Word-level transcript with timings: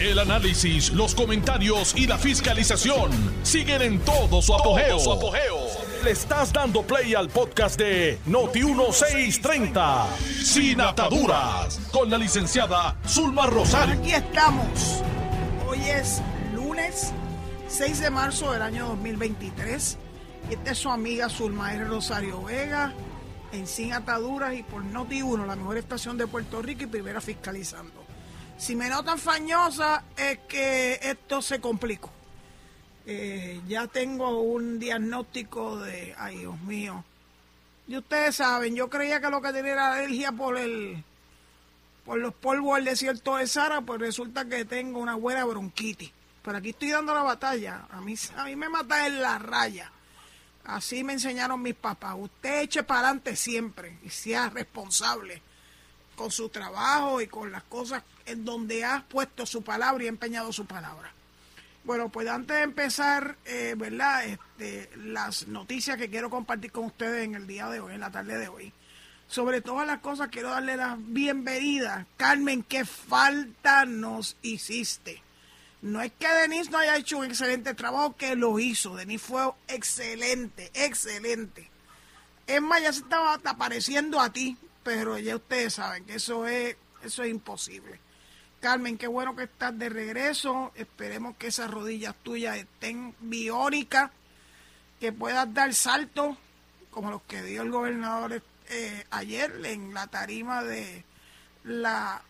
El 0.00 0.20
análisis, 0.20 0.92
los 0.92 1.12
comentarios 1.12 1.92
y 1.96 2.06
la 2.06 2.18
fiscalización 2.18 3.10
siguen 3.42 3.82
en 3.82 3.98
todo 3.98 4.40
su 4.40 4.54
apogeo. 4.54 4.96
Le 6.04 6.12
estás 6.12 6.52
dando 6.52 6.82
play 6.82 7.14
al 7.14 7.28
podcast 7.28 7.76
de 7.80 8.16
Noti1630, 8.28 10.06
Sin 10.44 10.80
Ataduras, 10.80 11.80
con 11.90 12.08
la 12.08 12.16
licenciada 12.16 12.96
Zulma 13.08 13.46
Rosario. 13.46 13.98
Aquí 13.98 14.12
estamos. 14.12 15.02
Hoy 15.68 15.80
es 15.80 16.22
lunes 16.54 17.12
6 17.66 17.98
de 18.00 18.10
marzo 18.10 18.52
del 18.52 18.62
año 18.62 18.86
2023. 18.90 19.98
Esta 20.48 20.70
es 20.70 20.78
su 20.78 20.90
amiga 20.90 21.28
Zulma 21.28 21.74
R. 21.74 21.86
Rosario 21.86 22.44
Vega 22.44 22.94
en 23.50 23.66
Sin 23.66 23.92
Ataduras 23.92 24.54
y 24.54 24.62
por 24.62 24.84
Noti1, 24.84 25.44
la 25.44 25.56
mejor 25.56 25.76
estación 25.76 26.16
de 26.16 26.28
Puerto 26.28 26.62
Rico 26.62 26.84
y 26.84 26.86
primera 26.86 27.20
fiscalizando. 27.20 28.07
Si 28.58 28.74
me 28.74 28.88
notan 28.88 29.18
fañosa 29.18 30.02
es 30.16 30.40
que 30.48 30.98
esto 31.00 31.40
se 31.40 31.60
complicó. 31.60 32.10
Eh, 33.06 33.60
ya 33.68 33.86
tengo 33.86 34.42
un 34.42 34.80
diagnóstico 34.80 35.78
de, 35.78 36.14
ay 36.18 36.38
Dios 36.38 36.60
mío. 36.62 37.04
Y 37.86 37.96
ustedes 37.96 38.36
saben, 38.36 38.74
yo 38.74 38.90
creía 38.90 39.20
que 39.20 39.30
lo 39.30 39.40
que 39.40 39.52
tenía 39.52 39.72
era 39.72 39.94
alergia 39.94 40.32
por 40.32 40.58
el, 40.58 41.02
por 42.04 42.18
los 42.18 42.34
polvos 42.34 42.76
del 42.76 42.86
desierto 42.86 43.36
de 43.36 43.46
Sara, 43.46 43.80
pues 43.80 44.00
resulta 44.00 44.44
que 44.44 44.64
tengo 44.64 44.98
una 44.98 45.14
buena 45.14 45.44
bronquitis. 45.44 46.10
Pero 46.42 46.58
aquí 46.58 46.70
estoy 46.70 46.90
dando 46.90 47.14
la 47.14 47.22
batalla. 47.22 47.86
A 47.90 48.00
mí, 48.00 48.14
a 48.36 48.44
mí 48.44 48.56
me 48.56 48.68
mata 48.68 49.06
en 49.06 49.22
la 49.22 49.38
raya. 49.38 49.92
Así 50.64 51.04
me 51.04 51.12
enseñaron 51.12 51.62
mis 51.62 51.76
papás. 51.76 52.16
Usted 52.18 52.62
eche 52.62 52.82
para 52.82 53.00
adelante 53.00 53.36
siempre 53.36 53.98
y 54.02 54.10
sea 54.10 54.50
responsable 54.50 55.42
con 56.18 56.32
su 56.32 56.48
trabajo 56.48 57.20
y 57.20 57.28
con 57.28 57.52
las 57.52 57.62
cosas 57.62 58.02
en 58.26 58.44
donde 58.44 58.84
ha 58.84 59.04
puesto 59.08 59.46
su 59.46 59.62
palabra 59.62 60.02
y 60.02 60.08
empeñado 60.08 60.52
su 60.52 60.66
palabra. 60.66 61.12
Bueno, 61.84 62.08
pues 62.08 62.28
antes 62.28 62.56
de 62.56 62.62
empezar, 62.64 63.36
eh, 63.44 63.74
¿verdad? 63.78 64.24
Este, 64.24 64.90
las 64.96 65.46
noticias 65.46 65.96
que 65.96 66.10
quiero 66.10 66.28
compartir 66.28 66.72
con 66.72 66.86
ustedes 66.86 67.24
en 67.24 67.36
el 67.36 67.46
día 67.46 67.68
de 67.68 67.78
hoy, 67.78 67.94
en 67.94 68.00
la 68.00 68.10
tarde 68.10 68.36
de 68.36 68.48
hoy. 68.48 68.72
Sobre 69.28 69.60
todas 69.60 69.86
las 69.86 70.00
cosas, 70.00 70.28
quiero 70.28 70.50
darle 70.50 70.76
la 70.76 70.96
bienvenida. 70.98 72.06
Carmen, 72.16 72.64
qué 72.64 72.84
falta 72.84 73.84
nos 73.84 74.36
hiciste. 74.42 75.22
No 75.82 76.02
es 76.02 76.10
que 76.18 76.26
Denise 76.26 76.72
no 76.72 76.78
haya 76.78 76.96
hecho 76.96 77.18
un 77.18 77.26
excelente 77.26 77.74
trabajo, 77.74 78.16
que 78.16 78.34
lo 78.34 78.58
hizo. 78.58 78.96
Denise 78.96 79.24
fue 79.24 79.48
excelente, 79.68 80.72
excelente. 80.74 81.70
Es 82.48 82.60
más, 82.60 82.82
ya 82.82 82.92
se 82.92 83.00
estaba 83.00 83.34
apareciendo 83.44 84.20
a 84.20 84.32
ti, 84.32 84.56
pero 84.88 85.18
ya 85.18 85.36
ustedes 85.36 85.74
saben 85.74 86.06
que 86.06 86.14
eso 86.14 86.46
es, 86.46 86.74
eso 87.02 87.22
es 87.22 87.28
imposible. 87.28 88.00
Carmen, 88.58 88.96
qué 88.96 89.06
bueno 89.06 89.36
que 89.36 89.42
estás 89.42 89.78
de 89.78 89.90
regreso. 89.90 90.72
Esperemos 90.76 91.36
que 91.36 91.48
esas 91.48 91.70
rodillas 91.70 92.14
tuyas 92.22 92.56
estén 92.56 93.14
biónicas, 93.20 94.10
que 94.98 95.12
puedas 95.12 95.52
dar 95.52 95.74
salto 95.74 96.38
como 96.90 97.10
los 97.10 97.20
que 97.24 97.42
dio 97.42 97.60
el 97.60 97.70
gobernador 97.70 98.42
eh, 98.70 99.04
ayer 99.10 99.60
en 99.62 99.92
la 99.92 100.06
tarima 100.06 100.64
de 100.64 101.04
la 101.64 102.22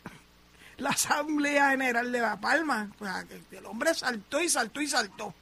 la 0.79 0.91
Asamblea 0.91 1.71
General 1.71 2.11
de 2.11 2.21
La 2.21 2.41
Palma. 2.41 2.91
Pues, 2.99 3.13
el 3.53 3.67
hombre 3.67 3.95
saltó 3.95 4.41
y 4.41 4.49
saltó 4.49 4.81
y 4.81 4.89
saltó. 4.89 5.33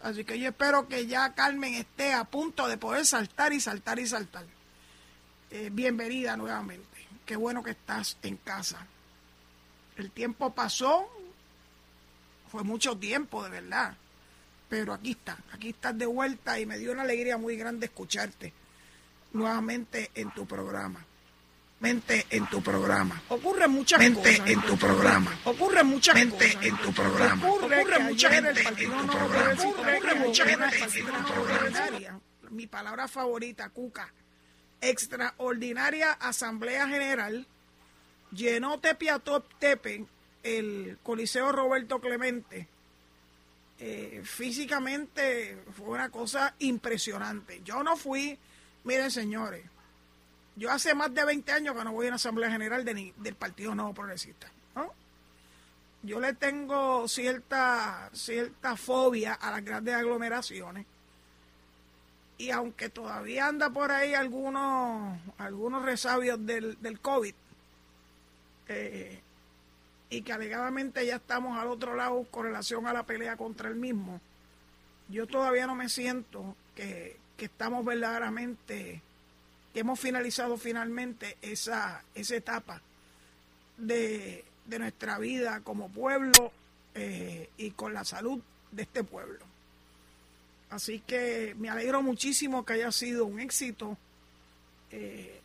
Así 0.00 0.24
que 0.24 0.38
yo 0.38 0.48
espero 0.48 0.88
que 0.88 1.06
ya 1.06 1.34
Carmen 1.34 1.74
esté 1.74 2.14
a 2.14 2.24
punto 2.24 2.66
de 2.66 2.78
poder 2.78 3.04
saltar 3.04 3.52
y 3.52 3.60
saltar 3.60 3.98
y 3.98 4.06
saltar. 4.06 4.55
Eh, 5.58 5.70
bienvenida 5.72 6.36
nuevamente. 6.36 6.98
Qué 7.24 7.34
bueno 7.34 7.62
que 7.62 7.70
estás 7.70 8.18
en 8.20 8.36
casa. 8.36 8.86
El 9.96 10.10
tiempo 10.10 10.54
pasó, 10.54 11.08
fue 12.52 12.62
mucho 12.62 12.98
tiempo, 12.98 13.42
de 13.42 13.48
verdad. 13.48 13.96
Pero 14.68 14.92
aquí 14.92 15.12
está, 15.12 15.38
aquí 15.52 15.70
estás 15.70 15.96
de 15.96 16.04
vuelta 16.04 16.60
y 16.60 16.66
me 16.66 16.76
dio 16.76 16.92
una 16.92 17.02
alegría 17.02 17.38
muy 17.38 17.56
grande 17.56 17.86
escucharte 17.86 18.52
nuevamente 19.32 20.10
en 20.14 20.30
tu 20.32 20.46
programa 20.46 21.02
mente 21.80 22.26
en 22.30 22.46
tu 22.46 22.62
programa. 22.62 23.20
Ocurre 23.28 23.68
muchas 23.68 23.98
mente 23.98 24.42
en 24.46 24.60
tu 24.62 24.76
programa. 24.78 25.38
Ocurre 25.44 25.84
muchas 25.84 26.14
mente 26.14 26.56
en 26.62 26.76
tu 26.78 26.92
programa. 26.92 27.48
Ocurre, 27.48 27.98
mucha 27.98 28.30
gente 28.30 28.62
en 28.62 28.74
tu 28.74 29.06
programa. 29.06 29.62
Ocurre 29.62 30.14
mucha 30.16 30.46
gente 30.46 30.78
en 30.98 31.06
tu 31.06 31.34
programa. 31.34 32.20
Mi 32.50 32.66
palabra 32.66 33.08
favorita, 33.08 33.68
cuca. 33.68 34.10
Extraordinaria 34.80 36.12
Asamblea 36.12 36.88
General 36.88 37.46
llenó 38.32 38.78
Tepiatop 38.78 39.44
Tepe, 39.58 40.04
el 40.42 40.98
Coliseo 41.02 41.52
Roberto 41.52 42.00
Clemente. 42.00 42.68
Eh, 43.78 44.22
físicamente 44.24 45.58
fue 45.76 45.88
una 45.88 46.10
cosa 46.10 46.54
impresionante. 46.60 47.60
Yo 47.64 47.82
no 47.82 47.96
fui, 47.96 48.38
miren 48.84 49.10
señores, 49.10 49.64
yo 50.56 50.70
hace 50.70 50.94
más 50.94 51.12
de 51.12 51.24
20 51.24 51.52
años 51.52 51.76
que 51.76 51.84
no 51.84 51.92
voy 51.92 52.06
a 52.06 52.08
una 52.08 52.16
asamblea 52.16 52.50
general 52.50 52.84
de 52.84 53.12
del 53.16 53.34
Partido 53.34 53.74
Nuevo 53.74 53.92
Progresista. 53.92 54.50
Yo 56.02 56.20
le 56.20 56.34
tengo 56.34 57.08
cierta, 57.08 58.10
cierta 58.12 58.76
fobia 58.76 59.34
a 59.34 59.50
las 59.50 59.64
grandes 59.64 59.92
aglomeraciones. 59.94 60.86
Y 62.38 62.50
aunque 62.50 62.90
todavía 62.90 63.46
anda 63.46 63.70
por 63.70 63.90
ahí 63.90 64.14
algunos, 64.14 65.18
algunos 65.38 65.82
resabios 65.84 66.44
del, 66.44 66.80
del 66.82 67.00
COVID, 67.00 67.34
eh, 68.68 69.20
y 70.10 70.22
que 70.22 70.32
alegadamente 70.32 71.04
ya 71.06 71.16
estamos 71.16 71.58
al 71.58 71.68
otro 71.68 71.94
lado 71.94 72.24
con 72.30 72.44
relación 72.44 72.86
a 72.86 72.92
la 72.92 73.04
pelea 73.04 73.36
contra 73.36 73.68
el 73.68 73.76
mismo, 73.76 74.20
yo 75.08 75.26
todavía 75.26 75.66
no 75.66 75.74
me 75.74 75.88
siento 75.88 76.56
que, 76.74 77.16
que 77.36 77.46
estamos 77.46 77.84
verdaderamente 77.84 79.02
hemos 79.78 80.00
finalizado 80.00 80.56
finalmente 80.56 81.36
esa, 81.42 82.02
esa 82.14 82.36
etapa 82.36 82.80
de, 83.76 84.44
nuestra 84.66 85.18
vida 85.18 85.60
como 85.60 85.88
pueblo 85.88 86.52
eh, 86.94 87.50
y 87.56 87.70
con 87.72 87.94
la 87.94 88.04
salud 88.04 88.40
de 88.72 88.82
este 88.82 89.04
pueblo. 89.04 89.44
Así 90.70 91.00
que 91.00 91.54
me 91.58 91.70
alegro 91.70 92.02
muchísimo 92.02 92.64
que 92.64 92.74
haya 92.74 92.92
sido 92.92 93.24
un 93.24 93.40
éxito. 93.40 93.96
Eh, 94.90 95.40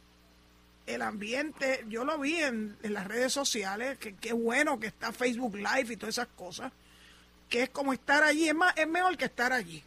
el 0.87 1.01
ambiente, 1.01 1.85
yo 1.87 2.03
lo 2.03 2.17
vi 2.19 2.37
en, 2.37 2.77
las 2.83 3.07
redes 3.07 3.31
sociales, 3.31 3.97
que 3.97 4.15
qué 4.15 4.33
bueno 4.33 4.79
que 4.79 4.87
está 4.87 5.13
Facebook 5.13 5.55
Live 5.55 5.93
y 5.93 5.97
todas 5.97 6.15
esas 6.15 6.27
cosas, 6.35 6.71
que 7.49 7.63
es 7.63 7.69
como 7.69 7.93
estar 7.93 8.23
allí, 8.23 8.49
es, 8.49 8.55
más, 8.55 8.75
es 8.77 8.87
mejor 8.87 9.15
que 9.17 9.25
estar 9.25 9.53
allí 9.53 9.83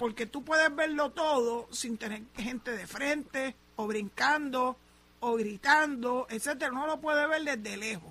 porque 0.00 0.24
tú 0.24 0.42
puedes 0.42 0.74
verlo 0.74 1.10
todo 1.10 1.68
sin 1.70 1.98
tener 1.98 2.22
gente 2.34 2.70
de 2.70 2.86
frente, 2.86 3.54
o 3.76 3.86
brincando, 3.86 4.78
o 5.20 5.34
gritando, 5.34 6.26
etcétera. 6.30 6.70
No 6.70 6.86
lo 6.86 6.98
puedes 7.02 7.28
ver 7.28 7.42
desde 7.42 7.76
lejos. 7.76 8.10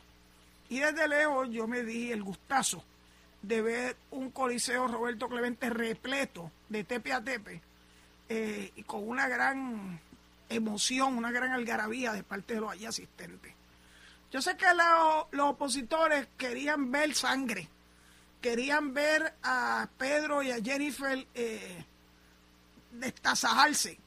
Y 0.70 0.78
desde 0.78 1.08
lejos 1.08 1.50
yo 1.50 1.68
me 1.68 1.82
di 1.82 2.12
el 2.12 2.22
gustazo 2.22 2.84
de 3.42 3.62
ver 3.62 3.98
un 4.12 4.32
coliseo 4.32 4.88
Roberto 4.88 5.30
Clemente 5.30 5.70
repleto 5.70 6.52
de 6.68 6.84
tepe 6.84 7.14
a 7.14 7.24
tepe 7.24 7.62
eh, 8.28 8.72
y 8.76 8.84
con 8.84 9.08
una 9.08 9.28
gran 9.28 10.00
emoción, 10.50 11.18
una 11.18 11.32
gran 11.32 11.52
algarabía 11.52 12.14
de 12.14 12.24
parte 12.24 12.56
de 12.56 12.62
los 12.62 12.84
asistentes. 12.84 13.54
Yo 14.32 14.42
sé 14.42 14.56
que 14.58 14.66
los 15.32 15.50
opositores 15.50 16.28
querían 16.38 16.92
ver 16.92 17.16
sangre, 17.16 17.68
querían 18.42 18.94
ver 18.94 19.34
a 19.42 19.88
Pedro 19.98 20.44
y 20.44 20.52
a 20.52 20.62
Jennifer 20.62 21.26
eh, 21.34 21.86
destazajarse. 22.92 23.98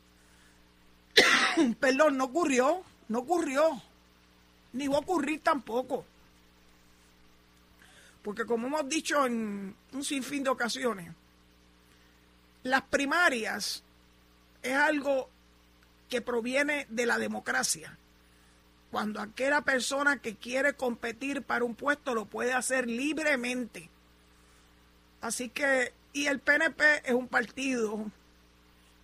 Perdón, 1.81 2.17
no 2.17 2.25
ocurrió, 2.25 2.83
no 3.09 3.21
ocurrió, 3.21 3.83
ni 4.73 4.87
va 4.87 4.97
a 4.97 5.01
ocurrir 5.01 5.41
tampoco. 5.41 6.07
Porque 8.23 8.45
como 8.45 8.69
hemos 8.69 8.89
dicho 8.89 9.27
en 9.27 9.75
un 9.93 10.05
sinfín 10.05 10.45
de 10.45 10.51
ocasiones, 10.51 11.13
las 12.63 12.83
primarias 12.83 13.83
es 14.63 14.75
algo 14.75 15.29
que 16.09 16.21
proviene 16.21 16.87
de 16.89 17.07
la 17.07 17.19
democracia. 17.19 17.99
Cuando 18.91 19.21
aquella 19.21 19.63
persona 19.63 20.19
que 20.19 20.37
quiere 20.37 20.75
competir 20.75 21.43
para 21.43 21.65
un 21.65 21.75
puesto 21.75 22.15
lo 22.15 22.27
puede 22.27 22.53
hacer 22.53 22.89
libremente. 22.89 23.89
Así 25.21 25.49
que, 25.49 25.93
y 26.13 26.27
el 26.27 26.41
PNP 26.41 27.09
es 27.09 27.15
un 27.15 27.27
partido 27.27 28.05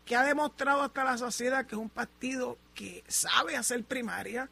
que 0.04 0.14
ha 0.14 0.22
demostrado 0.22 0.82
hasta 0.82 1.04
la 1.04 1.18
sociedad 1.18 1.66
que 1.66 1.74
es 1.74 1.80
un 1.80 1.90
partido 1.90 2.58
que 2.74 3.02
sabe 3.08 3.56
hacer 3.56 3.82
primaria, 3.84 4.48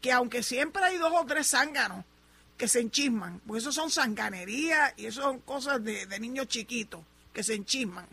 que 0.00 0.12
aunque 0.12 0.42
siempre 0.42 0.82
hay 0.82 0.98
dos 0.98 1.12
o 1.14 1.24
tres 1.26 1.50
zánganos 1.50 2.04
que 2.56 2.68
se 2.68 2.80
enchisman, 2.80 3.40
pues 3.46 3.62
eso 3.62 3.72
son 3.72 3.90
sanganerías 3.90 4.94
y 4.96 5.06
eso 5.06 5.22
son 5.22 5.40
cosas 5.40 5.82
de, 5.82 6.06
niños 6.20 6.46
chiquitos 6.48 7.00
que 7.32 7.42
se 7.42 7.54
enchisman. 7.54 8.06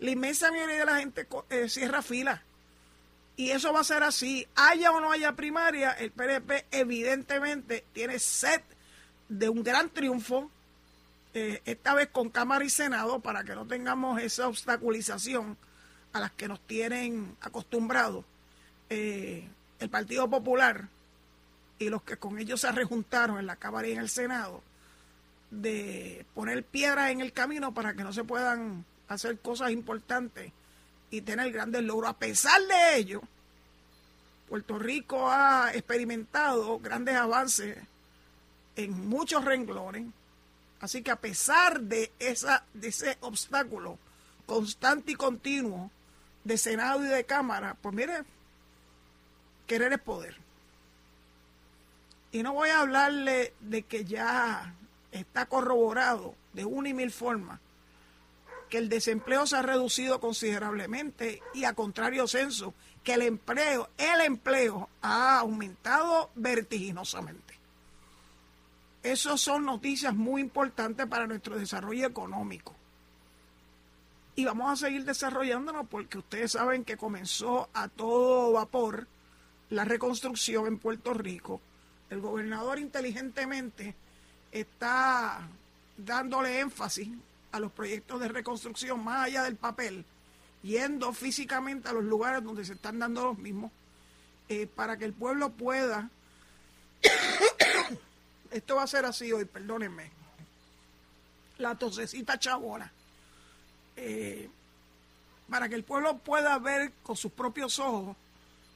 La 0.00 0.10
inmensa 0.10 0.50
mayoría 0.50 0.78
de 0.78 0.84
la 0.84 0.98
gente 0.98 1.26
eh, 1.50 1.68
cierra 1.68 2.02
fila. 2.02 2.42
Y 3.36 3.50
eso 3.50 3.72
va 3.72 3.80
a 3.80 3.84
ser 3.84 4.02
así. 4.02 4.46
Haya 4.54 4.92
o 4.92 5.00
no 5.00 5.12
haya 5.12 5.32
primaria, 5.32 5.92
el 5.92 6.10
PNP 6.10 6.66
evidentemente 6.70 7.84
tiene 7.92 8.18
sed 8.18 8.60
de 9.28 9.48
un 9.48 9.62
gran 9.62 9.88
triunfo, 9.88 10.50
eh, 11.32 11.62
esta 11.64 11.94
vez 11.94 12.08
con 12.08 12.28
Cámara 12.28 12.64
y 12.64 12.70
Senado, 12.70 13.20
para 13.20 13.44
que 13.44 13.54
no 13.54 13.66
tengamos 13.66 14.20
esa 14.20 14.48
obstaculización 14.48 15.56
a 16.12 16.20
las 16.20 16.32
que 16.32 16.48
nos 16.48 16.60
tienen 16.66 17.36
acostumbrados. 17.40 18.24
Eh, 18.90 19.48
el 19.78 19.88
Partido 19.88 20.28
Popular 20.28 20.88
y 21.80 21.88
los 21.88 22.02
que 22.02 22.18
con 22.18 22.38
ellos 22.38 22.60
se 22.60 22.70
rejuntaron 22.70 23.38
en 23.38 23.46
la 23.46 23.56
Cámara 23.56 23.88
y 23.88 23.92
en 23.92 23.98
el 23.98 24.10
Senado, 24.10 24.62
de 25.50 26.26
poner 26.34 26.62
piedras 26.62 27.10
en 27.10 27.22
el 27.22 27.32
camino 27.32 27.72
para 27.72 27.94
que 27.94 28.04
no 28.04 28.12
se 28.12 28.22
puedan 28.22 28.84
hacer 29.08 29.38
cosas 29.38 29.72
importantes 29.72 30.52
y 31.10 31.22
tener 31.22 31.50
grandes 31.50 31.82
logros. 31.82 32.10
A 32.10 32.18
pesar 32.18 32.60
de 32.60 32.98
ello, 32.98 33.22
Puerto 34.48 34.78
Rico 34.78 35.30
ha 35.30 35.70
experimentado 35.72 36.78
grandes 36.80 37.16
avances 37.16 37.78
en 38.76 39.08
muchos 39.08 39.42
renglones. 39.42 40.06
Así 40.80 41.02
que 41.02 41.10
a 41.10 41.16
pesar 41.16 41.80
de, 41.80 42.12
esa, 42.18 42.62
de 42.74 42.88
ese 42.88 43.16
obstáculo 43.20 43.98
constante 44.44 45.12
y 45.12 45.14
continuo 45.14 45.90
de 46.44 46.58
Senado 46.58 47.02
y 47.04 47.08
de 47.08 47.24
Cámara, 47.24 47.74
pues 47.80 47.94
mire, 47.94 48.22
querer 49.66 49.94
es 49.94 50.00
poder. 50.00 50.49
Y 52.32 52.42
no 52.42 52.52
voy 52.54 52.70
a 52.70 52.80
hablarle 52.80 53.54
de 53.60 53.82
que 53.82 54.04
ya 54.04 54.74
está 55.10 55.46
corroborado 55.46 56.34
de 56.52 56.64
una 56.64 56.88
y 56.88 56.94
mil 56.94 57.10
formas 57.10 57.60
que 58.70 58.78
el 58.78 58.88
desempleo 58.88 59.46
se 59.46 59.56
ha 59.56 59.62
reducido 59.62 60.20
considerablemente 60.20 61.42
y 61.52 61.64
a 61.64 61.74
contrario 61.74 62.26
censo, 62.28 62.72
que 63.02 63.14
el 63.14 63.22
empleo, 63.22 63.90
el 63.98 64.20
empleo 64.20 64.88
ha 65.02 65.40
aumentado 65.40 66.30
vertiginosamente. 66.36 67.58
Esas 69.02 69.40
son 69.40 69.64
noticias 69.64 70.14
muy 70.14 70.40
importantes 70.40 71.06
para 71.06 71.26
nuestro 71.26 71.58
desarrollo 71.58 72.06
económico. 72.06 72.74
Y 74.36 74.44
vamos 74.44 74.70
a 74.70 74.86
seguir 74.86 75.04
desarrollándonos 75.04 75.88
porque 75.88 76.18
ustedes 76.18 76.52
saben 76.52 76.84
que 76.84 76.96
comenzó 76.96 77.68
a 77.74 77.88
todo 77.88 78.52
vapor 78.52 79.08
la 79.70 79.84
reconstrucción 79.84 80.66
en 80.66 80.78
Puerto 80.78 81.12
Rico. 81.12 81.60
El 82.10 82.20
gobernador 82.20 82.80
inteligentemente 82.80 83.94
está 84.50 85.48
dándole 85.96 86.58
énfasis 86.58 87.08
a 87.52 87.60
los 87.60 87.70
proyectos 87.72 88.20
de 88.20 88.28
reconstrucción 88.28 89.02
más 89.02 89.26
allá 89.26 89.44
del 89.44 89.56
papel, 89.56 90.04
yendo 90.62 91.12
físicamente 91.12 91.88
a 91.88 91.92
los 91.92 92.04
lugares 92.04 92.42
donde 92.42 92.64
se 92.64 92.74
están 92.74 92.98
dando 92.98 93.24
los 93.24 93.38
mismos, 93.38 93.70
eh, 94.48 94.66
para 94.66 94.96
que 94.96 95.04
el 95.04 95.12
pueblo 95.12 95.50
pueda, 95.50 96.10
esto 98.50 98.76
va 98.76 98.82
a 98.82 98.88
ser 98.88 99.04
así 99.04 99.32
hoy, 99.32 99.44
perdónenme, 99.44 100.10
la 101.58 101.76
tosecita 101.76 102.38
chabona, 102.38 102.92
eh, 103.96 104.50
para 105.48 105.68
que 105.68 105.76
el 105.76 105.84
pueblo 105.84 106.18
pueda 106.18 106.58
ver 106.58 106.92
con 107.02 107.16
sus 107.16 107.30
propios 107.32 107.78
ojos 107.78 108.16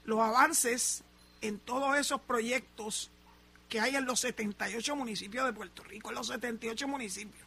los 0.05 0.21
avances 0.21 1.03
en 1.41 1.59
todos 1.59 1.97
esos 1.97 2.21
proyectos 2.21 3.11
que 3.69 3.81
hay 3.81 3.97
en 3.97 4.05
los 4.05 4.21
78 4.21 4.97
municipios 4.97 5.47
de 5.47 5.53
Puerto 5.53 5.83
Rico, 5.85 6.11
en 6.11 6.17
los 6.17 6.29
78 6.29 6.87
municipios. 6.89 7.45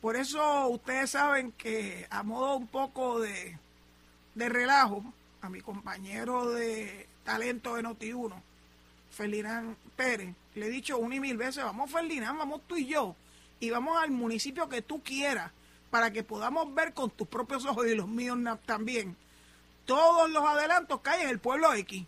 Por 0.00 0.16
eso 0.16 0.68
ustedes 0.68 1.12
saben 1.12 1.52
que 1.52 2.06
a 2.10 2.22
modo 2.22 2.56
un 2.56 2.66
poco 2.66 3.20
de, 3.20 3.58
relajo, 4.34 5.02
a 5.40 5.48
mi 5.48 5.60
compañero 5.60 6.50
de 6.50 7.08
talento 7.24 7.76
de 7.76 7.84
Noti1, 7.84 8.34
Ferdinand 9.10 9.76
Pérez, 9.96 10.34
le 10.54 10.66
he 10.66 10.68
dicho 10.68 10.98
una 10.98 11.14
y 11.14 11.20
mil 11.20 11.36
veces, 11.36 11.64
vamos 11.64 11.90
Ferdinand, 11.90 12.38
vamos 12.38 12.60
tú 12.66 12.76
y 12.76 12.86
yo, 12.86 13.16
y 13.60 13.70
vamos 13.70 13.96
al 14.02 14.10
municipio 14.10 14.68
que 14.68 14.82
tú 14.82 15.02
quieras, 15.02 15.50
para 15.90 16.12
que 16.12 16.22
podamos 16.22 16.74
ver 16.74 16.92
con 16.92 17.10
tus 17.10 17.26
propios 17.26 17.64
ojos 17.64 17.86
y 17.86 17.94
los 17.94 18.06
míos 18.08 18.38
también, 18.66 19.16
todos 19.86 20.28
los 20.28 20.44
adelantos 20.44 21.00
que 21.00 21.10
hay 21.10 21.22
en 21.22 21.28
el 21.30 21.38
pueblo 21.38 21.72
X. 21.74 22.04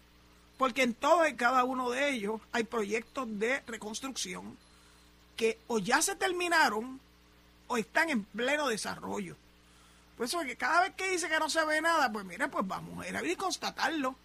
Porque 0.56 0.82
en 0.82 0.94
todos 0.94 1.28
y 1.28 1.34
cada 1.34 1.64
uno 1.64 1.90
de 1.90 2.10
ellos 2.10 2.40
hay 2.52 2.64
proyectos 2.64 3.26
de 3.38 3.60
reconstrucción 3.66 4.56
que 5.36 5.58
o 5.66 5.78
ya 5.78 6.00
se 6.00 6.16
terminaron 6.16 6.98
o 7.68 7.76
están 7.76 8.10
en 8.10 8.24
pleno 8.24 8.68
desarrollo. 8.68 9.36
Por 10.16 10.26
eso 10.26 10.40
cada 10.56 10.82
vez 10.82 10.94
que 10.94 11.10
dice 11.10 11.28
que 11.28 11.38
no 11.38 11.50
se 11.50 11.64
ve 11.64 11.80
nada, 11.82 12.10
pues 12.10 12.24
mire, 12.24 12.48
pues 12.48 12.66
vamos 12.66 13.04
a 13.04 13.08
ir 13.08 13.16
a 13.16 13.20
ver 13.20 13.30
y 13.30 13.36
constatarlo. 13.36 14.16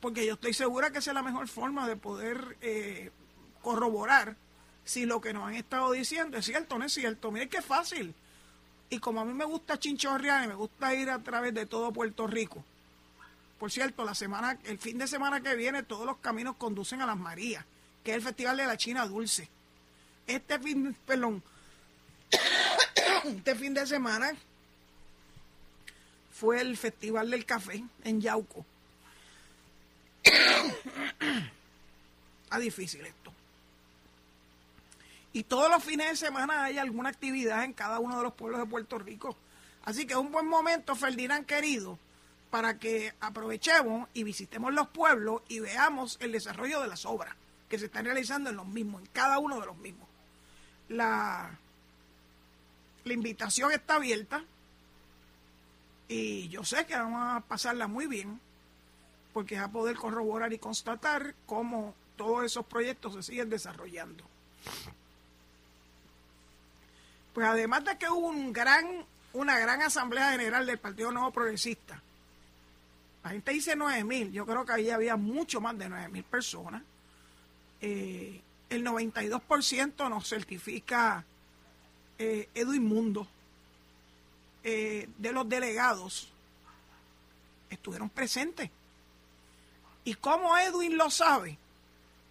Porque 0.00 0.24
yo 0.24 0.34
estoy 0.34 0.54
segura 0.54 0.90
que 0.90 0.98
esa 0.98 1.10
es 1.10 1.14
la 1.14 1.22
mejor 1.22 1.48
forma 1.48 1.86
de 1.86 1.96
poder 1.96 2.56
eh, 2.62 3.10
corroborar 3.62 4.36
si 4.84 5.06
lo 5.06 5.20
que 5.20 5.32
nos 5.32 5.48
han 5.48 5.54
estado 5.54 5.92
diciendo 5.92 6.38
es 6.38 6.46
cierto 6.46 6.76
o 6.76 6.78
no 6.78 6.86
es 6.86 6.94
cierto. 6.94 7.30
Mire 7.30 7.48
qué 7.48 7.62
fácil. 7.62 8.14
Y 8.90 8.98
como 8.98 9.20
a 9.20 9.24
mí 9.24 9.34
me 9.34 9.44
gusta 9.44 9.78
chinchorrear 9.78 10.44
y 10.44 10.48
me 10.48 10.54
gusta 10.54 10.94
ir 10.94 11.10
a 11.10 11.22
través 11.22 11.52
de 11.54 11.66
todo 11.66 11.92
Puerto 11.92 12.26
Rico. 12.26 12.64
Por 13.58 13.70
cierto, 13.70 14.04
la 14.04 14.14
semana, 14.14 14.58
el 14.64 14.78
fin 14.78 14.98
de 14.98 15.06
semana 15.06 15.40
que 15.40 15.54
viene 15.54 15.82
todos 15.82 16.04
los 16.06 16.18
caminos 16.18 16.56
conducen 16.56 17.00
a 17.00 17.06
las 17.06 17.16
Marías, 17.16 17.64
que 18.02 18.10
es 18.10 18.16
el 18.16 18.22
Festival 18.22 18.56
de 18.56 18.66
la 18.66 18.76
China 18.76 19.06
Dulce. 19.06 19.48
Este 20.26 20.58
fin, 20.58 20.96
perdón, 21.06 21.42
este 23.24 23.54
fin 23.54 23.74
de 23.74 23.86
semana 23.86 24.32
fue 26.32 26.60
el 26.60 26.76
Festival 26.76 27.30
del 27.30 27.46
Café 27.46 27.84
en 28.02 28.20
Yauco. 28.20 28.66
Está 32.44 32.58
difícil 32.58 33.06
esto. 33.06 33.32
Y 35.32 35.42
todos 35.42 35.68
los 35.68 35.82
fines 35.82 36.10
de 36.10 36.16
semana 36.16 36.64
hay 36.64 36.78
alguna 36.78 37.08
actividad 37.08 37.64
en 37.64 37.72
cada 37.72 37.98
uno 37.98 38.16
de 38.16 38.22
los 38.22 38.34
pueblos 38.34 38.60
de 38.60 38.66
Puerto 38.66 38.98
Rico. 38.98 39.36
Así 39.84 40.06
que 40.06 40.12
es 40.14 40.18
un 40.18 40.30
buen 40.30 40.46
momento, 40.46 40.94
Ferdinand 40.94 41.44
querido, 41.44 41.98
para 42.54 42.78
que 42.78 43.12
aprovechemos 43.18 44.08
y 44.14 44.22
visitemos 44.22 44.72
los 44.72 44.86
pueblos 44.86 45.42
y 45.48 45.58
veamos 45.58 46.18
el 46.20 46.30
desarrollo 46.30 46.82
de 46.82 46.86
las 46.86 47.04
obras 47.04 47.34
que 47.68 47.80
se 47.80 47.86
están 47.86 48.04
realizando 48.04 48.48
en 48.48 48.54
los 48.54 48.66
mismos, 48.68 49.02
en 49.02 49.08
cada 49.08 49.40
uno 49.40 49.58
de 49.58 49.66
los 49.66 49.76
mismos. 49.76 50.08
La, 50.88 51.58
invitación 53.06 53.72
está 53.72 53.96
abierta 53.96 54.44
y 56.06 56.48
yo 56.48 56.62
sé 56.62 56.86
que 56.86 56.94
vamos 56.94 57.20
a 57.22 57.40
pasarla 57.40 57.88
muy 57.88 58.06
bien 58.06 58.38
porque 59.32 59.58
va 59.58 59.64
a 59.64 59.72
poder 59.72 59.96
corroborar 59.96 60.52
y 60.52 60.58
constatar 60.60 61.34
cómo 61.46 61.92
todos 62.16 62.44
esos 62.44 62.64
proyectos 62.66 63.14
se 63.14 63.24
siguen 63.24 63.50
desarrollando. 63.50 64.22
Pues 67.32 67.48
además 67.48 67.84
de 67.84 67.98
que 67.98 68.08
hubo 68.08 68.28
un 68.28 68.52
gran, 68.52 69.04
una 69.32 69.58
gran 69.58 69.82
asamblea 69.82 70.30
general 70.30 70.66
del 70.66 70.78
Partido 70.78 71.10
Nuevo 71.10 71.32
Progresista, 71.32 72.00
la 73.24 73.30
gente 73.30 73.52
dice 73.52 73.74
9 73.74 74.04
mil, 74.04 74.32
yo 74.32 74.44
creo 74.44 74.66
que 74.66 74.72
ahí 74.72 74.90
había 74.90 75.16
mucho 75.16 75.58
más 75.58 75.78
de 75.78 75.88
9 75.88 76.08
mil 76.08 76.24
personas. 76.24 76.82
Eh, 77.80 78.42
el 78.68 78.84
92% 78.84 80.10
nos 80.10 80.28
certifica 80.28 81.24
eh, 82.18 82.50
Edwin 82.54 82.84
Mundo, 82.84 83.26
eh, 84.62 85.08
de 85.16 85.32
los 85.32 85.48
delegados, 85.48 86.28
estuvieron 87.70 88.10
presentes. 88.10 88.70
¿Y 90.04 90.14
cómo 90.16 90.56
Edwin 90.58 90.98
lo 90.98 91.08
sabe? 91.08 91.56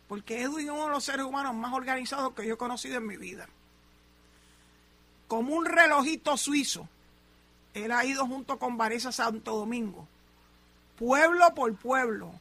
Porque 0.07 0.43
Edwin 0.43 0.67
es 0.67 0.71
uno 0.73 0.85
de 0.85 0.91
los 0.91 1.03
seres 1.03 1.25
humanos 1.25 1.55
más 1.55 1.73
organizados 1.73 2.33
que 2.35 2.45
yo 2.45 2.53
he 2.53 2.57
conocido 2.57 2.97
en 2.97 3.07
mi 3.07 3.17
vida. 3.17 3.49
Como 5.27 5.55
un 5.55 5.65
relojito 5.65 6.37
suizo, 6.37 6.87
él 7.73 7.91
ha 7.91 8.05
ido 8.05 8.27
junto 8.27 8.59
con 8.59 8.77
Vanessa 8.77 9.11
Santo 9.11 9.57
Domingo, 9.57 10.07
pueblo 10.97 11.53
por 11.55 11.75
pueblo, 11.75 12.33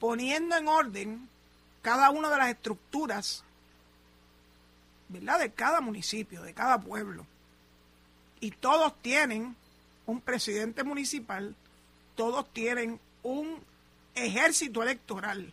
poniendo 0.00 0.56
en 0.56 0.68
orden 0.68 1.28
cada 1.82 2.10
una 2.10 2.30
de 2.30 2.38
las 2.38 2.48
estructuras 2.50 3.44
¿verdad? 5.08 5.38
De 5.38 5.52
cada 5.52 5.80
municipio, 5.80 6.42
de 6.42 6.54
cada 6.54 6.80
pueblo. 6.80 7.26
Y 8.40 8.50
todos 8.50 9.00
tienen 9.00 9.56
un 10.06 10.20
presidente 10.20 10.84
municipal, 10.84 11.54
todos 12.16 12.52
tienen 12.52 13.00
un 13.22 13.60
ejército 14.14 14.82
electoral. 14.82 15.52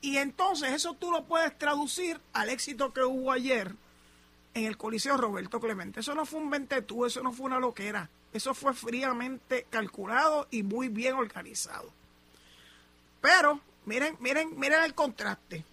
Y 0.00 0.18
entonces 0.18 0.72
eso 0.72 0.94
tú 0.94 1.10
lo 1.10 1.24
puedes 1.24 1.56
traducir 1.58 2.20
al 2.32 2.48
éxito 2.48 2.92
que 2.92 3.02
hubo 3.02 3.32
ayer 3.32 3.74
en 4.54 4.64
el 4.64 4.76
Coliseo 4.76 5.16
Roberto 5.16 5.60
Clemente. 5.60 6.00
Eso 6.00 6.14
no 6.14 6.26
fue 6.26 6.40
un 6.40 6.50
ventetú, 6.50 7.06
eso 7.06 7.22
no 7.22 7.32
fue 7.32 7.46
una 7.46 7.58
loquera. 7.58 8.08
Eso 8.36 8.54
fue 8.54 8.74
fríamente 8.74 9.66
calculado 9.70 10.46
y 10.50 10.62
muy 10.62 10.88
bien 10.88 11.14
organizado. 11.14 11.90
Pero 13.20 13.60
miren, 13.84 14.16
miren, 14.20 14.58
miren 14.58 14.84
el 14.84 14.94
contraste 14.94 15.64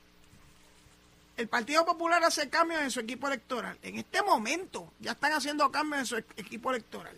el 1.35 1.47
Partido 1.47 1.85
Popular 1.85 2.23
hace 2.23 2.49
cambios 2.49 2.81
en 2.81 2.91
su 2.91 2.99
equipo 2.99 3.27
electoral. 3.27 3.77
En 3.81 3.97
este 3.97 4.21
momento 4.21 4.93
ya 4.99 5.13
están 5.13 5.33
haciendo 5.33 5.71
cambios 5.71 6.01
en 6.01 6.05
su 6.05 6.17
equipo 6.17 6.69
electoral. 6.69 7.15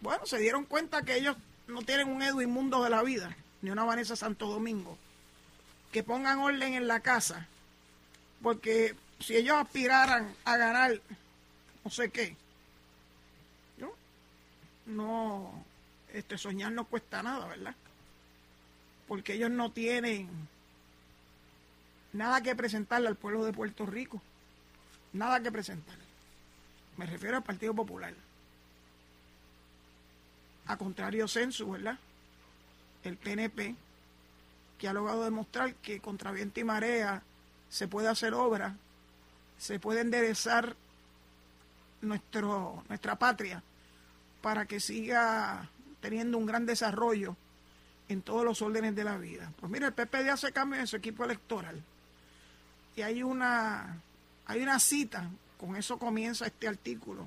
Bueno, 0.00 0.24
se 0.26 0.38
dieron 0.38 0.64
cuenta 0.64 1.02
que 1.02 1.16
ellos 1.16 1.36
no 1.66 1.82
tienen 1.82 2.08
un 2.08 2.22
Edwin 2.22 2.50
Mundo 2.50 2.82
de 2.82 2.90
la 2.90 3.02
vida, 3.02 3.36
ni 3.62 3.70
una 3.70 3.84
Vanessa 3.84 4.16
Santo 4.16 4.48
Domingo, 4.48 4.96
que 5.92 6.02
pongan 6.02 6.40
orden 6.40 6.74
en 6.74 6.88
la 6.88 7.00
casa 7.00 7.48
porque 8.42 8.94
si 9.20 9.36
ellos 9.36 9.56
aspiraran 9.56 10.34
a 10.44 10.56
ganar 10.56 11.00
no 11.84 11.90
sé 11.90 12.10
qué. 12.10 12.36
No, 14.86 15.64
este, 16.12 16.36
soñar 16.36 16.72
no 16.72 16.84
cuesta 16.84 17.22
nada, 17.22 17.46
¿verdad? 17.46 17.74
Porque 19.08 19.34
ellos 19.34 19.50
no 19.50 19.72
tienen 19.72 20.28
nada 22.12 22.42
que 22.42 22.54
presentarle 22.54 23.08
al 23.08 23.16
pueblo 23.16 23.44
de 23.44 23.52
Puerto 23.52 23.86
Rico, 23.86 24.22
nada 25.12 25.40
que 25.40 25.50
presentarle. 25.50 26.04
Me 26.96 27.06
refiero 27.06 27.36
al 27.36 27.42
Partido 27.42 27.74
Popular. 27.74 28.14
A 30.66 30.76
contrario 30.76 31.28
censo, 31.28 31.70
¿verdad? 31.70 31.98
El 33.02 33.16
PNP, 33.16 33.74
que 34.78 34.88
ha 34.88 34.92
logrado 34.92 35.24
demostrar 35.24 35.74
que 35.74 36.00
contra 36.00 36.30
viento 36.30 36.60
y 36.60 36.64
marea 36.64 37.22
se 37.68 37.88
puede 37.88 38.08
hacer 38.08 38.34
obra, 38.34 38.76
se 39.58 39.78
puede 39.78 40.00
enderezar 40.00 40.76
nuestro, 42.00 42.84
nuestra 42.88 43.16
patria 43.16 43.62
para 44.44 44.66
que 44.66 44.78
siga 44.78 45.70
teniendo 46.02 46.36
un 46.36 46.44
gran 46.44 46.66
desarrollo 46.66 47.34
en 48.10 48.20
todos 48.20 48.44
los 48.44 48.60
órdenes 48.60 48.94
de 48.94 49.02
la 49.02 49.16
vida. 49.16 49.50
Pues 49.58 49.72
mira, 49.72 49.86
el 49.86 49.94
PPD 49.94 50.28
hace 50.28 50.52
cambios 50.52 50.80
en 50.80 50.86
su 50.86 50.96
equipo 50.96 51.24
electoral. 51.24 51.82
Y 52.94 53.00
hay 53.00 53.22
una, 53.22 54.02
hay 54.44 54.62
una 54.62 54.78
cita, 54.80 55.30
con 55.58 55.76
eso 55.76 55.98
comienza 55.98 56.44
este 56.44 56.68
artículo. 56.68 57.26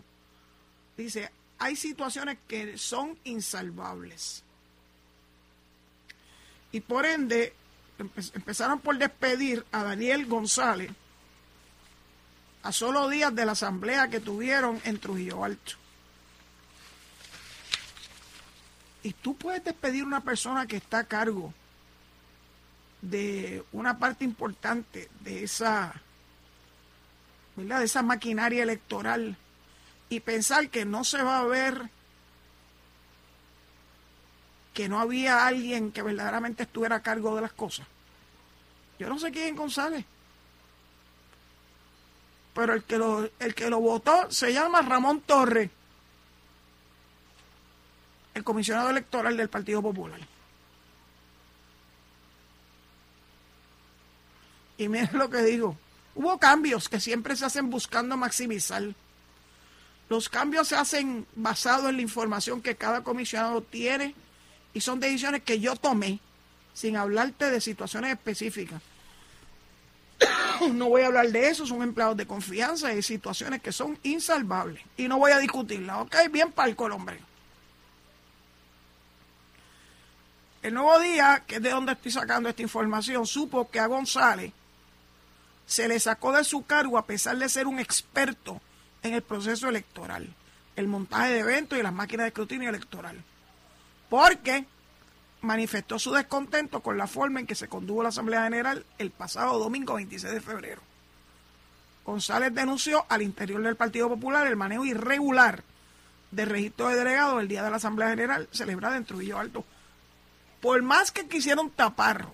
Dice, 0.95 1.31
hay 1.57 1.75
situaciones 1.75 2.37
que 2.47 2.77
son 2.77 3.17
insalvables. 3.23 4.43
Y 6.71 6.81
por 6.81 7.07
ende, 7.07 7.51
empezaron 7.97 8.79
por 8.79 8.95
despedir 8.95 9.65
a 9.71 9.83
Daniel 9.83 10.27
González 10.27 10.91
a 12.61 12.71
solo 12.71 13.09
días 13.09 13.33
de 13.33 13.43
la 13.43 13.53
asamblea 13.53 14.07
que 14.07 14.19
tuvieron 14.19 14.79
en 14.83 14.99
Trujillo 14.99 15.43
Alto. 15.43 15.86
Y 19.07 19.13
tú 19.13 19.37
puedes 19.37 19.63
despedir 19.63 20.03
una 20.03 20.19
persona 20.19 20.67
que 20.67 20.75
está 20.75 20.99
a 20.99 21.03
cargo 21.05 21.53
de 23.01 23.63
una 23.71 23.97
parte 23.97 24.25
importante 24.25 25.09
de 25.21 25.45
esa, 25.45 26.01
¿verdad? 27.55 27.79
de 27.79 27.85
esa 27.85 28.01
maquinaria 28.01 28.63
electoral 28.63 29.37
y 30.09 30.19
pensar 30.19 30.69
que 30.69 30.83
no 30.83 31.05
se 31.05 31.23
va 31.23 31.39
a 31.39 31.45
ver 31.45 31.89
que 34.73 34.89
no 34.89 34.99
había 34.99 35.47
alguien 35.47 35.93
que 35.93 36.01
verdaderamente 36.01 36.63
estuviera 36.63 36.97
a 36.97 37.01
cargo 37.01 37.33
de 37.33 37.43
las 37.43 37.53
cosas. 37.53 37.87
Yo 38.99 39.07
no 39.07 39.17
sé 39.17 39.31
quién 39.31 39.55
González. 39.55 40.03
Pero 42.53 42.73
el 42.73 42.83
que 42.83 42.97
lo, 42.97 43.29
el 43.39 43.55
que 43.55 43.69
lo 43.69 43.79
votó 43.79 44.29
se 44.29 44.51
llama 44.51 44.81
Ramón 44.81 45.21
Torres, 45.21 45.71
el 48.37 48.43
comisionado 48.43 48.89
electoral 48.89 49.35
del 49.35 49.49
Partido 49.49 49.81
Popular. 49.81 50.19
Y 54.77 54.87
miren 54.87 55.09
lo 55.13 55.29
que 55.29 55.41
digo. 55.41 55.75
Hubo 56.15 56.37
cambios 56.37 56.89
que 56.89 56.99
siempre 56.99 57.35
se 57.35 57.45
hacen 57.45 57.69
buscando 57.69 58.17
maximizar. 58.17 58.83
Los 60.09 60.29
cambios 60.29 60.69
se 60.69 60.75
hacen 60.75 61.27
basados 61.35 61.89
en 61.89 61.97
la 61.97 62.01
información 62.01 62.61
que 62.61 62.75
cada 62.75 63.03
comisionado 63.03 63.61
tiene 63.61 64.15
y 64.73 64.81
son 64.81 64.99
decisiones 64.99 65.43
que 65.43 65.59
yo 65.59 65.75
tomé 65.75 66.19
sin 66.73 66.95
hablarte 66.95 67.49
de 67.51 67.59
situaciones 67.61 68.11
específicas. 68.11 68.81
No 70.73 70.89
voy 70.89 71.03
a 71.03 71.07
hablar 71.07 71.27
de 71.31 71.49
eso, 71.49 71.67
son 71.67 71.83
empleados 71.83 72.17
de 72.17 72.25
confianza 72.25 72.91
y 72.91 73.03
situaciones 73.03 73.61
que 73.61 73.71
son 73.71 73.97
insalvables. 74.01 74.81
Y 74.97 75.07
no 75.07 75.19
voy 75.19 75.31
a 75.31 75.37
discutirlas, 75.37 75.97
¿ok? 76.01 76.15
Bien 76.31 76.51
palco 76.51 76.87
el 76.87 76.93
hombre. 76.93 77.19
El 80.67 80.73
nuevo 80.73 80.99
día, 80.99 81.45
que 81.47 81.55
es 81.55 81.61
de 81.61 81.69
donde 81.69 81.93
estoy 81.93 82.11
sacando 82.11 82.49
esta 82.49 82.61
información, 82.61 83.25
supo 83.25 83.69
que 83.71 83.79
a 83.79 83.87
González 83.87 84.51
se 85.65 85.87
le 85.87 85.97
sacó 85.97 86.33
de 86.33 86.43
su 86.43 86.65
cargo 86.65 86.97
a 86.97 87.05
pesar 87.05 87.37
de 87.37 87.47
ser 87.47 87.67
un 87.67 87.79
experto 87.79 88.59
en 89.01 89.13
el 89.13 89.21
proceso 89.21 89.69
electoral, 89.69 90.27
el 90.75 90.89
montaje 90.89 91.31
de 91.31 91.39
eventos 91.39 91.79
y 91.79 91.83
las 91.83 91.93
máquinas 91.93 92.25
de 92.25 92.27
escrutinio 92.27 92.67
electoral. 92.67 93.23
Porque 94.09 94.65
manifestó 95.39 95.99
su 95.99 96.11
descontento 96.11 96.81
con 96.81 96.97
la 96.97 97.07
forma 97.07 97.39
en 97.39 97.47
que 97.47 97.55
se 97.55 97.69
condujo 97.69 98.03
la 98.03 98.09
Asamblea 98.09 98.43
General 98.43 98.85
el 98.97 99.11
pasado 99.11 99.59
domingo 99.59 99.93
26 99.93 100.33
de 100.33 100.41
febrero. 100.41 100.81
González 102.03 102.53
denunció 102.53 103.05
al 103.07 103.21
interior 103.21 103.61
del 103.61 103.77
Partido 103.77 104.09
Popular 104.09 104.45
el 104.45 104.57
manejo 104.57 104.83
irregular 104.83 105.63
de 106.31 106.43
registro 106.43 106.89
de 106.89 106.97
delegados 106.97 107.39
el 107.39 107.47
día 107.47 107.63
de 107.63 107.69
la 107.69 107.77
Asamblea 107.77 108.09
General 108.09 108.49
celebrada 108.51 108.97
en 108.97 109.05
Trujillo 109.05 109.39
Alto. 109.39 109.63
Por 110.61 110.81
más 110.81 111.11
que 111.11 111.27
quisieron 111.27 111.69
taparlo, 111.69 112.33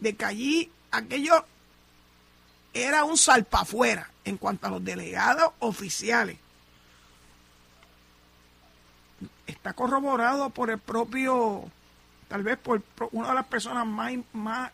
de 0.00 0.14
que 0.14 0.24
allí 0.24 0.72
aquello 0.90 1.44
era 2.74 3.04
un 3.04 3.16
salpafuera 3.16 4.10
en 4.24 4.36
cuanto 4.36 4.66
a 4.66 4.70
los 4.70 4.84
delegados 4.84 5.52
oficiales. 5.58 6.36
Está 9.46 9.72
corroborado 9.72 10.50
por 10.50 10.70
el 10.70 10.78
propio, 10.78 11.64
tal 12.28 12.42
vez 12.42 12.58
por 12.58 12.82
una 13.12 13.28
de 13.28 13.34
las 13.34 13.46
personas 13.46 13.86
más, 13.86 14.12
más 14.32 14.70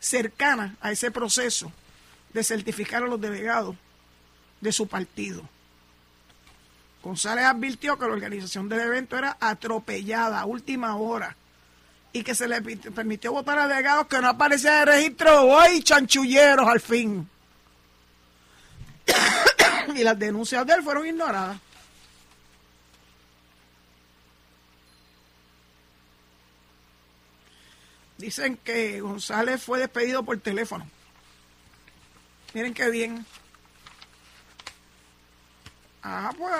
cercanas 0.00 0.72
a 0.80 0.90
ese 0.90 1.10
proceso 1.10 1.72
de 2.32 2.44
certificar 2.44 3.02
a 3.02 3.06
los 3.06 3.20
delegados 3.20 3.76
de 4.60 4.72
su 4.72 4.88
partido. 4.88 5.48
González 7.02 7.44
advirtió 7.44 7.96
que 7.96 8.06
la 8.06 8.12
organización 8.12 8.68
del 8.68 8.80
evento 8.80 9.16
era 9.16 9.36
atropellada 9.40 10.40
a 10.40 10.46
última 10.46 10.96
hora 10.96 11.36
y 12.12 12.22
que 12.22 12.34
se 12.34 12.48
le 12.48 12.62
permitió 12.62 13.32
votar 13.32 13.58
a 13.58 13.68
delegados 13.68 14.06
que 14.06 14.20
no 14.20 14.28
aparecían 14.28 14.74
en 14.74 14.80
el 14.80 14.86
registro 14.86 15.42
hoy 15.42 15.82
chanchulleros 15.82 16.66
al 16.66 16.80
fin. 16.80 17.28
y 19.94 20.02
las 20.02 20.18
denuncias 20.18 20.66
de 20.66 20.74
él 20.74 20.82
fueron 20.82 21.06
ignoradas. 21.06 21.58
Dicen 28.18 28.56
que 28.64 29.00
González 29.02 29.62
fue 29.62 29.78
despedido 29.78 30.22
por 30.22 30.38
teléfono. 30.38 30.88
Miren 32.54 32.72
qué 32.72 32.88
bien. 32.88 33.26
Ah, 36.02 36.32
pues 36.38 36.50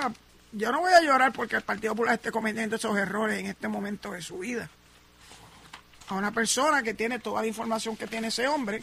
yo 0.53 0.71
no 0.71 0.81
voy 0.81 0.93
a 0.93 1.00
llorar 1.00 1.33
porque 1.33 1.57
el 1.57 1.62
Partido 1.62 1.95
Popular 1.95 2.17
esté 2.17 2.31
cometiendo 2.31 2.76
esos 2.76 2.95
errores 2.99 3.38
en 3.38 3.47
este 3.47 3.69
momento 3.69 4.12
de 4.12 4.21
su 4.21 4.41
vida 4.41 4.69
a 6.09 6.15
una 6.15 6.31
persona 6.31 6.83
que 6.83 6.95
tiene 6.95 7.19
toda 7.19 7.43
la 7.43 7.49
información 7.49 7.97
que 7.97 8.07
tiene 8.07 8.29
ese 8.29 8.47
hombre. 8.47 8.83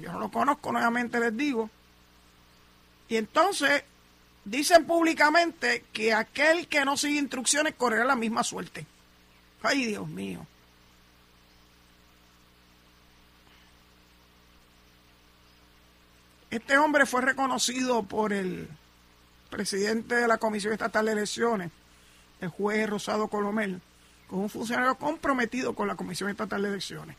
Yo 0.00 0.12
no 0.12 0.18
lo 0.18 0.30
conozco, 0.30 0.72
nuevamente 0.72 1.20
les 1.20 1.36
digo. 1.36 1.70
Y 3.08 3.16
entonces 3.16 3.84
dicen 4.44 4.86
públicamente 4.86 5.84
que 5.92 6.12
aquel 6.12 6.68
que 6.68 6.84
no 6.84 6.96
sigue 6.96 7.18
instrucciones 7.18 7.74
correrá 7.74 8.04
la 8.04 8.16
misma 8.16 8.44
suerte. 8.44 8.86
Ay, 9.62 9.86
Dios 9.86 10.06
mío. 10.08 10.46
Este 16.50 16.78
hombre 16.78 17.04
fue 17.04 17.20
reconocido 17.20 18.04
por 18.04 18.32
el 18.32 18.68
presidente 19.50 20.14
de 20.14 20.28
la 20.28 20.38
Comisión 20.38 20.72
Estatal 20.72 21.04
de 21.06 21.12
Elecciones, 21.12 21.70
el 22.40 22.48
juez 22.48 22.88
Rosado 22.88 23.28
Colomel, 23.28 23.82
con 24.28 24.40
un 24.40 24.50
funcionario 24.50 24.94
comprometido 24.96 25.74
con 25.74 25.88
la 25.88 25.96
Comisión 25.96 26.30
Estatal 26.30 26.62
de 26.62 26.68
Elecciones. 26.68 27.16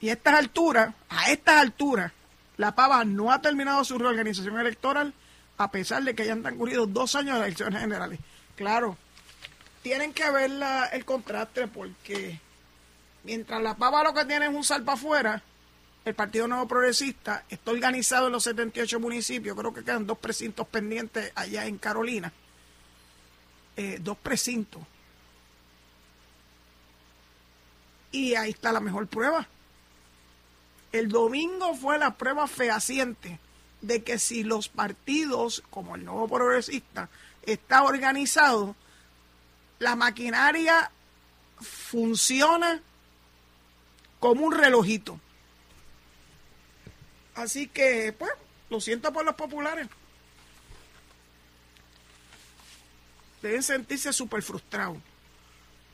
Y 0.00 0.10
a 0.10 0.14
estas 0.14 0.34
alturas, 0.34 0.94
a 1.08 1.30
estas 1.30 1.56
alturas, 1.56 2.12
la 2.56 2.74
PAVA 2.74 3.04
no 3.04 3.32
ha 3.32 3.40
terminado 3.40 3.82
su 3.84 3.98
reorganización 3.98 4.58
electoral 4.58 5.14
a 5.56 5.70
pesar 5.70 6.02
de 6.02 6.14
que 6.14 6.24
hayan 6.24 6.42
transcurrido 6.42 6.86
dos 6.86 7.14
años 7.14 7.38
de 7.38 7.46
elecciones 7.46 7.80
generales. 7.80 8.18
Claro, 8.56 8.96
tienen 9.82 10.12
que 10.12 10.30
ver 10.30 10.50
el 10.92 11.04
contraste 11.04 11.68
porque 11.68 12.40
mientras 13.22 13.62
la 13.62 13.76
PAVA 13.76 14.04
lo 14.04 14.14
que 14.14 14.24
tiene 14.24 14.46
es 14.46 14.54
un 14.54 14.64
salpa 14.64 14.94
afuera, 14.94 15.42
el 16.04 16.14
Partido 16.14 16.48
Nuevo 16.48 16.68
Progresista 16.68 17.44
está 17.48 17.70
organizado 17.70 18.26
en 18.26 18.32
los 18.32 18.44
78 18.44 19.00
municipios, 19.00 19.56
creo 19.56 19.72
que 19.72 19.84
quedan 19.84 20.06
dos 20.06 20.18
precintos 20.18 20.66
pendientes 20.66 21.32
allá 21.34 21.66
en 21.66 21.78
Carolina, 21.78 22.32
eh, 23.76 23.98
dos 24.02 24.18
precintos 24.18 24.82
Y 28.14 28.36
ahí 28.36 28.50
está 28.50 28.70
la 28.70 28.78
mejor 28.78 29.08
prueba. 29.08 29.48
El 30.92 31.08
domingo 31.08 31.74
fue 31.74 31.98
la 31.98 32.14
prueba 32.14 32.46
fehaciente 32.46 33.40
de 33.80 34.04
que 34.04 34.20
si 34.20 34.44
los 34.44 34.68
partidos, 34.68 35.64
como 35.68 35.96
el 35.96 36.04
nuevo 36.04 36.28
progresista, 36.28 37.08
está 37.42 37.82
organizado, 37.82 38.76
la 39.80 39.96
maquinaria 39.96 40.92
funciona 41.60 42.80
como 44.20 44.46
un 44.46 44.52
relojito. 44.52 45.18
Así 47.34 47.66
que, 47.66 48.14
pues, 48.16 48.30
lo 48.70 48.80
siento 48.80 49.12
por 49.12 49.24
los 49.24 49.34
populares. 49.34 49.88
Deben 53.42 53.64
sentirse 53.64 54.12
súper 54.12 54.40
frustrados. 54.40 54.98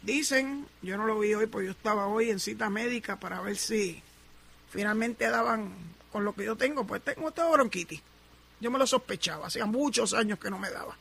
Dicen, 0.03 0.67
yo 0.81 0.97
no 0.97 1.07
lo 1.07 1.19
vi 1.19 1.35
hoy, 1.35 1.47
porque 1.47 1.67
yo 1.67 1.73
estaba 1.73 2.07
hoy 2.07 2.31
en 2.31 2.41
cita 2.41 2.71
médica 2.71 3.21
para 3.21 3.41
ver 3.41 3.57
si 3.57 4.03
finalmente 4.71 5.29
daban 5.29 5.73
con 6.11 6.25
lo 6.25 6.35
que 6.35 6.45
yo 6.45 6.57
tengo, 6.57 6.87
pues 6.87 7.03
tengo 7.03 7.29
esta 7.29 7.49
bronquitis. 7.49 8.01
Yo 8.61 8.71
me 8.71 8.79
lo 8.79 8.87
sospechaba, 8.87 9.47
hacía 9.47 9.67
muchos 9.67 10.15
años 10.15 10.39
que 10.39 10.51
no 10.51 10.59
me 10.59 10.71
daba. 10.71 10.97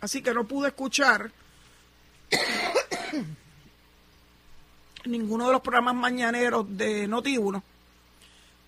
Así 0.00 0.22
que 0.22 0.34
no 0.34 0.44
pude 0.44 0.68
escuchar 0.68 1.30
ninguno 5.04 5.46
de 5.46 5.52
los 5.52 5.62
programas 5.62 5.94
mañaneros 5.94 6.66
de 6.76 7.08
Noti1, 7.08 7.62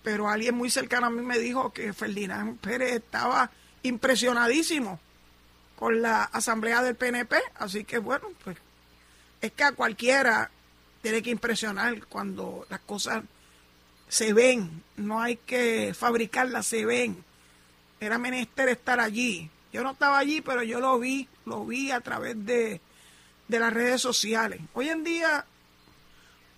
pero 0.03 0.29
alguien 0.29 0.55
muy 0.55 0.69
cercano 0.69 1.07
a 1.07 1.09
mí 1.09 1.21
me 1.21 1.37
dijo 1.37 1.73
que 1.73 1.93
Ferdinand 1.93 2.59
Pérez 2.59 2.93
estaba 2.93 3.51
impresionadísimo 3.83 4.99
con 5.75 6.01
la 6.01 6.23
asamblea 6.23 6.81
del 6.81 6.95
PNP, 6.95 7.37
así 7.55 7.83
que 7.83 7.99
bueno, 7.99 8.27
pues 8.43 8.57
es 9.41 9.51
que 9.51 9.63
a 9.63 9.71
cualquiera 9.71 10.49
tiene 11.01 11.21
que 11.21 11.29
impresionar 11.29 12.05
cuando 12.07 12.65
las 12.69 12.79
cosas 12.81 13.23
se 14.07 14.33
ven, 14.33 14.83
no 14.95 15.21
hay 15.21 15.37
que 15.37 15.93
fabricarlas, 15.93 16.67
se 16.67 16.85
ven. 16.85 17.23
Era 17.99 18.17
menester 18.17 18.69
estar 18.69 18.99
allí. 18.99 19.49
Yo 19.73 19.83
no 19.83 19.91
estaba 19.91 20.17
allí, 20.17 20.41
pero 20.41 20.63
yo 20.63 20.79
lo 20.79 20.97
vi, 20.99 21.27
lo 21.45 21.65
vi 21.65 21.91
a 21.91 22.01
través 22.01 22.45
de, 22.45 22.81
de 23.47 23.59
las 23.59 23.73
redes 23.73 24.01
sociales. 24.01 24.61
Hoy 24.73 24.89
en 24.89 25.03
día 25.03 25.45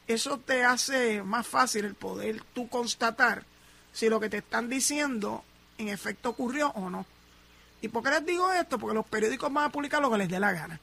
eso 0.08 0.40
te 0.40 0.64
hace 0.64 1.24
más 1.24 1.48
fácil 1.48 1.86
el 1.86 1.96
poder 1.96 2.42
tú 2.54 2.68
constatar 2.68 3.44
si 3.92 4.10
lo 4.10 4.20
que 4.20 4.30
te 4.30 4.38
están 4.38 4.70
diciendo 4.70 5.44
en 5.78 5.90
efecto 5.90 6.30
ocurrió 6.30 6.70
o 6.70 6.90
no. 6.90 7.06
¿Y 7.82 7.88
por 7.88 8.04
qué 8.04 8.10
les 8.10 8.26
digo 8.26 8.52
esto? 8.52 8.78
Porque 8.78 8.96
los 8.96 9.06
periódicos 9.06 9.52
van 9.52 9.66
a 9.66 9.72
publicar 9.72 10.02
lo 10.02 10.12
que 10.12 10.18
les 10.18 10.30
dé 10.30 10.40
la 10.40 10.52
gana. 10.52 10.80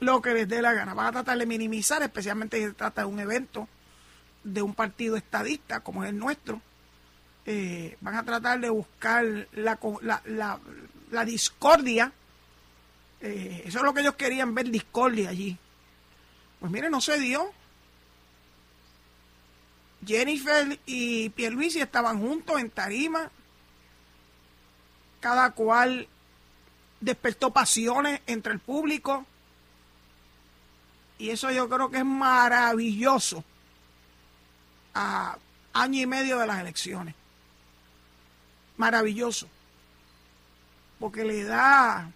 Lo 0.00 0.20
que 0.20 0.34
les 0.34 0.48
dé 0.48 0.60
la 0.60 0.72
gana. 0.72 0.94
Van 0.94 1.06
a 1.06 1.12
tratar 1.12 1.38
de 1.38 1.46
minimizar, 1.46 2.02
especialmente 2.02 2.58
si 2.58 2.64
se 2.64 2.72
trata 2.72 3.02
de 3.02 3.06
un 3.08 3.20
evento 3.20 3.68
de 4.46 4.62
un 4.62 4.74
partido 4.74 5.16
estadista 5.16 5.80
como 5.80 6.04
es 6.04 6.10
el 6.10 6.18
nuestro. 6.18 6.60
Eh, 7.44 7.96
van 8.00 8.14
a 8.14 8.24
tratar 8.24 8.60
de 8.60 8.70
buscar 8.70 9.24
la, 9.52 9.78
la, 10.24 10.60
la, 11.10 11.24
discordia. 11.24 12.12
Eh, 13.20 13.62
eso 13.64 13.78
es 13.78 13.84
lo 13.84 13.92
que 13.92 14.00
ellos 14.00 14.14
querían 14.14 14.54
ver, 14.54 14.70
discordia 14.70 15.30
allí. 15.30 15.56
Pues 16.60 16.70
miren, 16.72 16.92
no 16.92 17.00
se 17.00 17.18
dio. 17.18 17.52
Jennifer 20.04 20.78
y 20.86 21.30
Pierluisi 21.30 21.80
estaban 21.80 22.20
juntos 22.20 22.60
en 22.60 22.70
tarima. 22.70 23.30
Cada 25.20 25.50
cual 25.52 26.08
despertó 27.00 27.52
pasiones 27.52 28.20
entre 28.26 28.52
el 28.52 28.60
público. 28.60 29.26
Y 31.18 31.30
eso 31.30 31.50
yo 31.50 31.68
creo 31.68 31.90
que 31.90 31.98
es 31.98 32.04
maravilloso 32.04 33.42
a 34.94 35.38
año 35.72 36.02
y 36.02 36.06
medio 36.06 36.38
de 36.38 36.46
las 36.46 36.60
elecciones. 36.60 37.14
Maravilloso. 38.76 39.48
Porque 40.98 41.24
le 41.24 41.44
da, 41.44 42.10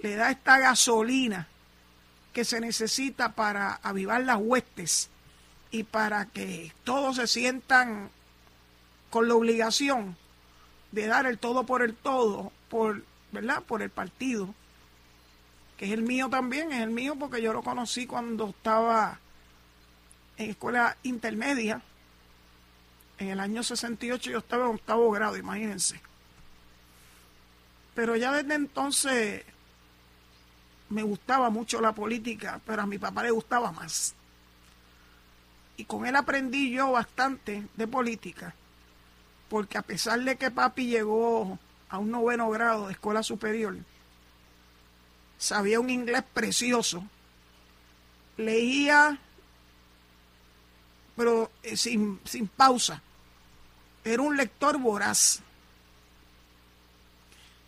le 0.00 0.16
da 0.16 0.30
esta 0.30 0.58
gasolina 0.58 1.48
que 2.32 2.44
se 2.44 2.60
necesita 2.60 3.32
para 3.32 3.74
avivar 3.82 4.22
las 4.22 4.38
huestes 4.40 5.08
y 5.70 5.84
para 5.84 6.26
que 6.26 6.72
todos 6.84 7.16
se 7.16 7.26
sientan 7.26 8.10
con 9.10 9.28
la 9.28 9.34
obligación 9.34 10.16
de 10.92 11.06
dar 11.06 11.26
el 11.26 11.38
todo 11.38 11.64
por 11.64 11.82
el 11.82 11.94
todo, 11.94 12.52
por, 12.68 13.04
¿verdad? 13.32 13.62
Por 13.62 13.82
el 13.82 13.90
partido, 13.90 14.54
es 15.84 15.90
el 15.92 16.02
mío 16.02 16.28
también, 16.28 16.72
es 16.72 16.80
el 16.80 16.90
mío 16.90 17.16
porque 17.16 17.42
yo 17.42 17.52
lo 17.52 17.62
conocí 17.62 18.06
cuando 18.06 18.50
estaba 18.50 19.18
en 20.36 20.50
escuela 20.50 20.96
intermedia. 21.02 21.82
En 23.18 23.28
el 23.28 23.40
año 23.40 23.62
68 23.62 24.30
yo 24.30 24.38
estaba 24.38 24.64
en 24.64 24.74
octavo 24.74 25.10
grado, 25.10 25.36
imagínense. 25.36 26.00
Pero 27.94 28.16
ya 28.16 28.32
desde 28.32 28.54
entonces 28.54 29.44
me 30.88 31.02
gustaba 31.02 31.50
mucho 31.50 31.80
la 31.80 31.92
política, 31.92 32.60
pero 32.66 32.82
a 32.82 32.86
mi 32.86 32.98
papá 32.98 33.22
le 33.22 33.30
gustaba 33.30 33.72
más 33.72 34.14
y 35.76 35.84
con 35.84 36.06
él 36.06 36.16
aprendí 36.16 36.70
yo 36.70 36.92
bastante 36.92 37.66
de 37.76 37.86
política, 37.86 38.54
porque 39.48 39.78
a 39.78 39.82
pesar 39.82 40.20
de 40.20 40.36
que 40.36 40.50
papi 40.50 40.86
llegó 40.86 41.58
a 41.88 41.98
un 41.98 42.10
noveno 42.10 42.48
grado 42.50 42.86
de 42.86 42.92
escuela 42.92 43.22
superior, 43.22 43.76
sabía 45.44 45.78
un 45.78 45.90
inglés 45.90 46.24
precioso, 46.32 47.04
leía, 48.38 49.18
pero 51.16 51.50
eh, 51.62 51.76
sin, 51.76 52.18
sin 52.24 52.48
pausa, 52.48 53.02
era 54.02 54.22
un 54.22 54.36
lector 54.36 54.78
voraz. 54.78 55.40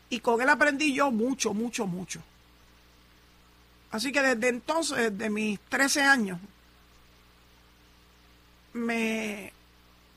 Y 0.08 0.20
con 0.20 0.40
él 0.40 0.48
aprendí 0.48 0.94
yo 0.94 1.10
mucho, 1.10 1.52
mucho, 1.52 1.86
mucho. 1.86 2.22
Así 3.90 4.10
que 4.10 4.22
desde 4.22 4.48
entonces, 4.48 5.12
desde 5.12 5.30
mis 5.30 5.60
13 5.68 6.02
años, 6.02 6.38
me 8.72 9.52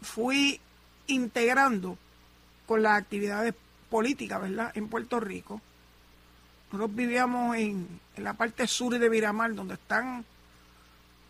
fui 0.02 0.60
integrando 1.08 1.98
con 2.66 2.84
las 2.84 3.02
actividades 3.02 3.54
políticas, 3.90 4.42
¿verdad? 4.42 4.72
En 4.76 4.88
Puerto 4.88 5.20
Rico. 5.20 5.62
Nosotros 6.72 6.96
vivíamos 6.96 7.56
en, 7.58 8.00
la 8.18 8.34
parte 8.34 8.68
sur 8.68 8.98
de 8.98 9.10
Miramar, 9.10 9.56
donde 9.56 9.76
están 9.76 10.26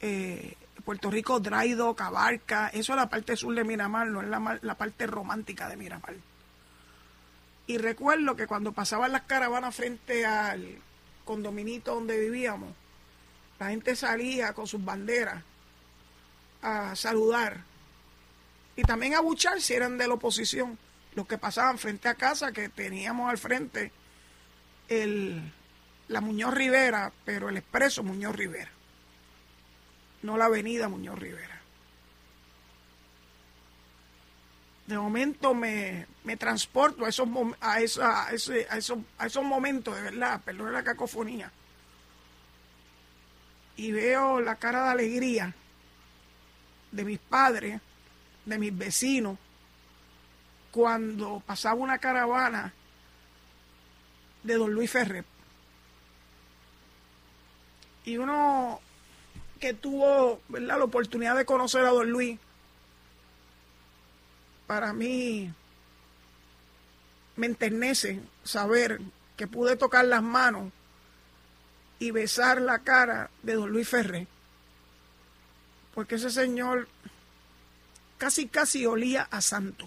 eh, 0.02 0.56
Puerto 0.84 1.10
Rico, 1.10 1.40
Draido, 1.40 1.96
Cabarca. 1.96 2.70
Eso 2.70 2.94
es 2.94 2.98
la 2.98 3.10
parte 3.10 3.36
sur 3.36 3.54
de 3.56 3.64
Miramar, 3.64 4.08
no 4.08 4.22
es 4.22 4.28
la, 4.28 4.60
la 4.62 4.76
parte 4.76 5.08
romántica 5.08 5.70
de 5.70 5.78
Miramar. 5.78 6.16
Y 7.68 7.78
recuerdo 7.78 8.36
que 8.36 8.48
cuando 8.48 8.72
pasaban 8.72 9.12
las 9.12 9.22
caravanas 9.22 9.76
frente 9.76 10.26
al 10.26 10.80
condominito 11.24 11.94
donde 11.94 12.20
vivíamos, 12.20 12.74
la 13.60 13.70
gente 13.70 13.96
salía 13.96 14.54
con 14.54 14.66
sus 14.66 14.84
banderas 14.84 15.44
a 16.62 16.96
saludar 16.96 17.64
y 18.76 18.82
también 18.82 19.14
a 19.14 19.22
buchar 19.22 19.62
si 19.62 19.74
eran 19.74 19.98
de 19.98 20.08
la 20.08 20.16
oposición, 20.16 20.78
los 21.14 21.28
que 21.28 21.38
pasaban 21.38 21.78
frente 21.78 22.08
a 22.08 22.16
casa, 22.16 22.52
que 22.52 22.70
teníamos 22.70 23.30
al 23.30 23.38
frente 23.38 23.92
el, 24.90 25.42
la 26.08 26.22
Muñoz 26.22 26.54
Rivera, 26.54 27.12
pero 27.24 27.50
el 27.50 27.58
expreso 27.58 28.04
Muñoz 28.04 28.36
Rivera, 28.36 28.72
no 30.24 30.38
la 30.38 30.46
avenida 30.46 30.90
Muñoz 30.90 31.18
Rivera. 31.18 31.62
De 34.88 34.98
momento 34.98 35.54
me, 35.54 36.08
me 36.24 36.36
transporto 36.36 37.06
a 37.06 37.10
esos, 37.10 37.30
a, 37.62 37.80
esa, 37.80 38.28
a, 38.28 38.32
esos, 38.32 38.98
a 39.20 39.28
esos 39.28 39.44
momentos, 39.44 39.96
de 39.96 40.02
verdad, 40.02 40.42
perdón 40.44 40.74
la 40.74 40.84
cacofonía, 40.84 41.52
y 43.76 43.92
veo 43.92 44.42
la 44.42 44.56
cara 44.56 44.86
de 44.86 44.90
alegría 44.90 45.56
de 46.92 47.06
mis 47.06 47.20
padres, 47.20 47.80
de 48.46 48.58
mis 48.58 48.76
vecinos, 48.76 49.38
cuando 50.72 51.42
pasaba 51.46 51.76
una 51.76 52.00
caravana 52.00 52.74
de 54.44 54.56
don 54.56 54.74
Luis 54.74 54.92
Ferrer. 54.92 55.26
Y 58.06 58.18
uno 58.18 58.80
que 59.60 59.74
tuvo 59.74 60.42
la 60.50 60.84
oportunidad 60.84 61.36
de 61.36 61.46
conocer 61.46 61.86
a 61.86 61.90
don 61.90 62.10
Luis, 62.10 62.40
para 64.68 64.94
mí 64.94 65.52
me 67.36 67.48
enternece 67.48 68.22
saber 68.44 69.02
que 69.36 69.48
pude 69.48 69.76
tocar 69.76 70.06
las 70.06 70.24
manos 70.24 70.72
y 72.00 72.12
besar 72.12 72.62
la 72.62 72.80
cara 72.80 73.30
de 73.44 73.56
don 73.56 73.70
Luis 73.70 73.88
Ferrer 73.88 74.28
porque 76.00 76.16
ese 76.16 76.30
señor 76.30 76.88
casi 78.18 78.48
casi 78.48 78.86
olía 78.86 79.28
a 79.32 79.42
santo. 79.42 79.86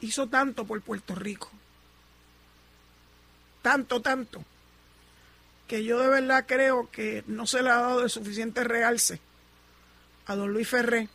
Hizo 0.00 0.26
tanto 0.28 0.64
por 0.64 0.80
Puerto 0.82 1.14
Rico. 1.14 1.50
Tanto, 3.62 4.00
tanto. 4.00 4.44
Que 5.66 5.82
yo 5.84 5.98
de 5.98 6.08
verdad 6.08 6.44
creo 6.46 6.90
que 6.90 7.24
no 7.26 7.46
se 7.46 7.62
le 7.62 7.70
ha 7.70 7.76
dado 7.76 8.02
el 8.04 8.10
suficiente 8.10 8.62
realce 8.62 9.20
a 10.26 10.36
don 10.36 10.52
Luis 10.52 10.68
Ferré. 10.68 11.08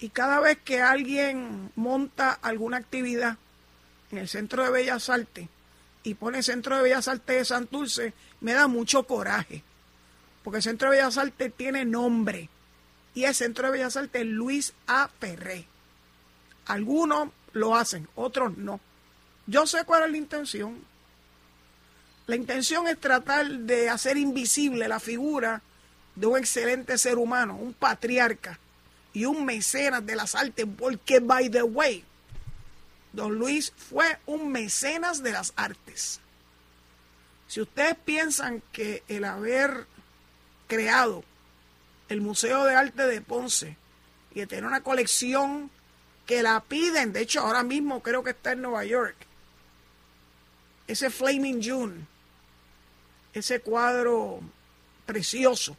Y 0.00 0.08
cada 0.08 0.40
vez 0.40 0.58
que 0.64 0.82
alguien 0.82 1.70
monta 1.76 2.32
alguna 2.32 2.76
actividad 2.78 3.36
en 4.10 4.18
el 4.18 4.28
Centro 4.28 4.64
de 4.64 4.70
Bellas 4.70 5.08
Artes 5.08 5.48
y 6.02 6.14
pone 6.14 6.42
Centro 6.42 6.76
de 6.76 6.82
Bellas 6.82 7.06
Artes 7.08 7.36
de 7.36 7.44
Santurce, 7.44 8.12
me 8.40 8.52
da 8.52 8.66
mucho 8.66 9.04
coraje. 9.04 9.62
porque 10.42 10.56
el 10.56 10.62
Centro 10.62 10.90
de 10.90 10.96
Bellas 10.96 11.18
Artes 11.18 11.52
tiene 11.56 11.84
nombre 11.84 12.48
y 13.14 13.24
el 13.24 13.34
Centro 13.34 13.66
de 13.66 13.72
Bellas 13.78 13.96
Artes 13.96 14.26
Luis 14.26 14.74
A. 14.86 15.08
Ferré. 15.20 15.66
Algunos 16.66 17.28
lo 17.52 17.76
hacen, 17.76 18.08
otros 18.14 18.56
no. 18.56 18.80
Yo 19.46 19.66
sé 19.66 19.84
cuál 19.84 20.04
es 20.04 20.10
la 20.10 20.16
intención. 20.16 20.84
La 22.26 22.36
intención 22.36 22.86
es 22.86 22.98
tratar 22.98 23.48
de 23.48 23.88
hacer 23.88 24.16
invisible 24.16 24.88
la 24.88 25.00
figura 25.00 25.62
de 26.14 26.26
un 26.26 26.38
excelente 26.38 26.98
ser 26.98 27.18
humano, 27.18 27.56
un 27.56 27.74
patriarca 27.74 28.58
y 29.12 29.24
un 29.24 29.44
mecenas 29.44 30.06
de 30.06 30.16
las 30.16 30.34
artes, 30.34 30.66
porque, 30.78 31.20
by 31.20 31.50
the 31.50 31.62
way, 31.62 32.04
don 33.12 33.34
Luis 33.34 33.72
fue 33.76 34.18
un 34.26 34.50
mecenas 34.52 35.22
de 35.22 35.32
las 35.32 35.52
artes. 35.56 36.20
Si 37.48 37.60
ustedes 37.60 37.96
piensan 38.04 38.62
que 38.72 39.02
el 39.08 39.24
haber 39.24 39.86
creado 40.68 41.24
el 42.08 42.20
Museo 42.20 42.64
de 42.64 42.74
Arte 42.74 43.06
de 43.06 43.20
Ponce 43.20 43.76
y 44.34 44.46
tener 44.46 44.64
una 44.64 44.82
colección 44.82 45.70
que 46.32 46.42
la 46.42 46.60
piden, 46.60 47.12
de 47.12 47.20
hecho 47.20 47.40
ahora 47.40 47.62
mismo 47.62 48.02
creo 48.02 48.24
que 48.24 48.30
está 48.30 48.52
en 48.52 48.62
Nueva 48.62 48.86
York, 48.86 49.14
ese 50.86 51.10
Flaming 51.10 51.62
June, 51.62 52.06
ese 53.34 53.60
cuadro 53.60 54.40
precioso, 55.04 55.76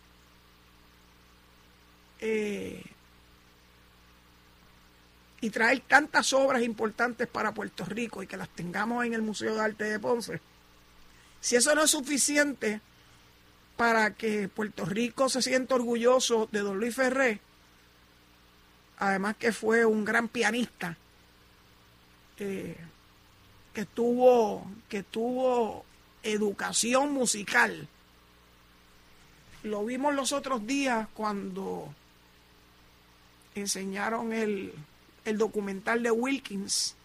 eh, 2.19 2.83
y 5.41 5.49
traer 5.49 5.79
tantas 5.87 6.31
obras 6.33 6.61
importantes 6.61 7.27
para 7.27 7.51
Puerto 7.51 7.83
Rico 7.85 8.21
y 8.21 8.27
que 8.27 8.37
las 8.37 8.49
tengamos 8.49 9.03
en 9.05 9.15
el 9.15 9.23
Museo 9.23 9.55
de 9.55 9.61
Arte 9.61 9.85
de 9.85 9.99
Ponce, 9.99 10.39
si 11.41 11.55
eso 11.55 11.73
no 11.73 11.85
es 11.85 11.89
suficiente 11.89 12.79
para 13.75 14.13
que 14.13 14.49
Puerto 14.49 14.85
Rico 14.85 15.29
se 15.29 15.41
sienta 15.41 15.73
orgulloso 15.73 16.47
de 16.51 16.59
don 16.59 16.77
Luis 16.77 16.95
Ferré, 16.95 17.41
además 18.97 19.35
que 19.37 19.51
fue 19.51 19.85
un 19.85 20.05
gran 20.05 20.27
pianista, 20.27 20.97
eh, 22.39 22.77
que 23.73 23.85
tuvo, 23.85 24.65
que 24.89 25.03
tuvo 25.03 25.85
educación 26.21 27.13
musical. 27.13 27.87
Lo 29.63 29.85
vimos 29.85 30.13
los 30.13 30.31
otros 30.31 30.65
días 30.67 31.07
cuando 31.13 31.93
enseñaron 33.55 34.33
el, 34.33 34.73
el 35.25 35.37
documental 35.37 36.03
de 36.03 36.11
Wilkins, 36.11 36.95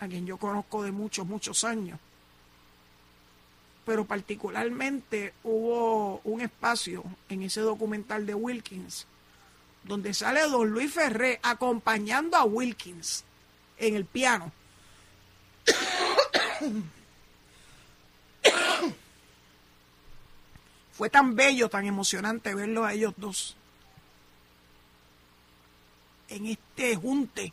a 0.00 0.08
quien 0.08 0.26
yo 0.26 0.38
conozco 0.38 0.82
de 0.82 0.92
muchos, 0.92 1.26
muchos 1.26 1.64
años 1.64 1.98
pero 3.88 4.04
particularmente 4.04 5.32
hubo 5.44 6.20
un 6.22 6.42
espacio 6.42 7.02
en 7.30 7.40
ese 7.40 7.62
documental 7.62 8.26
de 8.26 8.34
Wilkins 8.34 9.06
donde 9.88 10.14
sale 10.14 10.42
don 10.42 10.70
Luis 10.70 10.92
Ferré 10.92 11.40
acompañando 11.42 12.36
a 12.36 12.44
Wilkins 12.44 13.24
en 13.78 13.96
el 13.96 14.04
piano. 14.04 14.52
Fue 20.92 21.10
tan 21.10 21.34
bello, 21.34 21.68
tan 21.68 21.86
emocionante 21.86 22.54
verlo 22.54 22.84
a 22.84 22.92
ellos 22.92 23.14
dos 23.16 23.56
en 26.28 26.46
este 26.46 26.94
junte 26.96 27.52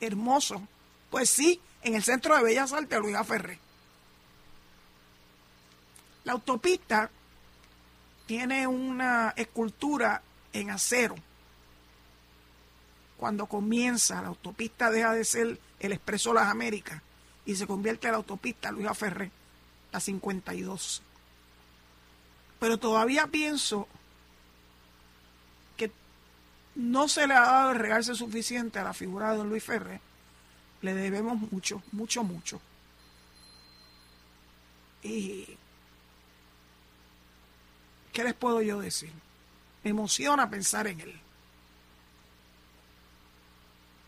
hermoso. 0.00 0.66
Pues 1.10 1.30
sí, 1.30 1.60
en 1.82 1.94
el 1.94 2.02
Centro 2.02 2.36
de 2.36 2.42
Bellas 2.42 2.72
Artes 2.72 2.98
Luis 2.98 3.16
Ferré. 3.26 3.58
La 6.24 6.32
autopista 6.32 7.10
tiene 8.26 8.66
una 8.66 9.32
escultura 9.36 10.22
en 10.52 10.70
acero. 10.70 11.16
Cuando 13.16 13.46
comienza, 13.46 14.22
la 14.22 14.28
autopista 14.28 14.90
deja 14.90 15.12
de 15.12 15.24
ser 15.24 15.60
el 15.78 15.92
Expreso 15.92 16.32
Las 16.32 16.48
Américas 16.48 17.02
y 17.44 17.54
se 17.54 17.66
convierte 17.66 18.06
en 18.06 18.12
la 18.12 18.18
autopista 18.18 18.70
Luis 18.70 18.88
Ferré, 18.96 19.30
la 19.92 20.00
52. 20.00 21.02
Pero 22.58 22.78
todavía 22.78 23.26
pienso 23.26 23.88
que 25.76 25.90
no 26.74 27.08
se 27.08 27.26
le 27.26 27.34
ha 27.34 27.40
dado 27.40 27.70
el 27.72 27.78
regalse 27.78 28.14
suficiente 28.14 28.78
a 28.78 28.84
la 28.84 28.94
figura 28.94 29.32
de 29.32 29.38
don 29.38 29.48
Luis 29.48 29.64
Ferré. 29.64 30.00
Le 30.82 30.94
debemos 30.94 31.38
mucho, 31.52 31.82
mucho, 31.92 32.22
mucho. 32.24 32.60
Y 35.02 35.46
¿qué 38.12 38.24
les 38.24 38.34
puedo 38.34 38.62
yo 38.62 38.80
decir? 38.80 39.12
Me 39.82 39.90
emociona 39.90 40.50
pensar 40.50 40.86
en 40.86 41.00
él. 41.00 41.20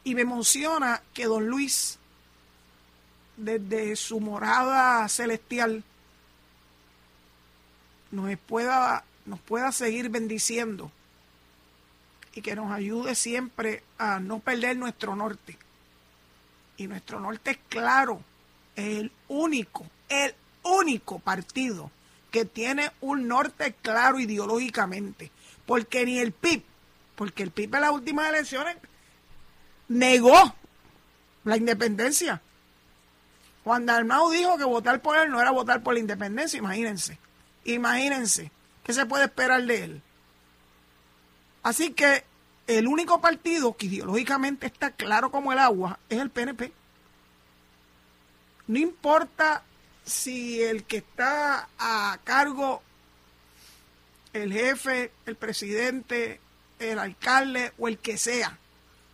Y 0.04 0.14
me 0.14 0.22
emociona 0.22 1.02
que 1.14 1.26
don 1.26 1.46
Luis, 1.46 1.98
desde 3.36 3.94
su 3.96 4.20
morada 4.20 5.08
celestial, 5.08 5.84
nos 8.10 8.38
pueda, 8.40 9.04
nos 9.24 9.40
pueda 9.40 9.72
seguir 9.72 10.08
bendiciendo 10.08 10.90
y 12.34 12.42
que 12.42 12.54
nos 12.54 12.70
ayude 12.72 13.14
siempre 13.14 13.82
a 13.98 14.20
no 14.20 14.38
perder 14.38 14.76
nuestro 14.76 15.14
norte. 15.16 15.58
Y 16.76 16.86
nuestro 16.86 17.20
norte 17.20 17.52
es 17.52 17.58
claro, 17.68 18.22
es 18.74 18.98
el 18.98 19.12
único, 19.28 19.86
el 20.08 20.34
único 20.62 21.18
partido 21.18 21.90
que 22.30 22.44
tiene 22.44 22.90
un 23.00 23.28
norte 23.28 23.74
claro 23.82 24.18
ideológicamente, 24.18 25.30
porque 25.66 26.04
ni 26.04 26.18
el 26.18 26.32
PIB, 26.32 26.62
porque 27.16 27.42
el 27.42 27.50
PIB 27.50 27.74
en 27.74 27.80
las 27.80 27.90
últimas 27.90 28.28
elecciones 28.28 28.76
negó 29.88 30.54
la 31.44 31.56
independencia. 31.56 32.40
Juan 33.64 33.86
Dalmau 33.86 34.30
dijo 34.30 34.58
que 34.58 34.64
votar 34.64 35.00
por 35.00 35.16
él 35.16 35.30
no 35.30 35.40
era 35.40 35.50
votar 35.50 35.82
por 35.82 35.94
la 35.94 36.00
independencia, 36.00 36.58
imagínense, 36.58 37.18
imagínense, 37.64 38.50
¿qué 38.82 38.92
se 38.92 39.06
puede 39.06 39.24
esperar 39.24 39.62
de 39.64 39.84
él? 39.84 40.02
Así 41.62 41.92
que 41.92 42.24
el 42.66 42.88
único 42.88 43.20
partido 43.20 43.76
que 43.76 43.86
ideológicamente 43.86 44.66
está 44.66 44.90
claro 44.90 45.30
como 45.30 45.52
el 45.52 45.58
agua 45.58 45.98
es 46.08 46.18
el 46.18 46.30
PNP. 46.30 46.72
No 48.66 48.78
importa 48.78 49.62
si 50.04 50.62
el 50.62 50.84
que 50.84 50.98
está 50.98 51.68
a 51.78 52.18
cargo, 52.24 52.82
el 54.32 54.52
jefe, 54.52 55.12
el 55.26 55.36
presidente, 55.36 56.40
el 56.78 56.98
alcalde 56.98 57.72
o 57.78 57.88
el 57.88 57.98
que 57.98 58.16
sea, 58.16 58.58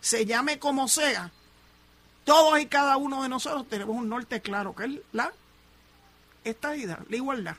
se 0.00 0.26
llame 0.26 0.58
como 0.58 0.88
sea, 0.88 1.32
todos 2.24 2.60
y 2.60 2.66
cada 2.66 2.96
uno 2.96 3.22
de 3.22 3.28
nosotros 3.28 3.68
tenemos 3.68 3.96
un 3.96 4.08
norte 4.08 4.40
claro, 4.40 4.74
que 4.74 4.84
es 4.84 4.90
la 5.12 5.32
estadidad, 6.44 7.00
la 7.08 7.16
igualdad. 7.16 7.56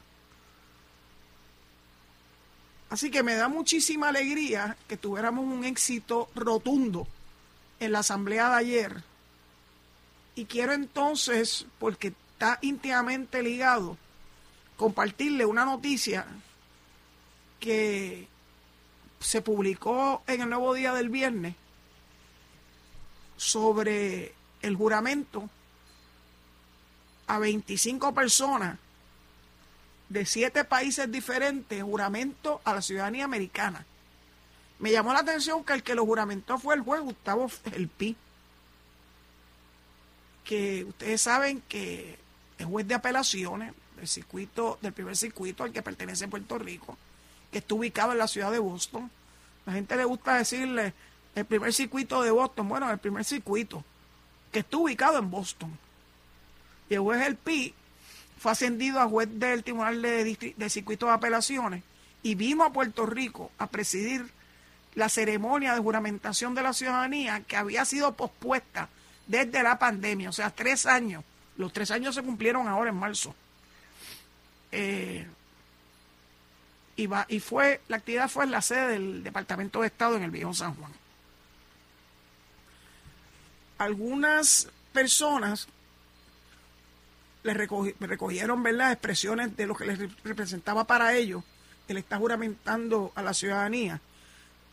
Así 2.89 3.11
que 3.11 3.23
me 3.23 3.35
da 3.35 3.47
muchísima 3.49 4.09
alegría 4.09 4.75
que 4.87 4.97
tuviéramos 4.97 5.45
un 5.45 5.63
éxito 5.63 6.29
rotundo 6.33 7.07
en 7.79 7.91
la 7.91 7.99
asamblea 7.99 8.49
de 8.49 8.55
ayer. 8.55 9.03
Y 10.35 10.45
quiero 10.45 10.73
entonces, 10.73 11.65
porque 11.77 12.13
está 12.33 12.57
íntimamente 12.61 13.43
ligado, 13.43 13.97
compartirle 14.77 15.45
una 15.45 15.65
noticia 15.65 16.25
que 17.59 18.27
se 19.19 19.41
publicó 19.41 20.23
en 20.27 20.41
el 20.41 20.49
nuevo 20.49 20.73
día 20.73 20.93
del 20.93 21.09
viernes 21.09 21.55
sobre 23.37 24.33
el 24.61 24.75
juramento 24.75 25.49
a 27.27 27.39
25 27.39 28.13
personas 28.13 28.77
de 30.09 30.25
siete 30.25 30.65
países 30.65 31.09
diferentes, 31.11 31.83
juramento 31.83 32.61
a 32.63 32.73
la 32.73 32.81
ciudadanía 32.81 33.25
americana. 33.25 33.85
Me 34.79 34.91
llamó 34.91 35.13
la 35.13 35.19
atención 35.19 35.63
que 35.63 35.73
el 35.73 35.83
que 35.83 35.93
lo 35.93 36.05
juramentó 36.05 36.57
fue 36.57 36.75
el 36.75 36.81
juez 36.81 37.01
Gustavo 37.01 37.49
El 37.71 37.87
Pi, 37.87 38.15
que 40.43 40.85
ustedes 40.85 41.21
saben 41.21 41.61
que 41.67 42.17
es 42.57 42.65
juez 42.65 42.87
de 42.87 42.95
apelaciones 42.95 43.73
del 43.95 44.07
circuito, 44.07 44.79
del 44.81 44.93
primer 44.93 45.15
circuito 45.15 45.63
al 45.63 45.71
que 45.71 45.83
pertenece 45.83 46.27
Puerto 46.27 46.57
Rico, 46.57 46.97
que 47.51 47.59
está 47.59 47.75
ubicado 47.75 48.11
en 48.11 48.17
la 48.17 48.27
ciudad 48.27 48.51
de 48.51 48.59
Boston. 48.59 49.09
La 49.65 49.73
gente 49.73 49.95
le 49.95 50.05
gusta 50.05 50.35
decirle 50.35 50.93
el 51.35 51.45
primer 51.45 51.73
circuito 51.73 52.21
de 52.21 52.31
Boston, 52.31 52.67
bueno, 52.69 52.89
el 52.89 52.97
primer 52.97 53.23
circuito, 53.23 53.83
que 54.51 54.59
está 54.59 54.77
ubicado 54.77 55.19
en 55.19 55.29
Boston. 55.29 55.77
Y 56.89 56.95
el 56.95 57.01
juez 57.01 57.25
El 57.25 57.35
Pi 57.35 57.73
fue 58.39 58.51
ascendido 58.51 58.99
a 58.99 59.07
juez 59.07 59.29
del 59.31 59.63
Tribunal 59.63 60.01
de, 60.01 60.53
de 60.55 60.69
Circuito 60.69 61.05
de 61.05 61.13
Apelaciones 61.13 61.83
y 62.23 62.35
vino 62.35 62.63
a 62.63 62.73
Puerto 62.73 63.05
Rico 63.05 63.51
a 63.57 63.67
presidir 63.67 64.29
la 64.95 65.09
ceremonia 65.09 65.73
de 65.73 65.79
juramentación 65.79 66.55
de 66.55 66.63
la 66.63 66.73
ciudadanía 66.73 67.41
que 67.41 67.55
había 67.55 67.85
sido 67.85 68.13
pospuesta 68.15 68.89
desde 69.27 69.61
la 69.61 69.77
pandemia, 69.77 70.29
o 70.29 70.33
sea, 70.33 70.49
tres 70.49 70.87
años 70.87 71.23
los 71.59 71.73
tres 71.73 71.91
años 71.91 72.15
se 72.15 72.23
cumplieron 72.23 72.69
ahora 72.69 72.89
en 72.89 72.95
marzo. 72.95 73.35
Eh, 74.71 75.27
y, 77.29 77.39
fue, 77.39 77.79
la 77.87 77.97
actividad 77.97 78.29
fue 78.29 78.43
en 78.43 78.51
la 78.51 78.61
sede 78.61 78.89
del 78.89 79.23
Departamento 79.23 79.81
de 79.81 79.87
Estado 79.87 80.17
en 80.17 80.23
el 80.23 80.31
Viejo 80.31 80.53
San 80.53 80.75
Juan. 80.75 80.91
Algunas 83.77 84.67
personas 84.91 85.67
le 87.43 87.53
recogieron 87.53 88.61
¿verdad? 88.61 88.91
expresiones 88.91 89.55
de 89.55 89.65
lo 89.65 89.75
que 89.75 89.85
les 89.85 90.23
representaba 90.23 90.83
para 90.83 91.15
ellos, 91.15 91.43
que 91.87 91.93
le 91.93 92.01
está 92.01 92.17
juramentando 92.17 93.13
a 93.15 93.21
la 93.21 93.33
ciudadanía. 93.33 94.01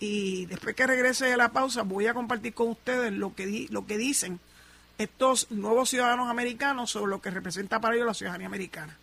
Y 0.00 0.46
después 0.46 0.74
que 0.74 0.86
regrese 0.86 1.26
de 1.26 1.36
la 1.36 1.52
pausa, 1.52 1.82
voy 1.82 2.08
a 2.08 2.14
compartir 2.14 2.54
con 2.54 2.70
ustedes 2.70 3.12
lo 3.12 3.34
que 3.36 3.96
dicen 3.98 4.40
estos 4.98 5.50
nuevos 5.52 5.90
ciudadanos 5.90 6.28
americanos 6.28 6.90
sobre 6.90 7.10
lo 7.10 7.22
que 7.22 7.30
representa 7.30 7.80
para 7.80 7.94
ellos 7.94 8.06
la 8.06 8.14
ciudadanía 8.14 8.48
americana. 8.48 8.96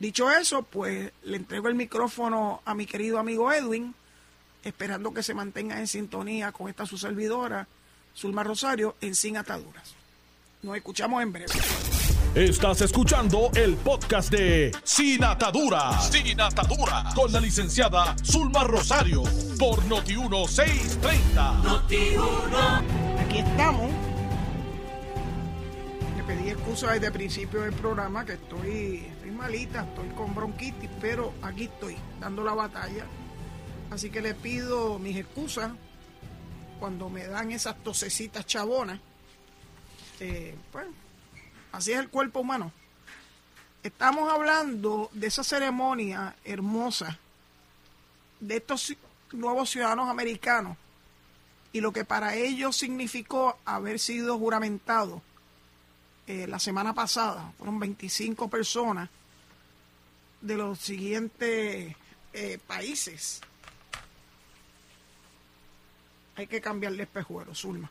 Dicho 0.00 0.30
eso, 0.30 0.62
pues 0.62 1.12
le 1.24 1.36
entrego 1.36 1.68
el 1.68 1.74
micrófono 1.74 2.62
a 2.64 2.74
mi 2.74 2.86
querido 2.86 3.18
amigo 3.18 3.52
Edwin, 3.52 3.94
esperando 4.64 5.12
que 5.12 5.22
se 5.22 5.34
mantenga 5.34 5.78
en 5.78 5.86
sintonía 5.86 6.52
con 6.52 6.68
esta 6.70 6.86
su 6.86 6.96
servidora, 6.96 7.68
Zulma 8.16 8.42
Rosario, 8.42 8.96
en 9.02 9.14
Sin 9.14 9.36
Ataduras. 9.36 9.94
Nos 10.62 10.74
escuchamos 10.76 11.22
en 11.22 11.32
breve. 11.32 11.52
Estás 12.34 12.80
escuchando 12.80 13.50
el 13.54 13.76
podcast 13.76 14.30
de 14.30 14.72
Sin 14.84 15.22
Atadura. 15.22 16.00
Sin 16.00 16.40
Atadura. 16.40 17.04
Con 17.14 17.30
la 17.30 17.40
licenciada 17.40 18.16
Zulma 18.24 18.64
Rosario. 18.64 19.22
Por 19.58 19.82
Noti1630. 19.84 21.62
Noti1. 21.62 22.82
Aquí 23.22 23.38
estamos. 23.38 23.90
Le 26.16 26.22
pedí 26.22 26.48
excusa 26.48 26.92
desde 26.92 27.08
el 27.08 27.12
principio 27.12 27.60
del 27.60 27.72
programa 27.74 28.24
que 28.24 28.34
estoy, 28.34 29.04
estoy 29.12 29.19
malita, 29.40 29.82
estoy 29.82 30.08
con 30.10 30.34
bronquitis, 30.34 30.90
pero 31.00 31.32
aquí 31.42 31.64
estoy, 31.64 31.96
dando 32.20 32.44
la 32.44 32.52
batalla. 32.52 33.06
Así 33.90 34.10
que 34.10 34.20
le 34.20 34.34
pido 34.34 34.98
mis 34.98 35.16
excusas 35.16 35.72
cuando 36.78 37.08
me 37.08 37.26
dan 37.26 37.50
esas 37.50 37.82
tosecitas 37.82 38.44
chabonas. 38.46 39.00
Eh, 40.20 40.54
pues, 40.70 40.86
Así 41.72 41.92
es 41.92 41.98
el 41.98 42.08
cuerpo 42.08 42.40
humano. 42.40 42.72
Estamos 43.82 44.30
hablando 44.30 45.08
de 45.12 45.28
esa 45.28 45.42
ceremonia 45.42 46.36
hermosa 46.44 47.18
de 48.40 48.56
estos 48.56 48.94
nuevos 49.32 49.70
ciudadanos 49.70 50.10
americanos 50.10 50.76
y 51.72 51.80
lo 51.80 51.92
que 51.92 52.04
para 52.04 52.34
ellos 52.34 52.76
significó 52.76 53.56
haber 53.64 53.98
sido 53.98 54.38
juramentado 54.38 55.22
eh, 56.26 56.46
la 56.46 56.58
semana 56.58 56.92
pasada. 56.92 57.52
Fueron 57.56 57.78
25 57.78 58.50
personas 58.50 59.08
de 60.40 60.56
los 60.56 60.78
siguientes 60.78 61.94
eh, 62.32 62.58
países. 62.66 63.40
Hay 66.36 66.46
que 66.46 66.60
cambiarle 66.60 67.02
espejuelo, 67.02 67.54
Zulma. 67.54 67.90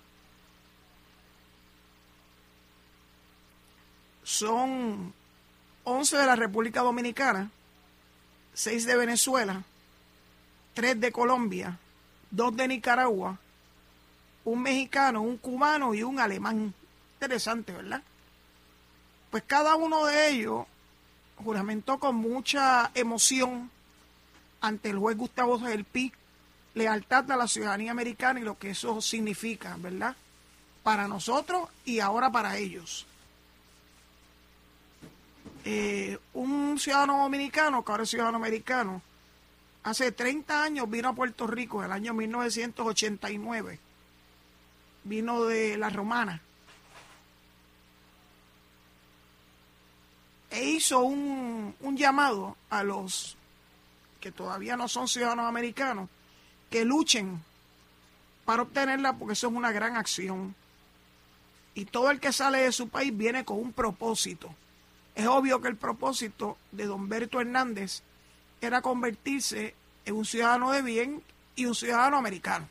son 4.29 5.11
11 5.85 6.17
de 6.17 6.25
la 6.27 6.35
República 6.35 6.81
Dominicana, 6.81 7.49
6 8.53 8.85
de 8.85 8.95
Venezuela, 8.95 9.63
3 10.75 10.99
de 10.99 11.11
Colombia, 11.11 11.79
2 12.29 12.55
de 12.55 12.67
Nicaragua, 12.67 13.39
un 14.45 14.61
mexicano, 14.61 15.23
un 15.23 15.37
cubano 15.37 15.95
y 15.95 16.03
un 16.03 16.19
alemán. 16.19 16.75
Interesante, 17.15 17.73
¿verdad? 17.73 18.03
Pues 19.31 19.43
cada 19.47 19.75
uno 19.75 20.05
de 20.05 20.29
ellos 20.29 20.67
juramentó 21.43 21.99
con 21.99 22.15
mucha 22.15 22.91
emoción 22.93 23.71
ante 24.61 24.89
el 24.89 24.97
juez 24.97 25.17
Gustavo 25.17 25.57
del 25.57 25.85
Pi 25.85 26.11
lealtad 26.73 27.29
a 27.31 27.37
la 27.37 27.47
ciudadanía 27.47 27.91
americana 27.91 28.39
y 28.39 28.43
lo 28.43 28.57
que 28.57 28.71
eso 28.71 29.01
significa, 29.01 29.75
¿verdad? 29.79 30.15
Para 30.83 31.07
nosotros 31.07 31.69
y 31.85 31.99
ahora 31.99 32.31
para 32.31 32.57
ellos. 32.57 33.05
Eh, 35.65 36.17
un 36.33 36.79
ciudadano 36.79 37.23
dominicano, 37.23 37.83
que 37.83 37.91
ahora 37.91 38.03
es 38.03 38.09
ciudadano 38.09 38.37
americano, 38.37 39.01
hace 39.83 40.11
30 40.11 40.63
años 40.63 40.89
vino 40.89 41.09
a 41.09 41.13
Puerto 41.13 41.47
Rico, 41.47 41.79
en 41.79 41.87
el 41.87 41.91
año 41.91 42.13
1989. 42.13 43.79
Vino 45.03 45.43
de 45.45 45.77
La 45.77 45.89
Romana. 45.89 46.41
E 50.49 50.63
hizo 50.63 50.99
un, 51.01 51.75
un 51.81 51.97
llamado 51.97 52.57
a 52.69 52.83
los 52.83 53.37
que 54.19 54.31
todavía 54.31 54.75
no 54.75 54.87
son 54.87 55.07
ciudadanos 55.07 55.45
americanos 55.45 56.09
que 56.69 56.85
luchen 56.85 57.41
para 58.45 58.63
obtenerla 58.63 59.13
porque 59.13 59.33
eso 59.33 59.47
es 59.47 59.53
una 59.53 59.71
gran 59.71 59.95
acción. 59.95 60.55
Y 61.75 61.85
todo 61.85 62.11
el 62.11 62.19
que 62.19 62.33
sale 62.33 62.59
de 62.59 62.71
su 62.71 62.89
país 62.89 63.15
viene 63.15 63.45
con 63.45 63.59
un 63.59 63.73
propósito. 63.73 64.53
Es 65.15 65.27
obvio 65.27 65.61
que 65.61 65.67
el 65.67 65.75
propósito 65.75 66.57
de 66.71 66.85
don 66.85 67.09
Berto 67.09 67.39
Hernández 67.39 68.01
era 68.61 68.81
convertirse 68.81 69.75
en 70.05 70.15
un 70.15 70.25
ciudadano 70.25 70.71
de 70.71 70.81
bien 70.81 71.23
y 71.55 71.65
un 71.65 71.75
ciudadano 71.75 72.17
americano. 72.17 72.67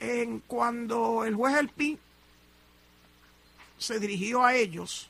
En 0.00 0.40
cuando 0.40 1.24
el 1.24 1.34
juez 1.34 1.56
El 1.56 1.68
Pi 1.68 1.98
se 3.78 3.98
dirigió 3.98 4.44
a 4.44 4.54
ellos, 4.54 5.08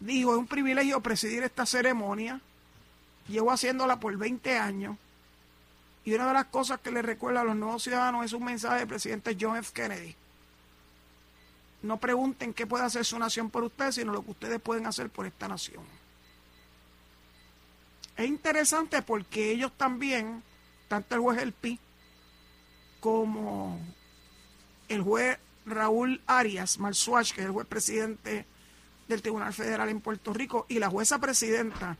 dijo, 0.00 0.32
es 0.32 0.38
un 0.38 0.46
privilegio 0.46 1.00
presidir 1.00 1.42
esta 1.42 1.66
ceremonia, 1.66 2.40
llevo 3.28 3.50
haciéndola 3.50 3.98
por 3.98 4.16
20 4.16 4.58
años, 4.58 4.96
y 6.04 6.14
una 6.14 6.28
de 6.28 6.34
las 6.34 6.46
cosas 6.46 6.80
que 6.80 6.90
le 6.90 7.02
recuerda 7.02 7.42
a 7.42 7.44
los 7.44 7.56
nuevos 7.56 7.82
ciudadanos 7.82 8.24
es 8.24 8.32
un 8.32 8.44
mensaje 8.44 8.78
del 8.78 8.88
presidente 8.88 9.36
John 9.38 9.56
F. 9.56 9.72
Kennedy. 9.74 10.14
No 11.82 11.98
pregunten 11.98 12.54
qué 12.54 12.66
puede 12.66 12.84
hacer 12.84 13.04
su 13.04 13.18
nación 13.18 13.50
por 13.50 13.62
ustedes, 13.62 13.96
sino 13.96 14.12
lo 14.12 14.24
que 14.24 14.30
ustedes 14.30 14.60
pueden 14.60 14.86
hacer 14.86 15.10
por 15.10 15.26
esta 15.26 15.48
nación. 15.48 15.84
Es 18.16 18.26
interesante 18.26 19.02
porque 19.02 19.52
ellos 19.52 19.70
también, 19.76 20.42
tanto 20.88 21.14
el 21.14 21.20
juez 21.20 21.38
El 21.40 21.52
Pi 21.52 21.78
como 23.00 23.78
el 24.88 25.02
juez 25.02 25.38
Raúl 25.66 26.20
Arias 26.26 26.78
Marzuach, 26.78 27.32
que 27.32 27.42
es 27.42 27.46
el 27.46 27.52
juez 27.52 27.66
presidente 27.66 28.46
del 29.06 29.22
Tribunal 29.22 29.52
Federal 29.52 29.88
en 29.88 30.00
Puerto 30.00 30.32
Rico, 30.32 30.66
y 30.68 30.78
la 30.78 30.88
jueza 30.88 31.18
presidenta 31.18 31.96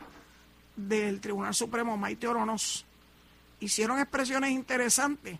del 0.77 1.21
Tribunal 1.21 1.55
Supremo, 1.55 1.97
Maite 1.97 2.27
Oronos, 2.27 2.85
hicieron 3.61 3.99
expresiones 3.99 4.51
interesantes 4.51 5.39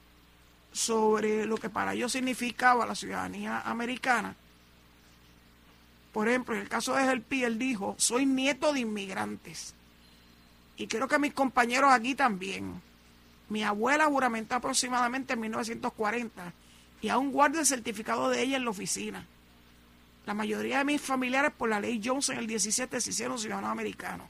sobre 0.73 1.47
lo 1.47 1.57
que 1.57 1.71
para 1.71 1.95
ellos 1.95 2.13
significaba 2.13 2.87
la 2.87 2.95
ciudadanía 2.95 3.61
americana. 3.61 4.35
Por 6.13 6.29
ejemplo, 6.29 6.55
en 6.55 6.63
el 6.63 6.69
caso 6.69 6.95
de 6.95 7.05
Gelpi, 7.05 7.45
él 7.45 7.59
dijo, 7.59 7.95
soy 7.99 8.27
nieto 8.27 8.73
de 8.73 8.81
inmigrantes. 8.81 9.75
Y 10.77 10.87
creo 10.87 11.09
que 11.09 11.19
mis 11.19 11.33
compañeros 11.33 11.93
aquí 11.93 12.15
también. 12.15 12.81
Mi 13.49 13.63
abuela 13.63 14.07
juramentó 14.07 14.57
aproximadamente 14.57 15.35
en 15.35 15.41
1940 15.41 16.53
y 17.01 17.09
aún 17.09 17.31
guardo 17.31 17.61
el 17.61 17.67
certificado 17.67 18.29
de 18.31 18.43
ella 18.43 18.57
en 18.57 18.65
la 18.65 18.71
oficina. 18.71 19.27
La 20.27 20.35
mayoría 20.35 20.79
de 20.79 20.85
mis 20.85 21.01
familiares 21.01 21.53
por 21.57 21.69
la 21.69 21.81
ley 21.81 22.01
Johnson 22.05 22.35
en 22.35 22.41
el 22.41 22.47
17 22.47 23.01
se 23.01 23.11
hicieron 23.11 23.39
ciudadanos 23.39 23.71
americanos. 23.71 24.27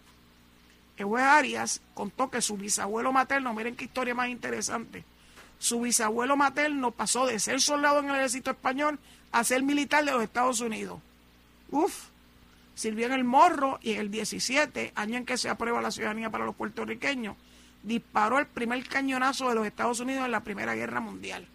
El 0.97 1.07
juez 1.07 1.25
Arias 1.25 1.81
contó 1.95 2.31
que 2.31 2.43
su 2.43 2.57
bisabuelo 2.57 3.13
materno, 3.13 3.55
miren 3.55 3.77
qué 3.77 3.85
historia 3.85 4.15
más 4.15 4.29
interesante, 4.29 5.05
su 5.59 5.81
bisabuelo 5.81 6.37
materno 6.37 6.91
pasó 6.93 7.27
de 7.27 7.39
ser 7.41 7.61
soldado 7.61 8.01
en 8.01 8.11
el 8.11 8.17
ejército 8.17 8.51
español 8.51 8.99
a 9.33 9.45
ser 9.45 9.63
militar 9.63 10.05
de 10.05 10.13
los 10.13 10.23
Estados 10.23 10.61
Unidos. 10.61 11.01
Uf, 11.71 12.07
sirvió 12.75 13.07
en 13.07 13.13
el 13.13 13.25
Morro 13.25 13.79
y 13.83 13.93
en 13.93 14.01
el 14.01 14.11
17, 14.11 14.93
año 14.95 15.17
en 15.19 15.27
que 15.27 15.37
se 15.37 15.49
aprueba 15.49 15.83
la 15.83 15.91
ciudadanía 15.91 16.31
para 16.31 16.45
los 16.45 16.55
puertorriqueños, 16.55 17.37
disparó 17.83 18.39
el 18.39 18.47
primer 18.47 18.87
cañonazo 18.87 19.49
de 19.49 19.57
los 19.57 19.67
Estados 19.67 20.01
Unidos 20.01 20.25
en 20.25 20.33
la 20.33 20.45
Primera 20.45 20.75
Guerra 20.75 21.01
Mundial. 21.01 21.47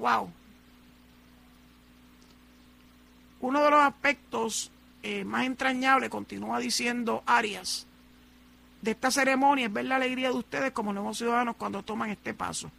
¡Wow! 0.00 0.30
Uno 3.40 3.62
de 3.62 3.70
los 3.70 3.80
aspectos 3.80 4.70
eh, 5.02 5.24
más 5.24 5.44
entrañable, 5.44 6.08
continúa 6.08 6.58
diciendo 6.58 7.22
Arias, 7.26 7.86
de 8.80 8.92
esta 8.92 9.10
ceremonia 9.10 9.66
es 9.66 9.72
ver 9.72 9.84
la 9.84 9.96
alegría 9.96 10.28
de 10.28 10.36
ustedes 10.36 10.72
como 10.72 10.94
nuevos 10.94 11.18
ciudadanos 11.18 11.56
cuando 11.56 11.82
toman 11.82 12.08
este 12.08 12.32
paso. 12.32 12.70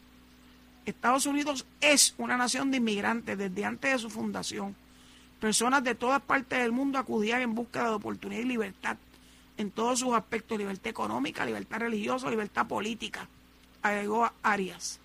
Estados 0.86 1.28
Unidos 1.28 1.68
es 1.80 2.16
una 2.18 2.38
nación 2.38 2.72
de 2.72 2.78
inmigrantes 2.78 3.38
desde 3.38 3.66
antes 3.66 3.92
de 3.92 4.00
su 4.00 4.10
fundación. 4.10 4.76
Personas 5.40 5.84
de 5.84 5.94
todas 5.94 6.22
partes 6.22 6.60
del 6.60 6.72
mundo 6.72 6.98
acudían 6.98 7.42
en 7.42 7.54
búsqueda 7.54 7.84
de 7.86 7.96
oportunidad 7.96 8.42
y 8.42 8.46
libertad 8.46 8.98
en 9.58 9.70
todos 9.70 10.00
sus 10.00 10.16
aspectos, 10.16 10.58
libertad 10.58 10.88
económica, 10.90 11.46
libertad 11.46 11.82
religiosa, 11.82 12.32
libertad 12.32 12.66
política, 12.66 13.28
agregó 13.84 14.32
Arias. 14.42 15.00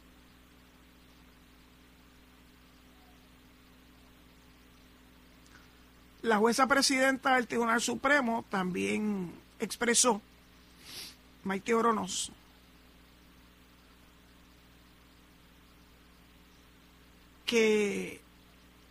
La 6.27 6.39
jueza 6.39 6.67
presidenta 6.67 7.37
del 7.37 7.47
Tribunal 7.47 7.81
Supremo 7.81 8.45
también 8.51 9.31
expresó, 9.61 10.21
Maite 11.45 11.73
Oronos, 11.73 12.33
que 17.45 18.21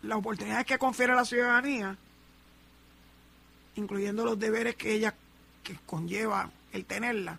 las 0.01 0.17
oportunidades 0.17 0.65
que 0.65 0.77
confiere 0.77 1.13
la 1.13 1.25
ciudadanía, 1.25 1.97
incluyendo 3.75 4.23
los 4.23 4.39
deberes 4.39 4.77
que 4.77 4.93
ella 4.93 5.13
que 5.61 5.77
conlleva 5.85 6.49
el 6.71 6.85
tenerla, 6.85 7.37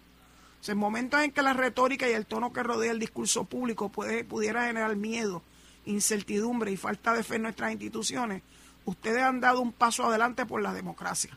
en 0.67 0.77
momentos 0.77 1.23
en 1.23 1.33
que 1.33 1.41
la 1.41 1.55
retórica 1.55 2.07
y 2.07 2.13
el 2.13 2.27
tono 2.27 2.53
que 2.53 2.63
rodea 2.63 2.93
el 2.93 2.99
discurso 2.99 3.45
público 3.45 3.89
puede, 3.89 4.25
pudiera 4.25 4.67
generar 4.67 4.95
miedo, 4.95 5.43
incertidumbre 5.87 6.71
y 6.71 6.77
falta 6.77 7.15
de 7.15 7.25
fe 7.25 7.37
en 7.37 7.45
nuestras 7.45 7.73
instituciones, 7.73 8.43
ustedes 8.87 9.23
han 9.23 9.41
dado 9.41 9.61
un 9.61 9.73
paso 9.73 10.07
adelante 10.07 10.47
por 10.47 10.63
la 10.63 10.73
democracia. 10.73 11.37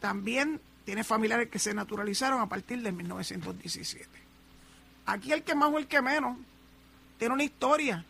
También 0.00 0.60
tiene 0.84 1.04
familiares 1.04 1.48
que 1.48 1.58
se 1.58 1.74
naturalizaron 1.74 2.40
a 2.40 2.48
partir 2.48 2.82
de 2.82 2.90
1917. 2.90 4.08
Aquí 5.06 5.32
el 5.32 5.42
que 5.42 5.54
más 5.54 5.72
o 5.72 5.78
el 5.78 5.86
que 5.86 6.02
menos 6.02 6.36
tiene 7.18 7.34
una 7.34 7.44
historia 7.44 8.04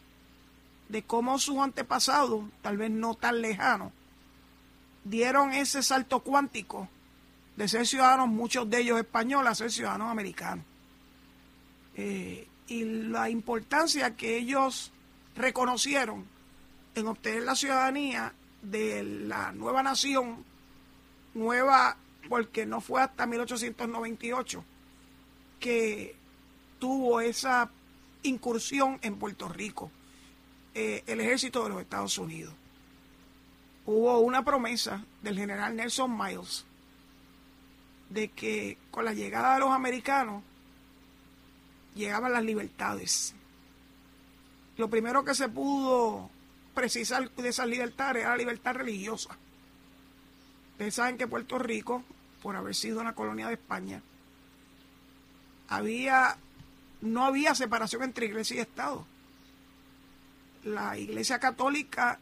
de 0.89 1.03
cómo 1.03 1.39
sus 1.39 1.59
antepasados, 1.59 2.45
tal 2.63 2.77
vez 2.77 2.91
no 2.91 3.15
tan 3.15 3.43
lejanos, 3.43 3.93
dieron 5.05 5.53
ese 5.53 5.83
salto 5.83 6.21
cuántico 6.21 6.89
de 7.57 7.69
ser 7.69 7.87
ciudadanos, 7.87 8.29
muchos 8.29 8.71
de 8.71 8.81
ellos 8.81 8.99
españoles, 8.99 9.51
a 9.51 9.55
ser 9.55 9.73
ciudadanos 9.73 10.11
americanos. 10.11 10.65
Eh, 11.97 12.47
y 12.69 12.85
la 12.85 13.29
importancia 13.29 14.15
que 14.15 14.37
ellos 14.37 14.93
reconocieron 15.35 16.25
en 16.99 17.07
obtener 17.07 17.43
la 17.43 17.55
ciudadanía 17.55 18.33
de 18.63 19.03
la 19.03 19.53
nueva 19.53 19.83
nación, 19.83 20.45
nueva 21.35 21.97
porque 22.29 22.67
no 22.67 22.81
fue 22.81 23.03
hasta 23.03 23.27
1898 23.27 24.65
que 25.61 26.15
tuvo 26.79 27.21
esa 27.21 27.71
incursión 28.23 28.99
en 29.03 29.17
Puerto 29.19 29.49
Rico. 29.49 29.91
Eh, 30.75 31.03
el 31.07 31.21
ejército 31.21 31.65
de 31.65 31.71
los 31.71 31.81
Estados 31.81 32.19
Unidos. 32.19 32.55
Hubo 33.87 34.19
una 34.19 34.45
promesa 34.45 35.05
del 35.23 35.37
general 35.37 35.75
Nelson 35.75 36.17
Miles 36.17 36.65
de 38.11 38.29
que 38.29 38.79
con 38.91 39.05
la 39.05 39.13
llegada 39.13 39.55
de 39.55 39.61
los 39.61 39.71
americanos 39.71 40.43
llegaban 41.95 42.33
las 42.33 42.45
libertades. 42.45 43.35
Lo 44.77 44.89
primero 44.89 45.25
que 45.25 45.35
se 45.35 45.49
pudo 45.49 46.31
precisar 46.81 47.31
de 47.31 47.49
esas 47.49 47.67
libertades 47.67 48.23
era 48.23 48.31
la 48.31 48.37
libertad 48.37 48.75
religiosa. 48.75 49.37
Ustedes 50.73 50.95
saben 50.95 51.19
que 51.19 51.27
Puerto 51.27 51.59
Rico, 51.59 52.05
por 52.43 52.55
haber 52.57 52.75
sido 52.75 53.01
una 53.01 53.15
colonia 53.15 53.49
de 53.49 53.55
España, 53.55 54.03
había 55.69 56.37
no 57.01 57.25
había 57.25 57.55
separación 57.55 58.03
entre 58.03 58.27
iglesia 58.27 58.57
y 58.57 58.61
Estado 58.61 59.07
la 60.65 60.97
iglesia 60.97 61.39
católica 61.39 62.19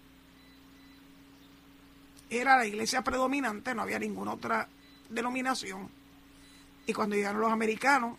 era 2.29 2.57
la 2.57 2.67
iglesia 2.67 3.03
predominante, 3.03 3.75
no 3.75 3.83
había 3.83 3.99
ninguna 3.99 4.33
otra 4.33 4.69
denominación. 5.09 5.89
Y 6.87 6.93
cuando 6.93 7.17
llegaron 7.17 7.41
los 7.41 7.53
americanos, 7.53 8.17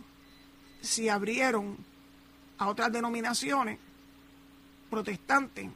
se 0.82 1.10
abrieron 1.10 1.78
a 2.58 2.68
otras 2.68 2.92
denominaciones 2.92 3.80
protestantes. 4.90 5.70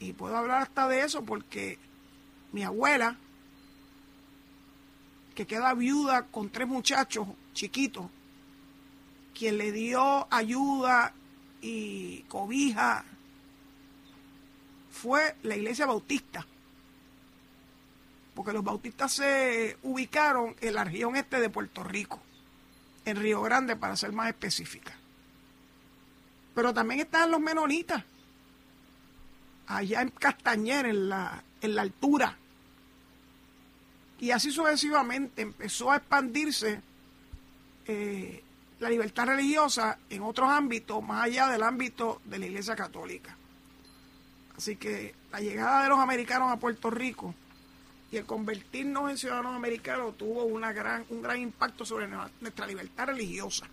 Y 0.00 0.12
puedo 0.12 0.36
hablar 0.36 0.62
hasta 0.62 0.88
de 0.88 1.02
eso 1.02 1.22
porque 1.24 1.78
mi 2.52 2.62
abuela, 2.62 3.16
que 5.34 5.46
queda 5.46 5.74
viuda 5.74 6.26
con 6.26 6.50
tres 6.50 6.68
muchachos 6.68 7.28
chiquitos, 7.52 8.06
quien 9.36 9.58
le 9.58 9.72
dio 9.72 10.26
ayuda 10.30 11.12
y 11.60 12.22
cobija 12.28 13.04
fue 14.90 15.36
la 15.42 15.56
iglesia 15.56 15.86
bautista, 15.86 16.44
porque 18.34 18.52
los 18.52 18.64
bautistas 18.64 19.12
se 19.12 19.76
ubicaron 19.82 20.56
en 20.60 20.74
la 20.74 20.84
región 20.84 21.14
este 21.14 21.40
de 21.40 21.50
Puerto 21.50 21.84
Rico, 21.84 22.20
en 23.04 23.16
Río 23.16 23.40
Grande 23.42 23.76
para 23.76 23.96
ser 23.96 24.12
más 24.12 24.28
específica. 24.28 24.96
Pero 26.54 26.74
también 26.74 27.00
están 27.00 27.30
los 27.30 27.40
menonitas, 27.40 28.02
allá 29.68 30.02
en 30.02 30.08
Castañer, 30.10 30.86
en 30.86 31.08
la, 31.08 31.42
en 31.60 31.74
la 31.74 31.82
altura. 31.82 32.36
Y 34.18 34.30
así 34.30 34.50
sucesivamente 34.50 35.42
empezó 35.42 35.92
a 35.92 35.96
expandirse 35.96 36.80
eh, 37.86 38.42
la 38.80 38.90
libertad 38.90 39.26
religiosa 39.26 39.98
en 40.10 40.22
otros 40.22 40.50
ámbitos, 40.50 41.02
más 41.02 41.24
allá 41.24 41.48
del 41.48 41.62
ámbito 41.62 42.20
de 42.24 42.38
la 42.38 42.46
Iglesia 42.46 42.74
Católica. 42.74 43.36
Así 44.56 44.76
que 44.76 45.14
la 45.30 45.40
llegada 45.40 45.84
de 45.84 45.88
los 45.88 45.98
americanos 45.98 46.50
a 46.50 46.56
Puerto 46.56 46.90
Rico 46.90 47.34
y 48.10 48.16
el 48.16 48.24
convertirnos 48.24 49.10
en 49.10 49.18
ciudadanos 49.18 49.54
americanos 49.54 50.16
tuvo 50.16 50.44
una 50.44 50.72
gran, 50.72 51.04
un 51.10 51.22
gran 51.22 51.38
impacto 51.38 51.84
sobre 51.84 52.08
nuestra 52.08 52.66
libertad 52.66 53.06
religiosa. 53.06 53.68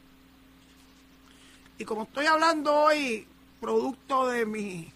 Y 1.78 1.86
como 1.86 2.04
estoy 2.04 2.26
hablando 2.28 2.74
hoy, 2.74 3.28
producto 3.60 4.28
de 4.28 4.46
mi, 4.46 4.92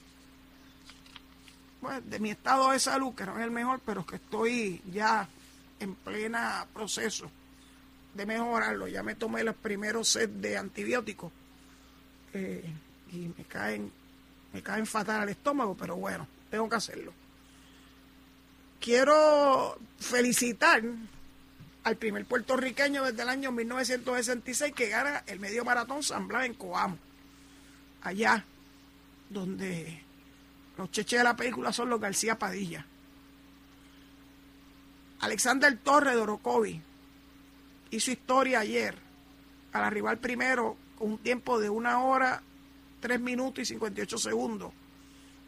pues, 1.81 2.09
de 2.09 2.19
mi 2.19 2.31
estado 2.31 2.71
de 2.71 2.79
salud, 2.79 3.13
que 3.15 3.25
no 3.25 3.37
es 3.37 3.43
el 3.43 3.51
mejor, 3.51 3.79
pero 3.85 4.05
que 4.05 4.17
estoy 4.17 4.81
ya 4.91 5.27
en 5.79 5.95
plena 5.95 6.65
proceso 6.73 7.29
de 8.13 8.25
mejorarlo. 8.25 8.87
Ya 8.87 9.03
me 9.03 9.15
tomé 9.15 9.43
los 9.43 9.55
primeros 9.55 10.09
set 10.09 10.29
de 10.29 10.57
antibióticos 10.57 11.31
eh, 12.33 12.63
y 13.11 13.31
me 13.37 13.43
caen 13.45 13.91
me 14.53 14.61
caen 14.61 14.85
fatal 14.85 15.21
al 15.21 15.29
estómago, 15.29 15.75
pero 15.75 15.95
bueno, 15.95 16.27
tengo 16.49 16.67
que 16.67 16.75
hacerlo. 16.75 17.13
Quiero 18.79 19.77
felicitar 19.99 20.81
al 21.83 21.95
primer 21.97 22.25
puertorriqueño 22.25 23.03
desde 23.03 23.21
el 23.21 23.29
año 23.29 23.51
1966 23.51 24.73
que 24.73 24.89
gana 24.89 25.23
el 25.27 25.39
medio 25.39 25.63
maratón 25.63 26.01
San 26.01 26.27
Blas 26.27 26.45
en 26.45 26.53
Coamo. 26.55 26.97
Allá 28.01 28.43
donde 29.29 30.01
los 30.79 30.91
cheches 30.91 31.19
de 31.19 31.25
la 31.25 31.35
película 31.35 31.73
son 31.73 31.89
los 31.89 31.99
García 31.99 32.39
Padilla. 32.39 32.85
Alexander 35.19 35.77
Torres 35.77 36.15
de 36.15 36.21
Orocovi 36.21 36.81
hizo 37.91 38.11
historia 38.11 38.61
ayer 38.61 38.97
al 39.73 39.83
arribar 39.83 40.19
primero 40.19 40.77
con 40.97 41.11
un 41.11 41.17
tiempo 41.17 41.59
de 41.59 41.69
una 41.69 42.01
hora 42.01 42.41
3 43.01 43.19
minutos 43.19 43.63
y 43.63 43.65
58 43.65 44.17
segundos 44.17 44.71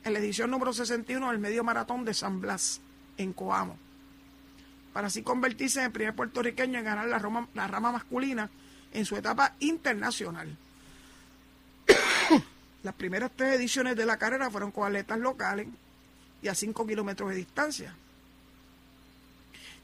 en 0.04 0.12
la 0.12 0.20
edición 0.20 0.52
número 0.52 0.74
61 0.74 1.30
del 1.30 1.40
medio 1.40 1.64
maratón 1.64 2.04
de 2.04 2.14
San 2.14 2.42
Blas, 2.42 2.82
en 3.18 3.32
Coamo, 3.32 3.78
para 4.92 5.08
así 5.08 5.22
convertirse 5.22 5.80
en 5.80 5.86
el 5.86 5.92
primer 5.94 6.14
puertorriqueño 6.14 6.78
en 6.78 6.86
ganar 6.86 7.08
la 7.08 7.68
rama 7.68 7.92
masculina 7.94 8.50
en 8.92 9.06
su 9.06 9.16
etapa 9.16 9.56
internacional. 9.60 10.58
Las 12.84 12.96
primeras 12.96 13.32
tres 13.36 13.56
ediciones 13.56 13.96
de 13.96 14.06
la 14.06 14.18
carrera 14.18 14.50
fueron 14.50 14.72
con 14.72 14.88
atletas 14.88 15.20
locales 15.20 15.68
y 16.42 16.48
a 16.48 16.56
5 16.56 16.88
kilómetros 16.88 17.30
de 17.30 17.36
distancia. 17.36 17.96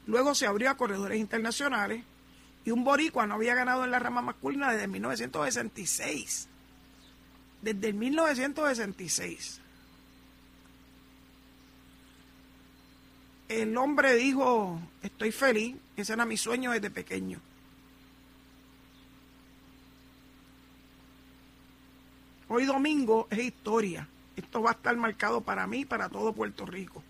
Luego 0.06 0.34
se 0.34 0.46
abrió 0.46 0.70
a 0.70 0.76
corredores 0.76 1.18
internacionales 1.18 2.02
y 2.64 2.70
un 2.70 2.82
boricua 2.82 3.26
no 3.26 3.34
había 3.34 3.54
ganado 3.54 3.84
en 3.84 3.90
la 3.90 3.98
rama 3.98 4.22
masculina 4.22 4.72
desde 4.72 4.88
1966 4.88 6.48
desde 7.62 7.88
el 7.88 7.94
1966. 7.94 9.60
El 13.48 13.76
hombre 13.76 14.14
dijo, 14.14 14.80
estoy 15.02 15.32
feliz, 15.32 15.76
ese 15.96 16.12
era 16.12 16.26
mi 16.26 16.36
sueño 16.36 16.70
desde 16.72 16.90
pequeño. 16.90 17.40
Hoy 22.48 22.64
domingo 22.64 23.26
es 23.30 23.38
historia. 23.38 24.08
Esto 24.36 24.62
va 24.62 24.70
a 24.70 24.74
estar 24.74 24.96
marcado 24.96 25.40
para 25.40 25.66
mí 25.66 25.84
para 25.84 26.08
todo 26.08 26.32
Puerto 26.32 26.64
Rico. 26.66 27.02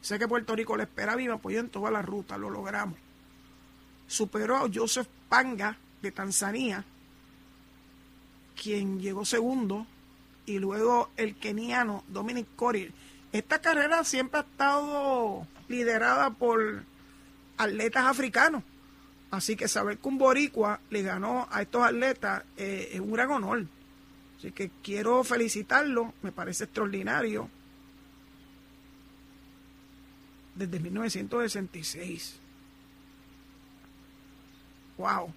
Sé 0.00 0.18
que 0.18 0.28
Puerto 0.28 0.54
Rico 0.54 0.76
lo 0.76 0.82
esperaba 0.82 1.20
y 1.20 1.26
me 1.26 1.34
apoyó 1.34 1.60
en 1.60 1.70
toda 1.70 1.90
la 1.90 2.02
ruta, 2.02 2.38
lo 2.38 2.50
logramos. 2.50 2.98
Superó 4.06 4.56
a 4.56 4.68
Joseph 4.72 5.08
Panga 5.28 5.76
de 6.00 6.12
Tanzania 6.12 6.84
quien 8.60 9.00
llegó 9.00 9.24
segundo, 9.24 9.86
y 10.48 10.58
luego 10.58 11.10
el 11.16 11.36
keniano 11.36 12.04
Dominic 12.08 12.46
Corir. 12.56 12.92
Esta 13.32 13.60
carrera 13.60 14.02
siempre 14.04 14.40
ha 14.40 14.42
estado 14.42 15.46
liderada 15.68 16.30
por 16.30 16.82
atletas 17.58 18.06
africanos. 18.06 18.62
Así 19.30 19.56
que 19.56 19.68
saber 19.68 19.98
que 19.98 20.08
un 20.08 20.16
boricua 20.16 20.80
le 20.88 21.02
ganó 21.02 21.46
a 21.50 21.60
estos 21.62 21.82
atletas 21.82 22.44
eh, 22.56 22.90
es 22.92 23.00
un 23.00 23.12
gran 23.12 23.30
honor. 23.30 23.66
Así 24.38 24.52
que 24.52 24.70
quiero 24.82 25.22
felicitarlo, 25.24 26.14
me 26.22 26.32
parece 26.32 26.64
extraordinario. 26.64 27.50
desde 30.58 30.80
1966. 30.80 32.34
¡Wow! 34.98 35.32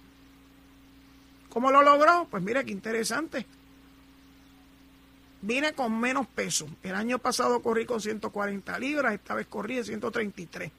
¿Cómo 1.48 1.70
lo 1.70 1.82
logró? 1.82 2.26
Pues 2.30 2.42
mira 2.42 2.64
qué 2.64 2.72
interesante. 2.72 3.46
Vine 5.42 5.72
con 5.74 5.98
menos 5.98 6.26
peso. 6.26 6.68
El 6.82 6.94
año 6.94 7.18
pasado 7.18 7.62
corrí 7.62 7.86
con 7.86 8.00
140 8.00 8.78
libras, 8.78 9.14
esta 9.14 9.34
vez 9.34 9.46
corrí 9.46 9.76
de 9.76 9.84
133. 9.84 10.72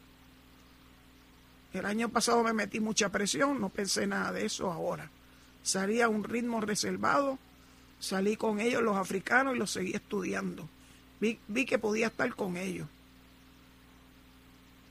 El 1.74 1.86
año 1.86 2.10
pasado 2.10 2.44
me 2.44 2.54
metí 2.54 2.80
mucha 2.80 3.10
presión, 3.10 3.60
no 3.60 3.70
pensé 3.70 4.06
nada 4.06 4.32
de 4.32 4.46
eso 4.46 4.72
ahora. 4.72 5.10
Salí 5.64 6.02
a 6.02 6.10
un 6.10 6.24
ritmo 6.24 6.62
reservado, 6.62 7.40
salí 8.04 8.36
con 8.36 8.60
ellos, 8.60 8.84
los 8.84 8.98
africanos, 8.98 9.56
y 9.56 9.60
los 9.60 9.72
seguí 9.72 9.94
estudiando. 9.94 10.68
Vi, 11.22 11.40
vi 11.48 11.66
que 11.66 11.80
podía 11.80 12.08
estar 12.08 12.36
con 12.36 12.58
ellos. 12.58 12.88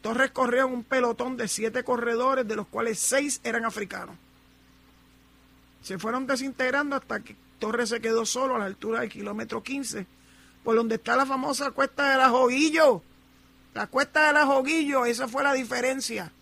Torres 0.00 0.30
corrió 0.30 0.66
un 0.66 0.82
pelotón 0.82 1.36
de 1.36 1.46
siete 1.46 1.84
corredores, 1.84 2.48
de 2.48 2.56
los 2.56 2.66
cuales 2.66 2.98
seis 2.98 3.40
eran 3.44 3.66
africanos. 3.66 4.16
Se 5.82 5.98
fueron 5.98 6.26
desintegrando 6.26 6.96
hasta 6.96 7.20
que 7.20 7.36
Torres 7.58 7.90
se 7.90 8.00
quedó 8.00 8.24
solo 8.24 8.56
a 8.56 8.58
la 8.58 8.64
altura 8.64 9.00
del 9.00 9.10
kilómetro 9.10 9.62
15, 9.62 10.06
por 10.64 10.74
donde 10.74 10.94
está 10.94 11.14
la 11.14 11.26
famosa 11.26 11.70
cuesta 11.70 12.10
de 12.10 12.16
la 12.16 12.30
Joguillo. 12.30 13.02
La 13.74 13.86
cuesta 13.88 14.26
de 14.26 14.32
la 14.32 14.46
Joguillo, 14.46 15.04
esa 15.04 15.28
fue 15.28 15.42
la 15.42 15.52
diferencia. 15.52 16.32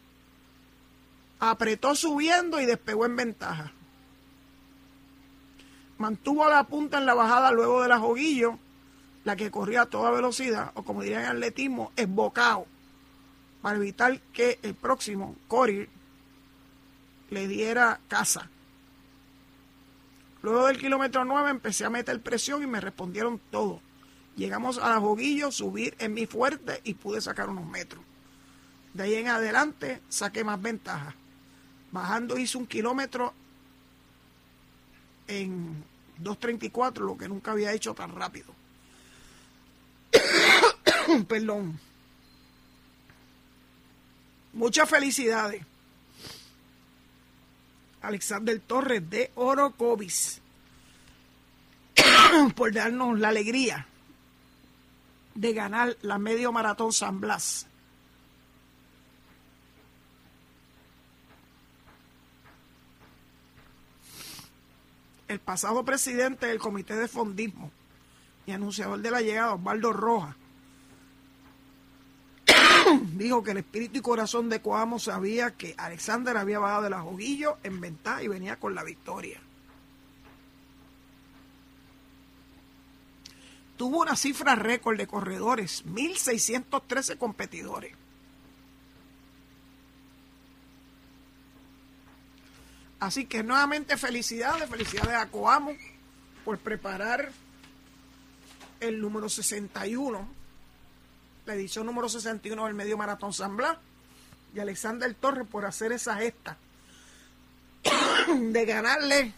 Apretó 1.41 1.97
subiendo 1.97 2.61
y 2.61 2.67
despegó 2.67 3.07
en 3.07 3.17
ventaja. 3.17 3.73
Mantuvo 6.01 6.49
la 6.49 6.65
punta 6.65 6.97
en 6.97 7.05
la 7.05 7.13
bajada 7.13 7.53
luego 7.53 7.83
de 7.83 7.89
la 7.89 7.99
Joguillo, 7.99 8.59
la 9.25 9.37
que 9.37 9.51
corría 9.51 9.83
a 9.83 9.87
toda 9.87 10.11
velocidad, 10.11 10.73
o 10.73 10.83
como 10.83 11.03
dirían 11.03 11.25
en 11.25 11.29
atletismo, 11.29 11.93
esbocado 11.95 12.65
para 13.61 13.77
evitar 13.77 14.19
que 14.33 14.59
el 14.63 14.75
próximo, 14.75 15.37
Cory, 15.47 15.91
le 17.29 17.47
diera 17.47 18.01
casa. 18.09 18.49
Luego 20.41 20.69
del 20.69 20.79
kilómetro 20.79 21.27
9 21.27 21.51
empecé 21.51 21.85
a 21.85 21.91
meter 21.91 22.19
presión 22.23 22.63
y 22.63 22.67
me 22.67 22.81
respondieron 22.81 23.39
todo. 23.51 23.83
Llegamos 24.37 24.79
a 24.79 24.89
la 24.89 25.01
Joguillo, 25.01 25.53
subir 25.53 25.97
en 25.99 26.15
mi 26.15 26.25
fuerte 26.25 26.81
y 26.83 26.95
pude 26.95 27.21
sacar 27.21 27.51
unos 27.51 27.67
metros. 27.67 28.03
De 28.95 29.03
ahí 29.03 29.17
en 29.17 29.29
adelante 29.29 30.01
saqué 30.09 30.45
más 30.45 30.63
ventaja. 30.63 31.15
Bajando 31.93 32.39
hice 32.39 32.57
un 32.57 32.67
kilómetro 32.67 33.35
en 35.31 35.85
2.34, 36.23 36.99
lo 36.99 37.17
que 37.17 37.29
nunca 37.29 37.53
había 37.53 37.73
hecho 37.73 37.95
tan 37.95 38.15
rápido. 38.15 38.53
Perdón. 41.29 41.79
Muchas 44.53 44.89
felicidades. 44.89 45.63
Alexander 48.03 48.59
Torres 48.61 49.09
de 49.11 49.31
Orocovis 49.35 50.41
por 52.57 52.73
darnos 52.73 53.19
la 53.19 53.29
alegría 53.29 53.87
de 55.35 55.53
ganar 55.53 55.97
la 56.03 56.19
medio 56.19 56.51
maratón 56.51 56.93
San 56.93 57.21
Blas. 57.21 57.67
El 65.31 65.39
pasado 65.39 65.85
presidente 65.85 66.47
del 66.47 66.59
Comité 66.59 66.97
de 66.97 67.07
Fondismo 67.07 67.71
y 68.47 68.51
anunciador 68.51 68.99
de 68.99 69.13
la 69.13 69.21
llegada, 69.21 69.55
Osvaldo 69.55 69.93
Rojas, 69.93 70.35
dijo 73.15 73.45
que 73.45 73.53
el 73.53 73.59
espíritu 73.59 73.99
y 73.99 74.03
corazón 74.03 74.49
de 74.49 74.61
Coamo 74.61 74.99
sabía 74.99 75.53
que 75.53 75.77
Alexander 75.79 76.37
había 76.37 76.59
bajado 76.59 76.83
de 76.83 76.91
la 76.91 77.03
Joguillo 77.03 77.59
en 77.63 77.81
ventaja 77.81 78.25
y 78.25 78.27
venía 78.27 78.57
con 78.57 78.75
la 78.75 78.83
victoria. 78.83 79.41
Tuvo 83.77 84.01
una 84.01 84.17
cifra 84.17 84.57
récord 84.57 84.99
de 84.99 85.07
corredores, 85.07 85.87
1.613 85.87 87.19
competidores. 87.19 88.00
Así 93.01 93.25
que 93.25 93.43
nuevamente 93.43 93.97
felicidades, 93.97 94.69
felicidades 94.69 95.15
a 95.15 95.27
Coamo 95.27 95.73
por 96.45 96.59
preparar 96.59 97.33
el 98.81 99.01
número 99.01 99.29
61 99.29 100.41
la 101.47 101.55
edición 101.55 101.87
número 101.87 102.09
61 102.09 102.67
del 102.67 102.75
Medio 102.75 102.97
Maratón 102.97 103.33
San 103.33 103.57
Blas, 103.57 103.77
y 104.55 104.61
Alexander 104.61 105.13
Torres 105.15 105.47
por 105.49 105.65
hacer 105.65 105.93
esa 105.93 106.17
gesta 106.17 106.57
de 108.37 108.65
ganarle 108.65 109.33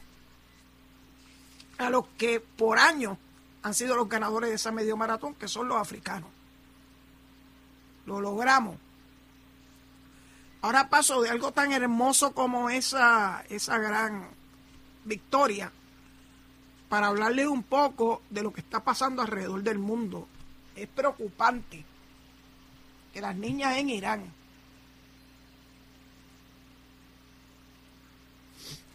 a 1.78 1.90
los 1.90 2.06
que 2.18 2.40
por 2.40 2.78
años 2.78 3.16
han 3.62 3.74
sido 3.74 3.96
los 3.96 4.08
ganadores 4.08 4.50
de 4.50 4.56
esa 4.56 4.72
medio 4.72 4.96
maratón, 4.96 5.34
que 5.34 5.48
son 5.48 5.68
los 5.68 5.78
africanos. 5.78 6.28
Lo 8.06 8.20
logramos. 8.20 8.76
Ahora 10.62 10.88
paso 10.88 11.20
de 11.20 11.28
algo 11.28 11.52
tan 11.52 11.72
hermoso 11.72 12.32
como 12.32 12.70
esa, 12.70 13.44
esa 13.48 13.78
gran 13.78 14.28
victoria 15.04 15.72
para 16.88 17.08
hablarles 17.08 17.48
un 17.48 17.64
poco 17.64 18.22
de 18.30 18.42
lo 18.42 18.52
que 18.52 18.60
está 18.60 18.84
pasando 18.84 19.22
alrededor 19.22 19.62
del 19.62 19.78
mundo. 19.78 20.28
Es 20.76 20.88
preocupante 20.88 21.84
que 23.12 23.20
las 23.20 23.34
niñas 23.34 23.76
en 23.76 23.90
Irán, 23.90 24.32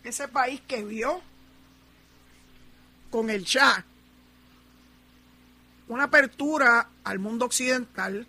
ese 0.03 0.29
país 0.29 0.61
que 0.65 0.85
vio 0.85 1.21
con 3.11 3.29
el 3.29 3.43
Shah 3.43 3.83
una 5.89 6.05
apertura 6.05 6.89
al 7.03 7.19
mundo 7.19 7.45
occidental 7.45 8.27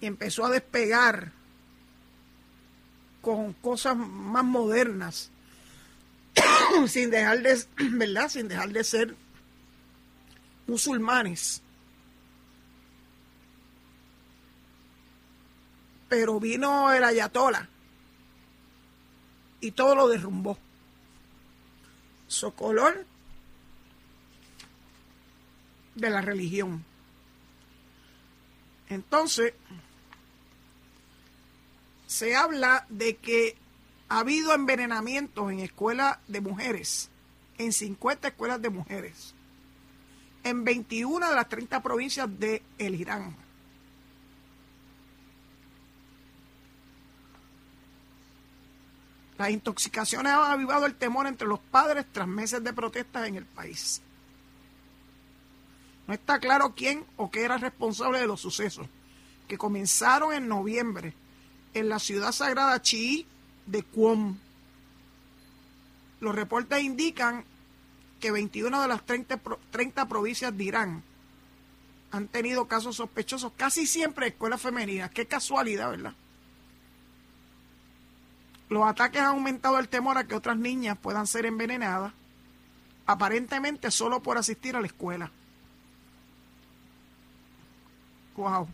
y 0.00 0.06
empezó 0.06 0.46
a 0.46 0.50
despegar 0.50 1.39
con 3.20 3.52
cosas 3.54 3.96
más 3.96 4.44
modernas 4.44 5.30
sin 6.86 7.10
dejar 7.10 7.42
de 7.42 7.64
verdad 7.92 8.28
sin 8.28 8.48
dejar 8.48 8.70
de 8.70 8.84
ser 8.84 9.14
musulmanes 10.66 11.62
pero 16.08 16.40
vino 16.40 16.92
el 16.92 17.04
ayatola 17.04 17.68
y 19.60 19.70
todo 19.72 19.94
lo 19.94 20.08
derrumbó. 20.08 20.58
Socolor 22.26 23.06
de 25.94 26.10
la 26.10 26.20
religión. 26.20 26.84
Entonces, 28.88 29.52
se 32.10 32.34
habla 32.34 32.86
de 32.88 33.18
que 33.18 33.56
ha 34.08 34.18
habido 34.18 34.52
envenenamientos 34.52 35.52
en 35.52 35.60
escuelas 35.60 36.18
de 36.26 36.40
mujeres, 36.40 37.08
en 37.56 37.72
50 37.72 38.26
escuelas 38.26 38.60
de 38.60 38.68
mujeres, 38.68 39.32
en 40.42 40.64
21 40.64 41.28
de 41.28 41.34
las 41.36 41.48
30 41.48 41.80
provincias 41.80 42.28
del 42.40 42.62
el 42.78 42.96
Irán. 42.96 43.36
Las 49.38 49.50
intoxicaciones 49.50 50.32
han 50.32 50.50
avivado 50.50 50.86
el 50.86 50.96
temor 50.96 51.28
entre 51.28 51.46
los 51.46 51.60
padres 51.60 52.06
tras 52.10 52.26
meses 52.26 52.64
de 52.64 52.72
protestas 52.72 53.28
en 53.28 53.36
el 53.36 53.44
país. 53.44 54.02
No 56.08 56.14
está 56.14 56.40
claro 56.40 56.74
quién 56.74 57.04
o 57.16 57.30
qué 57.30 57.44
era 57.44 57.56
responsable 57.56 58.18
de 58.18 58.26
los 58.26 58.40
sucesos, 58.40 58.88
que 59.46 59.56
comenzaron 59.56 60.32
en 60.32 60.48
noviembre 60.48 61.14
en 61.74 61.88
la 61.88 61.98
ciudad 61.98 62.32
sagrada 62.32 62.80
chií 62.82 63.26
de 63.66 63.82
Qom. 63.82 64.36
Los 66.20 66.34
reportes 66.34 66.82
indican 66.82 67.44
que 68.20 68.30
21 68.30 68.82
de 68.82 68.88
las 68.88 69.04
30, 69.06 69.40
30 69.70 70.08
provincias 70.08 70.56
de 70.56 70.64
Irán 70.64 71.02
han 72.12 72.28
tenido 72.28 72.66
casos 72.66 72.96
sospechosos, 72.96 73.52
casi 73.56 73.86
siempre 73.86 74.28
escuelas 74.28 74.60
femeninas. 74.60 75.10
Qué 75.10 75.26
casualidad, 75.26 75.90
¿verdad? 75.90 76.14
Los 78.68 78.86
ataques 78.86 79.20
han 79.20 79.28
aumentado 79.28 79.78
el 79.78 79.88
temor 79.88 80.18
a 80.18 80.24
que 80.24 80.34
otras 80.34 80.56
niñas 80.56 80.98
puedan 80.98 81.26
ser 81.26 81.46
envenenadas, 81.46 82.12
aparentemente 83.06 83.90
solo 83.90 84.22
por 84.22 84.38
asistir 84.38 84.76
a 84.76 84.80
la 84.80 84.86
escuela. 84.86 85.30
Wow. 88.36 88.68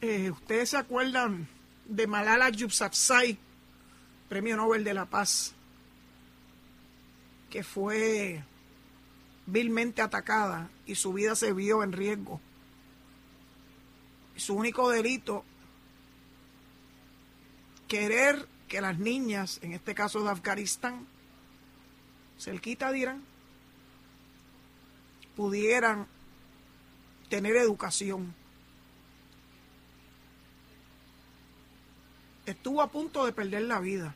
Eh, 0.00 0.30
Ustedes 0.30 0.70
se 0.70 0.76
acuerdan 0.76 1.48
de 1.86 2.06
Malala 2.06 2.50
Yousafzai, 2.50 3.36
Premio 4.28 4.56
Nobel 4.56 4.84
de 4.84 4.94
la 4.94 5.06
Paz. 5.06 5.54
que 7.50 7.64
fue 7.64 8.44
vilmente 9.46 10.02
atacada 10.02 10.68
y 10.84 10.96
su 10.96 11.14
vida 11.14 11.34
se 11.34 11.54
vio 11.54 11.82
en 11.82 11.92
riesgo. 11.92 12.42
Su 14.36 14.54
único 14.54 14.90
delito, 14.90 15.44
querer 17.88 18.46
que 18.68 18.82
las 18.82 18.98
niñas, 18.98 19.60
en 19.62 19.72
este 19.72 19.94
caso 19.94 20.22
de 20.22 20.30
Afganistán, 20.30 21.06
cerquita 22.38 22.92
de 22.92 22.98
Irán, 22.98 23.24
pudieran 25.34 26.06
tener 27.30 27.56
educación. 27.56 28.34
Estuvo 32.48 32.80
a 32.80 32.88
punto 32.88 33.26
de 33.26 33.32
perder 33.32 33.64
la 33.64 33.78
vida. 33.78 34.14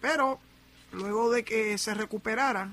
Pero 0.00 0.38
luego 0.92 1.28
de 1.32 1.44
que 1.44 1.76
se 1.76 1.92
recuperara, 1.92 2.70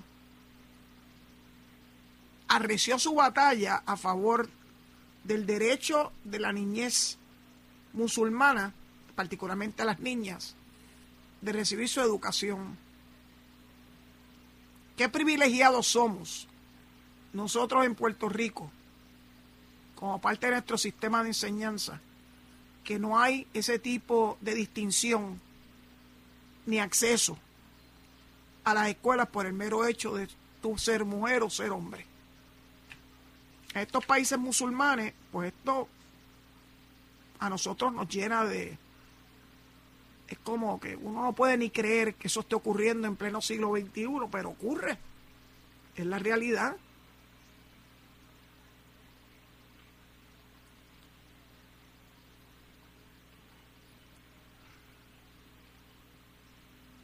arreció 2.48 3.00
su 3.00 3.16
batalla 3.16 3.82
a 3.88 3.98
favor 3.98 4.48
del 5.24 5.48
derecho 5.48 6.12
de 6.24 6.38
la 6.38 6.54
niñez 6.54 7.18
musulmana, 7.94 8.76
particularmente 9.16 9.82
a 9.82 9.86
las 9.86 10.00
niñas, 10.00 10.56
de 11.42 11.52
recibir 11.52 11.90
su 11.90 12.00
educación. 12.00 12.78
Qué 14.98 15.10
privilegiados 15.10 15.88
somos 15.88 16.48
nosotros 17.34 17.88
en 17.88 17.96
Puerto 17.96 18.30
Rico, 18.30 18.72
como 19.96 20.22
parte 20.22 20.46
de 20.46 20.52
nuestro 20.52 20.78
sistema 20.78 21.24
de 21.24 21.30
enseñanza, 21.30 22.00
que 22.84 23.00
no 23.00 23.20
hay 23.20 23.48
ese 23.54 23.80
tipo 23.80 24.38
de 24.42 24.56
distinción 24.56 25.40
ni 26.66 26.80
acceso 26.80 27.38
a 28.64 28.74
las 28.74 28.90
escuelas 28.90 29.28
por 29.28 29.46
el 29.46 29.54
mero 29.54 29.86
hecho 29.86 30.16
de 30.16 30.28
tú 30.62 30.78
ser 30.78 31.06
mujer 31.06 31.44
o 31.44 31.50
ser 31.50 31.72
hombre. 31.72 32.06
En 33.74 33.82
estos 33.82 34.06
países 34.06 34.38
musulmanes, 34.38 35.14
pues 35.32 35.54
esto 35.54 35.88
a 37.40 37.50
nosotros 37.50 37.94
nos 37.94 38.08
llena 38.10 38.44
de... 38.46 38.78
Es 40.28 40.38
como 40.40 40.80
que 40.80 40.96
uno 40.96 41.24
no 41.24 41.34
puede 41.34 41.58
ni 41.58 41.72
creer 41.72 42.14
que 42.16 42.28
eso 42.28 42.42
esté 42.42 42.56
ocurriendo 42.56 43.08
en 43.08 43.16
pleno 43.16 43.42
siglo 43.42 43.76
XXI, 43.76 44.08
pero 44.32 44.50
ocurre. 44.50 44.98
Es 45.96 46.06
la 46.06 46.20
realidad. 46.20 46.76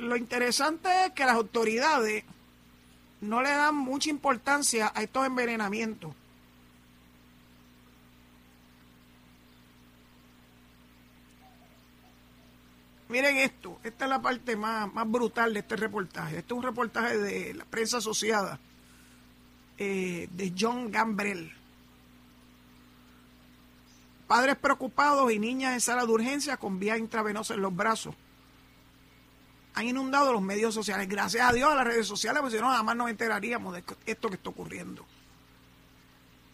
Lo 0.06 0.16
interesante 0.16 0.88
es 1.06 1.12
que 1.14 1.26
las 1.26 1.36
autoridades 1.36 2.24
no 3.22 3.42
le 3.42 3.50
dan 3.50 3.76
mucha 3.76 4.12
importancia 4.12 4.92
a 4.94 5.02
estos 5.02 5.26
envenenamientos. 5.26 6.14
Miren 13.10 13.38
esto, 13.38 13.80
esta 13.84 14.06
es 14.06 14.10
la 14.10 14.22
parte 14.22 14.56
más, 14.56 14.94
más 14.94 15.10
brutal 15.10 15.54
de 15.54 15.62
este 15.62 15.76
reportaje. 15.76 16.38
Este 16.38 16.54
es 16.54 16.58
un 16.58 16.64
reportaje 16.64 17.18
de 17.18 17.54
la 17.56 17.66
prensa 17.66 17.98
asociada 17.98 18.60
eh, 19.80 20.28
de 20.32 20.54
John 20.58 20.92
Gambrell. 20.92 21.52
Padres 24.28 24.56
preocupados 24.58 25.32
y 25.32 25.40
niñas 25.40 25.74
en 25.74 25.82
sala 25.82 26.06
de 26.06 26.12
urgencia 26.12 26.58
con 26.58 26.80
vía 26.80 26.96
intravenosa 26.96 27.56
en 27.56 27.62
los 27.62 27.76
brazos 27.76 28.14
han 29.76 29.88
inundado 29.88 30.34
los 30.34 30.42
medios 30.42 30.74
sociales. 30.74 31.08
Gracias 31.08 31.48
a 31.48 31.54
Dios 31.54 31.70
a 31.70 31.76
las 31.76 31.86
redes 31.86 32.08
sociales, 32.08 32.42
porque 32.42 32.56
si 32.56 32.62
no, 32.62 32.70
nada 32.70 32.82
más 32.82 32.96
nos 32.96 33.10
enteraríamos 33.10 33.74
de 33.74 33.84
esto 34.06 34.30
que 34.30 34.36
está 34.36 34.50
ocurriendo. 34.50 35.06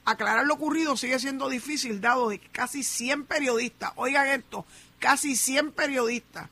Aclarar 0.04 0.46
lo 0.48 0.56
ocurrido 0.56 0.98
sigue 0.98 1.20
siendo 1.20 1.48
difícil, 1.48 2.02
dado 2.02 2.30
que 2.30 2.40
casi 2.40 2.84
100 2.84 3.26
periodistas, 3.26 3.92
oigan 3.96 4.28
esto, 4.28 4.66
casi 4.98 5.36
100 5.36 5.72
periodistas 5.72 6.50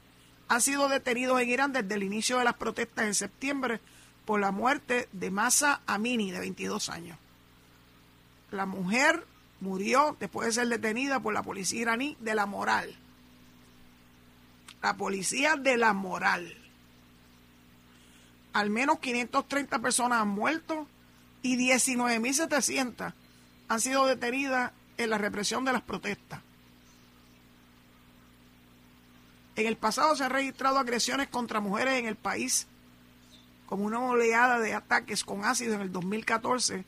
han 0.48 0.62
sido 0.62 0.90
detenidos 0.90 1.42
en 1.42 1.50
Irán 1.50 1.74
desde 1.74 1.96
el 1.96 2.04
inicio 2.04 2.38
de 2.38 2.44
las 2.44 2.56
protestas 2.56 3.06
en 3.06 3.16
septiembre 3.16 3.80
por 4.26 4.40
la 4.40 4.52
muerte 4.52 5.10
de 5.12 5.32
Masa 5.32 5.82
Amini, 5.88 6.32
de 6.32 6.40
22 6.40 6.90
años. 6.90 7.18
La 8.52 8.68
mujer 8.68 9.26
murió 9.60 10.16
después 10.20 10.48
de 10.48 10.54
ser 10.54 10.68
detenida 10.68 11.20
por 11.20 11.34
la 11.34 11.42
policía 11.44 11.82
iraní 11.82 12.16
de 12.20 12.36
la 12.36 12.46
moral. 12.46 12.96
La 14.82 14.98
policía 14.98 15.56
de 15.56 15.78
la 15.78 15.94
moral. 15.94 16.59
Al 18.60 18.70
menos 18.70 19.00
530 19.00 19.80
personas 19.80 20.22
han 20.22 20.28
muerto 20.28 20.86
y 21.42 21.56
19.700 21.56 23.14
han 23.70 23.80
sido 23.80 24.06
detenidas 24.06 24.74
en 24.98 25.10
la 25.12 25.18
represión 25.18 25.64
de 25.64 25.72
las 25.72 25.82
protestas. 25.82 26.42
En 29.56 29.66
el 29.66 29.78
pasado 29.78 30.14
se 30.14 30.26
han 30.26 30.32
registrado 30.32 30.78
agresiones 30.78 31.30
contra 31.30 31.62
mujeres 31.62 32.00
en 32.00 32.06
el 32.06 32.18
país, 32.18 32.68
como 33.66 33.86
una 33.86 34.02
oleada 34.02 34.60
de 34.60 34.74
ataques 34.74 35.24
con 35.24 35.46
ácido 35.46 35.76
en 35.76 35.80
el 35.80 35.94
2014, 35.94 36.84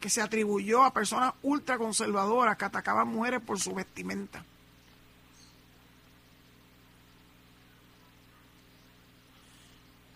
que 0.00 0.10
se 0.10 0.20
atribuyó 0.20 0.82
a 0.82 0.92
personas 0.92 1.32
ultraconservadoras 1.42 2.56
que 2.56 2.64
atacaban 2.64 3.06
mujeres 3.06 3.40
por 3.40 3.60
su 3.60 3.72
vestimenta. 3.72 4.44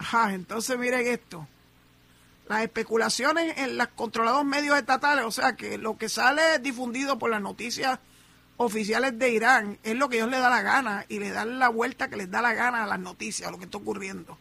Ajá, 0.02 0.34
entonces 0.34 0.76
miren 0.76 1.06
esto. 1.06 1.46
Las 2.48 2.62
especulaciones 2.62 3.56
en 3.56 3.78
los 3.78 3.86
controlados 3.88 4.44
medios 4.44 4.76
estatales, 4.76 5.24
o 5.24 5.30
sea 5.30 5.54
que 5.54 5.78
lo 5.78 5.96
que 5.96 6.08
sale 6.08 6.58
difundido 6.58 7.20
por 7.20 7.30
las 7.30 7.40
noticias 7.40 8.00
oficiales 8.56 9.16
de 9.16 9.30
Irán 9.30 9.78
es 9.84 9.94
lo 9.94 10.08
que 10.08 10.16
ellos 10.16 10.28
les 10.28 10.40
da 10.40 10.50
la 10.50 10.62
gana 10.62 11.06
y 11.08 11.20
le 11.20 11.30
dan 11.30 11.60
la 11.60 11.68
vuelta 11.68 12.08
que 12.08 12.16
les 12.16 12.28
da 12.28 12.42
la 12.42 12.52
gana 12.52 12.82
a 12.82 12.86
las 12.88 12.98
noticias, 12.98 13.48
a 13.48 13.52
lo 13.52 13.58
que 13.58 13.66
está 13.66 13.78
ocurriendo. 13.78 14.36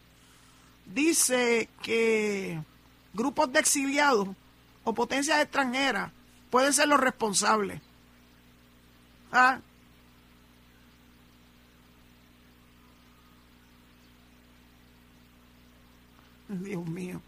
Dice 0.84 1.68
que 1.80 2.60
grupos 3.14 3.52
de 3.52 3.60
exiliados 3.60 4.30
o 4.82 4.94
potencias 4.94 5.40
extranjeras 5.40 6.10
pueden 6.50 6.72
ser 6.72 6.88
los 6.88 6.98
responsables. 6.98 7.80
¿Ah? 9.30 9.60
Dios 16.52 16.86
mío. 16.86 17.20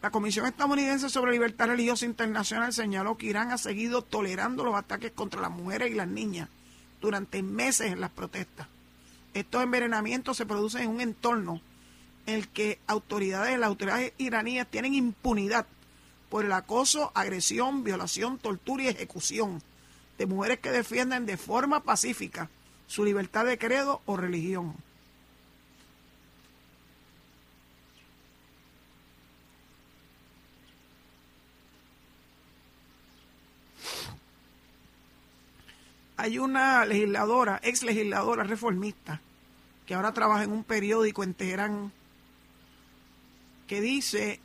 La 0.00 0.10
Comisión 0.10 0.46
Estadounidense 0.46 1.08
sobre 1.08 1.32
Libertad 1.32 1.68
Religiosa 1.68 2.06
Internacional 2.06 2.72
señaló 2.72 3.16
que 3.16 3.26
Irán 3.26 3.52
ha 3.52 3.58
seguido 3.58 4.02
tolerando 4.02 4.64
los 4.64 4.74
ataques 4.74 5.12
contra 5.12 5.40
las 5.40 5.50
mujeres 5.50 5.90
y 5.90 5.94
las 5.94 6.08
niñas 6.08 6.48
durante 7.00 7.42
meses 7.42 7.92
en 7.92 8.00
las 8.00 8.10
protestas. 8.10 8.66
Estos 9.34 9.62
envenenamientos 9.62 10.36
se 10.36 10.46
producen 10.46 10.82
en 10.82 10.90
un 10.90 11.00
entorno 11.00 11.60
en 12.26 12.34
el 12.34 12.48
que 12.48 12.78
autoridades, 12.86 13.58
las 13.58 13.68
autoridades 13.68 14.12
iraníes 14.18 14.66
tienen 14.66 14.94
impunidad 14.94 15.66
por 16.28 16.44
el 16.44 16.52
acoso, 16.52 17.12
agresión, 17.14 17.84
violación, 17.84 18.38
tortura 18.38 18.84
y 18.84 18.88
ejecución 18.88 19.62
de 20.18 20.26
mujeres 20.26 20.60
que 20.60 20.70
defienden 20.70 21.26
de 21.26 21.36
forma 21.36 21.80
pacífica 21.80 22.48
su 22.86 23.04
libertad 23.04 23.44
de 23.44 23.58
credo 23.58 24.02
o 24.06 24.16
religión. 24.16 24.74
Hay 36.22 36.38
una 36.38 36.86
legisladora, 36.86 37.58
ex 37.64 37.82
legisladora 37.82 38.44
reformista, 38.44 39.20
que 39.84 39.94
ahora 39.94 40.12
trabaja 40.12 40.44
en 40.44 40.52
un 40.52 40.62
periódico 40.62 41.24
en 41.24 41.34
Teherán, 41.34 41.90
que 43.66 43.80
dice 43.80 44.38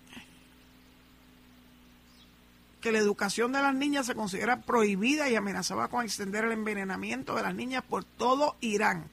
que 2.82 2.92
la 2.92 2.98
educación 2.98 3.52
de 3.52 3.62
las 3.62 3.76
niñas 3.76 4.08
se 4.08 4.16
considera 4.16 4.62
prohibida 4.62 5.30
y 5.30 5.36
amenazaba 5.36 5.88
con 5.88 6.04
extender 6.04 6.46
el 6.46 6.54
envenenamiento 6.54 7.36
de 7.36 7.44
las 7.44 7.54
niñas 7.54 7.84
por 7.88 8.04
todo 8.04 8.56
Irán 8.60 9.12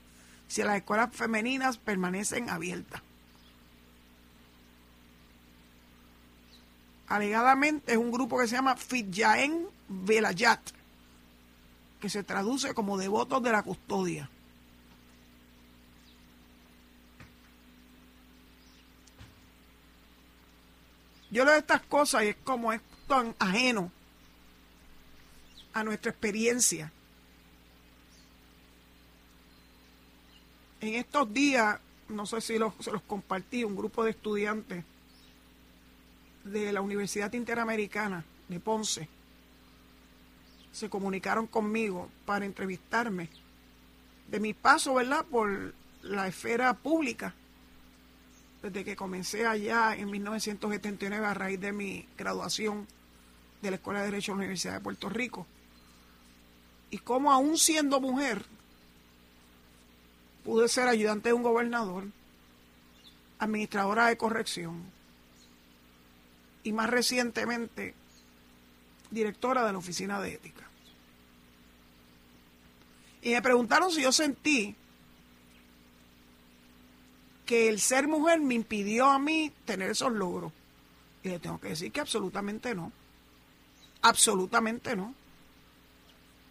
si 0.48 0.62
las 0.62 0.76
escuelas 0.76 1.10
femeninas 1.12 1.76
permanecen 1.76 2.48
abiertas. 2.48 3.02
Alegadamente 7.08 7.92
es 7.92 7.98
un 7.98 8.10
grupo 8.10 8.38
que 8.38 8.48
se 8.48 8.56
llama 8.56 8.74
Fitjaen 8.76 9.66
Velayat 9.86 10.62
que 12.04 12.10
se 12.10 12.22
traduce 12.22 12.74
como 12.74 12.98
devotos 12.98 13.42
de 13.42 13.50
la 13.50 13.62
custodia. 13.62 14.28
Yo 21.30 21.46
leo 21.46 21.56
estas 21.56 21.80
cosas 21.80 22.24
y 22.24 22.26
es 22.26 22.36
como 22.44 22.74
es 22.74 22.82
tan 23.08 23.34
ajeno 23.38 23.90
a 25.72 25.82
nuestra 25.82 26.10
experiencia. 26.10 26.92
En 30.82 30.96
estos 30.96 31.32
días 31.32 31.80
no 32.10 32.26
sé 32.26 32.42
si 32.42 32.58
se 32.80 32.92
los 32.92 33.02
compartí, 33.06 33.64
un 33.64 33.76
grupo 33.76 34.04
de 34.04 34.10
estudiantes 34.10 34.84
de 36.44 36.70
la 36.70 36.82
Universidad 36.82 37.32
Interamericana 37.32 38.26
de 38.50 38.60
Ponce 38.60 39.08
se 40.74 40.90
comunicaron 40.90 41.46
conmigo 41.46 42.10
para 42.26 42.44
entrevistarme 42.44 43.28
de 44.28 44.40
mi 44.40 44.54
paso, 44.54 44.94
¿verdad?, 44.94 45.24
por 45.24 45.72
la 46.02 46.26
esfera 46.26 46.74
pública, 46.74 47.32
desde 48.60 48.84
que 48.84 48.96
comencé 48.96 49.46
allá 49.46 49.94
en 49.94 50.10
1979 50.10 51.24
a 51.24 51.34
raíz 51.34 51.60
de 51.60 51.72
mi 51.72 52.08
graduación 52.18 52.88
de 53.62 53.70
la 53.70 53.76
Escuela 53.76 54.00
de 54.00 54.06
Derecho 54.06 54.32
de 54.32 54.36
la 54.36 54.38
Universidad 54.40 54.74
de 54.74 54.80
Puerto 54.80 55.08
Rico. 55.08 55.46
Y 56.90 56.98
cómo 56.98 57.30
aún 57.30 57.56
siendo 57.56 58.00
mujer, 58.00 58.44
pude 60.44 60.68
ser 60.68 60.88
ayudante 60.88 61.28
de 61.28 61.34
un 61.34 61.42
gobernador, 61.42 62.04
administradora 63.38 64.06
de 64.06 64.16
corrección 64.16 64.82
y 66.64 66.72
más 66.72 66.90
recientemente 66.90 67.94
directora 69.10 69.64
de 69.64 69.72
la 69.72 69.78
Oficina 69.78 70.20
de 70.20 70.34
Ética. 70.34 70.63
Y 73.24 73.30
me 73.30 73.40
preguntaron 73.40 73.90
si 73.90 74.02
yo 74.02 74.12
sentí 74.12 74.76
que 77.46 77.70
el 77.70 77.80
ser 77.80 78.06
mujer 78.06 78.38
me 78.40 78.52
impidió 78.52 79.06
a 79.06 79.18
mí 79.18 79.50
tener 79.64 79.90
esos 79.90 80.12
logros. 80.12 80.52
Y 81.22 81.30
le 81.30 81.38
tengo 81.38 81.58
que 81.58 81.68
decir 81.68 81.90
que 81.90 82.00
absolutamente 82.00 82.74
no. 82.74 82.92
Absolutamente 84.02 84.94
no. 84.94 85.14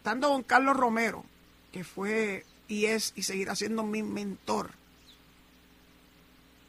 Tanto 0.02 0.30
don 0.30 0.42
Carlos 0.42 0.76
Romero, 0.76 1.24
que 1.72 1.84
fue 1.84 2.44
y 2.68 2.86
es 2.86 3.14
y 3.16 3.22
seguirá 3.22 3.56
siendo 3.56 3.84
mi 3.84 4.02
mentor, 4.02 4.72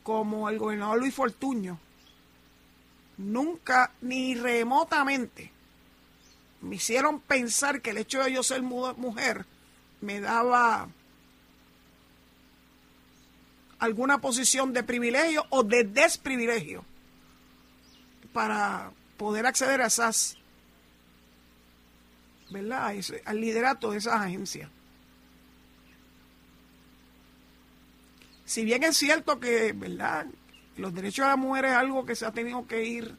como 0.03 0.51
el 0.51 0.59
gobernador 0.59 0.99
Luis 0.99 1.15
Fortuño, 1.15 1.79
nunca 3.17 3.91
ni 4.03 4.35
remotamente 4.35 5.51
me 6.61 6.77
hicieron 6.77 7.21
pensar 7.21 7.81
que 7.81 7.91
el 7.91 7.99
hecho 7.99 8.23
de 8.23 8.33
yo 8.33 8.43
ser 8.43 8.63
mujer 8.63 9.47
me 10.05 10.21
daba 10.21 10.89
alguna 13.79 14.21
posición 14.21 14.73
de 14.73 14.83
privilegio 14.83 15.45
o 15.51 15.63
de 15.63 15.85
desprivilegio 15.85 16.85
para 18.33 18.93
poder 19.17 19.47
acceder 19.47 19.81
a 19.81 19.87
esas, 19.87 20.37
¿verdad? 22.51 22.95
Al 23.25 23.41
liderato 23.41 23.91
de 23.91 23.99
esas 23.99 24.15
agencias. 24.15 24.71
Si 28.45 28.65
bien 28.65 28.85
es 28.85 28.97
cierto 28.97 29.41
que, 29.41 29.73
¿verdad? 29.73 30.27
Los 30.77 30.95
derechos 30.95 31.25
de 31.25 31.31
la 31.31 31.37
mujer 31.37 31.67
es 31.67 31.73
algo 31.73 32.05
que 32.05 32.15
se 32.15 32.27
ha 32.27 32.33
tenido 32.33 32.67
que 32.67 32.85
ir 32.85 33.17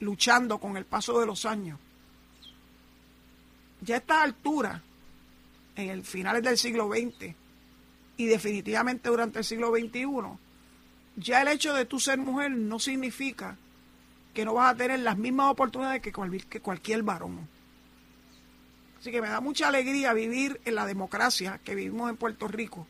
luchando 0.00 0.58
con 0.58 0.76
el 0.76 0.86
paso 0.86 1.20
de 1.20 1.26
los 1.26 1.44
años. 1.44 1.78
Ya 3.82 3.96
a 3.96 3.98
esta 3.98 4.22
altura, 4.22 4.82
en 5.80 5.90
el 5.90 6.04
finales 6.04 6.42
del 6.42 6.58
siglo 6.58 6.88
XX 6.88 7.34
y 8.16 8.26
definitivamente 8.26 9.08
durante 9.08 9.38
el 9.38 9.44
siglo 9.44 9.70
XXI, 9.70 10.06
ya 11.16 11.42
el 11.42 11.48
hecho 11.48 11.74
de 11.74 11.86
tú 11.86 11.98
ser 11.98 12.18
mujer 12.18 12.50
no 12.50 12.78
significa 12.78 13.56
que 14.34 14.44
no 14.44 14.54
vas 14.54 14.74
a 14.74 14.76
tener 14.76 15.00
las 15.00 15.16
mismas 15.16 15.50
oportunidades 15.50 16.02
que, 16.02 16.12
que 16.48 16.60
cualquier 16.60 17.02
varón. 17.02 17.48
Así 18.98 19.10
que 19.10 19.22
me 19.22 19.28
da 19.28 19.40
mucha 19.40 19.68
alegría 19.68 20.12
vivir 20.12 20.60
en 20.64 20.74
la 20.74 20.84
democracia 20.84 21.58
que 21.64 21.74
vivimos 21.74 22.10
en 22.10 22.16
Puerto 22.16 22.46
Rico, 22.46 22.86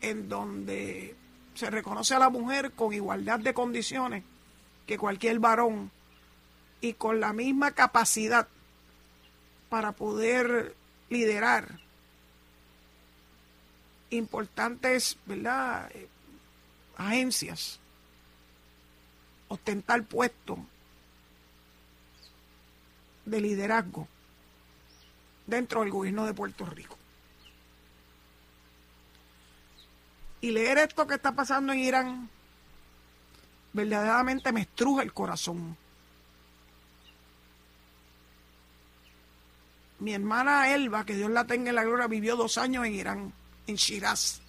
en 0.00 0.28
donde 0.28 1.14
se 1.54 1.70
reconoce 1.70 2.14
a 2.14 2.18
la 2.18 2.30
mujer 2.30 2.72
con 2.72 2.92
igualdad 2.92 3.38
de 3.38 3.54
condiciones 3.54 4.24
que 4.86 4.98
cualquier 4.98 5.38
varón 5.38 5.90
y 6.80 6.94
con 6.94 7.20
la 7.20 7.32
misma 7.32 7.70
capacidad 7.70 8.48
para 9.68 9.92
poder 9.92 10.74
liderar 11.12 11.78
importantes 14.10 15.16
¿verdad? 15.26 15.90
Eh, 15.94 16.08
agencias, 16.96 17.78
ostentar 19.48 20.02
puestos 20.04 20.58
de 23.24 23.40
liderazgo 23.40 24.08
dentro 25.46 25.80
del 25.80 25.90
gobierno 25.90 26.26
de 26.26 26.34
Puerto 26.34 26.66
Rico. 26.66 26.96
Y 30.40 30.50
leer 30.50 30.78
esto 30.78 31.06
que 31.06 31.14
está 31.14 31.32
pasando 31.32 31.72
en 31.72 31.78
Irán 31.78 32.30
verdaderamente 33.72 34.52
me 34.52 34.62
estruja 34.62 35.02
el 35.02 35.12
corazón. 35.12 35.76
Mi 40.02 40.14
hermana 40.14 40.74
Elba, 40.74 41.06
que 41.06 41.14
Dios 41.14 41.30
la 41.30 41.44
tenga 41.44 41.70
en 41.70 41.76
la 41.76 41.84
gloria, 41.84 42.08
vivió 42.08 42.34
dos 42.34 42.58
años 42.58 42.84
en 42.84 42.94
Irán, 42.94 43.32
en 43.68 43.76
Shiraz. 43.76 44.40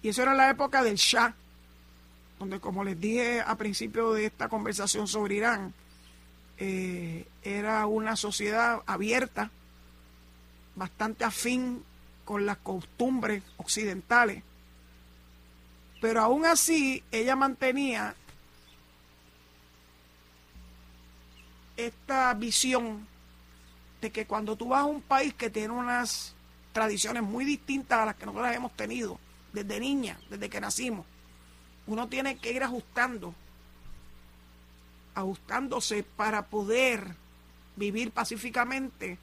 Y 0.00 0.10
eso 0.10 0.22
era 0.22 0.32
la 0.32 0.48
época 0.48 0.84
del 0.84 0.94
Shah, 0.94 1.34
donde 2.38 2.60
como 2.60 2.84
les 2.84 3.00
dije 3.00 3.40
a 3.40 3.56
principio 3.56 4.12
de 4.12 4.26
esta 4.26 4.48
conversación 4.48 5.08
sobre 5.08 5.34
Irán, 5.34 5.74
eh, 6.56 7.26
era 7.42 7.84
una 7.86 8.14
sociedad 8.14 8.80
abierta, 8.86 9.50
bastante 10.76 11.24
afín 11.24 11.82
con 12.24 12.46
las 12.46 12.58
costumbres 12.58 13.42
occidentales. 13.56 14.44
Pero 16.00 16.20
aún 16.20 16.46
así, 16.46 17.02
ella 17.10 17.34
mantenía 17.34 18.14
esta 21.76 22.32
visión 22.34 23.10
de 24.02 24.10
que 24.10 24.26
cuando 24.26 24.56
tú 24.56 24.68
vas 24.68 24.82
a 24.82 24.84
un 24.84 25.00
país 25.00 25.32
que 25.32 25.48
tiene 25.48 25.72
unas 25.72 26.34
tradiciones 26.72 27.22
muy 27.22 27.44
distintas 27.44 28.00
a 28.00 28.06
las 28.06 28.16
que 28.16 28.26
nosotros 28.26 28.52
hemos 28.52 28.72
tenido 28.72 29.18
desde 29.52 29.78
niña, 29.78 30.18
desde 30.28 30.50
que 30.50 30.60
nacimos, 30.60 31.06
uno 31.86 32.08
tiene 32.08 32.36
que 32.36 32.52
ir 32.52 32.64
ajustando, 32.64 33.32
ajustándose 35.14 36.02
para 36.02 36.46
poder 36.46 37.14
vivir 37.76 38.10
pacíficamente 38.10 39.18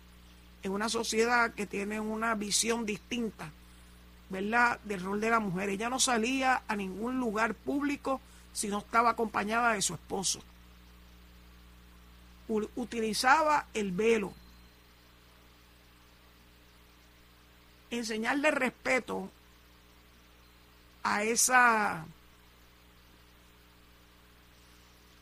en 0.64 0.72
una 0.72 0.88
sociedad 0.88 1.54
que 1.54 1.66
tiene 1.66 2.00
una 2.00 2.34
visión 2.36 2.86
distinta, 2.86 3.52
¿verdad?, 4.30 4.80
del 4.86 5.02
rol 5.02 5.20
de 5.20 5.30
la 5.30 5.42
mujer. 5.42 5.70
Ella 5.70 5.90
no 5.90 6.00
salía 6.00 6.64
a 6.70 6.76
ningún 6.78 7.20
lugar 7.20 7.54
público 7.54 8.22
si 8.54 8.70
no 8.70 8.80
estaba 8.80 9.10
acompañada 9.10 9.74
de 9.74 9.82
su 9.82 9.94
esposo. 9.94 10.42
utilizaba 12.48 13.68
el 13.76 13.92
velo, 13.92 14.34
enseñarle 17.92 18.52
respeto 18.52 19.30
a 21.04 21.24
esa 21.24 22.06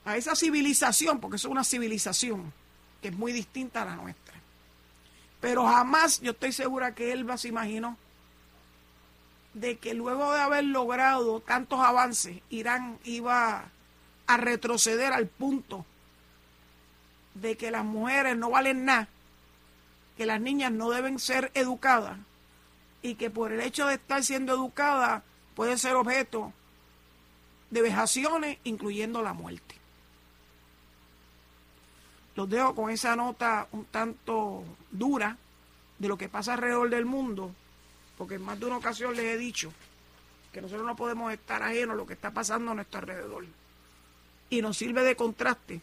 a 0.06 0.16
esa 0.16 0.36
civilización, 0.36 1.20
porque 1.20 1.36
es 1.36 1.44
una 1.44 1.66
civilización 1.66 2.54
que 3.02 3.10
es 3.10 3.14
muy 3.14 3.34
distinta 3.34 3.82
a 3.82 3.86
la 3.86 3.96
nuestra. 3.98 4.36
Pero 5.42 5.68
jamás 5.68 6.22
yo 6.22 6.32
estoy 6.32 6.54
segura 6.54 6.96
que 6.96 7.12
Elba 7.12 7.38
se 7.38 7.50
imaginó 7.50 7.98
de 9.54 9.78
que 9.78 9.94
luego 9.94 10.34
de 10.34 10.40
haber 10.40 10.64
logrado 10.64 11.42
tantos 11.42 11.82
avances, 11.82 12.42
Irán 12.50 12.98
iba 13.04 13.66
a 14.28 14.38
retroceder 14.38 15.12
al 15.12 15.28
punto 15.28 15.86
de 17.34 17.58
que 17.58 17.70
las 17.70 17.84
mujeres 17.84 18.38
no 18.38 18.50
valen 18.50 18.86
nada, 18.86 19.10
que 20.16 20.26
las 20.26 20.40
niñas 20.40 20.72
no 20.72 20.90
deben 20.90 21.20
ser 21.20 21.52
educadas 21.54 22.18
y 23.02 23.16
que 23.16 23.30
por 23.30 23.52
el 23.52 23.62
hecho 23.62 23.88
de 23.88 23.96
estar 23.96 24.24
siendo 24.24 24.54
educada 24.54 25.24
puede 25.56 25.78
ser 25.78 25.96
objeto 25.96 26.54
de 27.70 27.82
vejaciones, 27.82 28.58
incluyendo 28.64 29.22
la 29.22 29.34
muerte. 29.34 29.76
Los 32.36 32.50
dejo 32.50 32.76
con 32.76 32.90
esa 32.90 33.16
nota 33.16 33.68
un 33.72 33.86
tanto 33.86 34.64
dura 34.92 35.38
de 35.98 36.08
lo 36.08 36.18
que 36.18 36.30
pasa 36.30 36.54
alrededor 36.54 36.90
del 36.90 37.06
mundo, 37.06 37.52
porque 38.18 38.36
en 38.36 38.44
más 38.44 38.60
de 38.60 38.68
una 38.68 38.78
ocasión 38.78 39.16
les 39.16 39.26
he 39.26 39.38
dicho 39.38 39.74
que 40.54 40.62
nosotros 40.62 40.86
no 40.86 40.96
podemos 40.96 41.34
estar 41.34 41.64
ajenos 41.64 41.96
a 41.96 41.98
lo 41.98 42.06
que 42.06 42.14
está 42.14 42.32
pasando 42.32 42.72
a 42.72 42.76
nuestro 42.76 43.00
alrededor. 43.00 43.46
Y 44.50 44.62
nos 44.62 44.78
sirve 44.78 45.04
de 45.04 45.16
contraste 45.16 45.82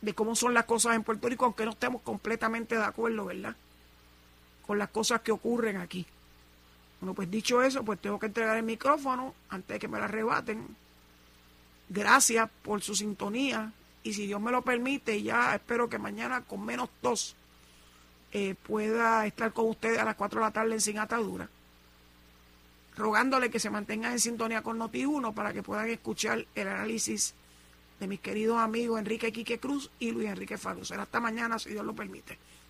de 0.00 0.14
cómo 0.14 0.34
son 0.34 0.52
las 0.52 0.64
cosas 0.64 0.96
en 0.96 1.04
Puerto 1.04 1.28
Rico, 1.28 1.44
aunque 1.44 1.64
no 1.64 1.70
estemos 1.70 2.02
completamente 2.02 2.76
de 2.76 2.84
acuerdo, 2.84 3.24
¿verdad? 3.24 3.56
Con 4.66 4.78
las 4.78 4.90
cosas 4.90 5.20
que 5.20 5.32
ocurren 5.32 5.76
aquí. 5.76 6.06
Bueno, 7.00 7.14
pues 7.14 7.30
dicho 7.30 7.62
eso, 7.62 7.84
pues 7.84 8.00
tengo 8.00 8.18
que 8.18 8.26
entregar 8.26 8.56
el 8.56 8.62
micrófono 8.62 9.34
antes 9.48 9.74
de 9.74 9.78
que 9.78 9.88
me 9.88 9.98
la 9.98 10.04
arrebaten. 10.04 10.64
Gracias 11.88 12.48
por 12.62 12.80
su 12.80 12.94
sintonía 12.94 13.72
y 14.04 14.14
si 14.14 14.26
Dios 14.26 14.40
me 14.40 14.50
lo 14.50 14.62
permite, 14.62 15.22
ya 15.22 15.54
espero 15.54 15.88
que 15.88 15.98
mañana 15.98 16.42
con 16.42 16.64
menos 16.64 16.88
tos 17.00 17.36
eh, 18.32 18.54
pueda 18.54 19.26
estar 19.26 19.52
con 19.52 19.68
ustedes 19.68 19.98
a 19.98 20.04
las 20.04 20.14
4 20.14 20.40
de 20.40 20.46
la 20.46 20.52
tarde 20.52 20.72
en 20.72 20.80
Sin 20.80 20.98
Atadura, 20.98 21.48
rogándole 22.96 23.50
que 23.50 23.60
se 23.60 23.68
mantengan 23.68 24.12
en 24.12 24.20
sintonía 24.20 24.62
con 24.62 24.78
Noti1 24.78 25.34
para 25.34 25.52
que 25.52 25.62
puedan 25.62 25.88
escuchar 25.90 26.46
el 26.54 26.68
análisis 26.68 27.34
de 28.00 28.06
mis 28.06 28.20
queridos 28.20 28.58
amigos 28.58 28.98
Enrique 28.98 29.32
Quique 29.32 29.58
Cruz 29.58 29.90
y 29.98 30.10
Luis 30.10 30.28
Enrique 30.28 30.56
Falú. 30.56 30.84
Será 30.84 31.02
hasta 31.02 31.20
mañana, 31.20 31.58
si 31.58 31.70
Dios 31.70 31.84
lo 31.84 31.94
permite. 31.94 32.38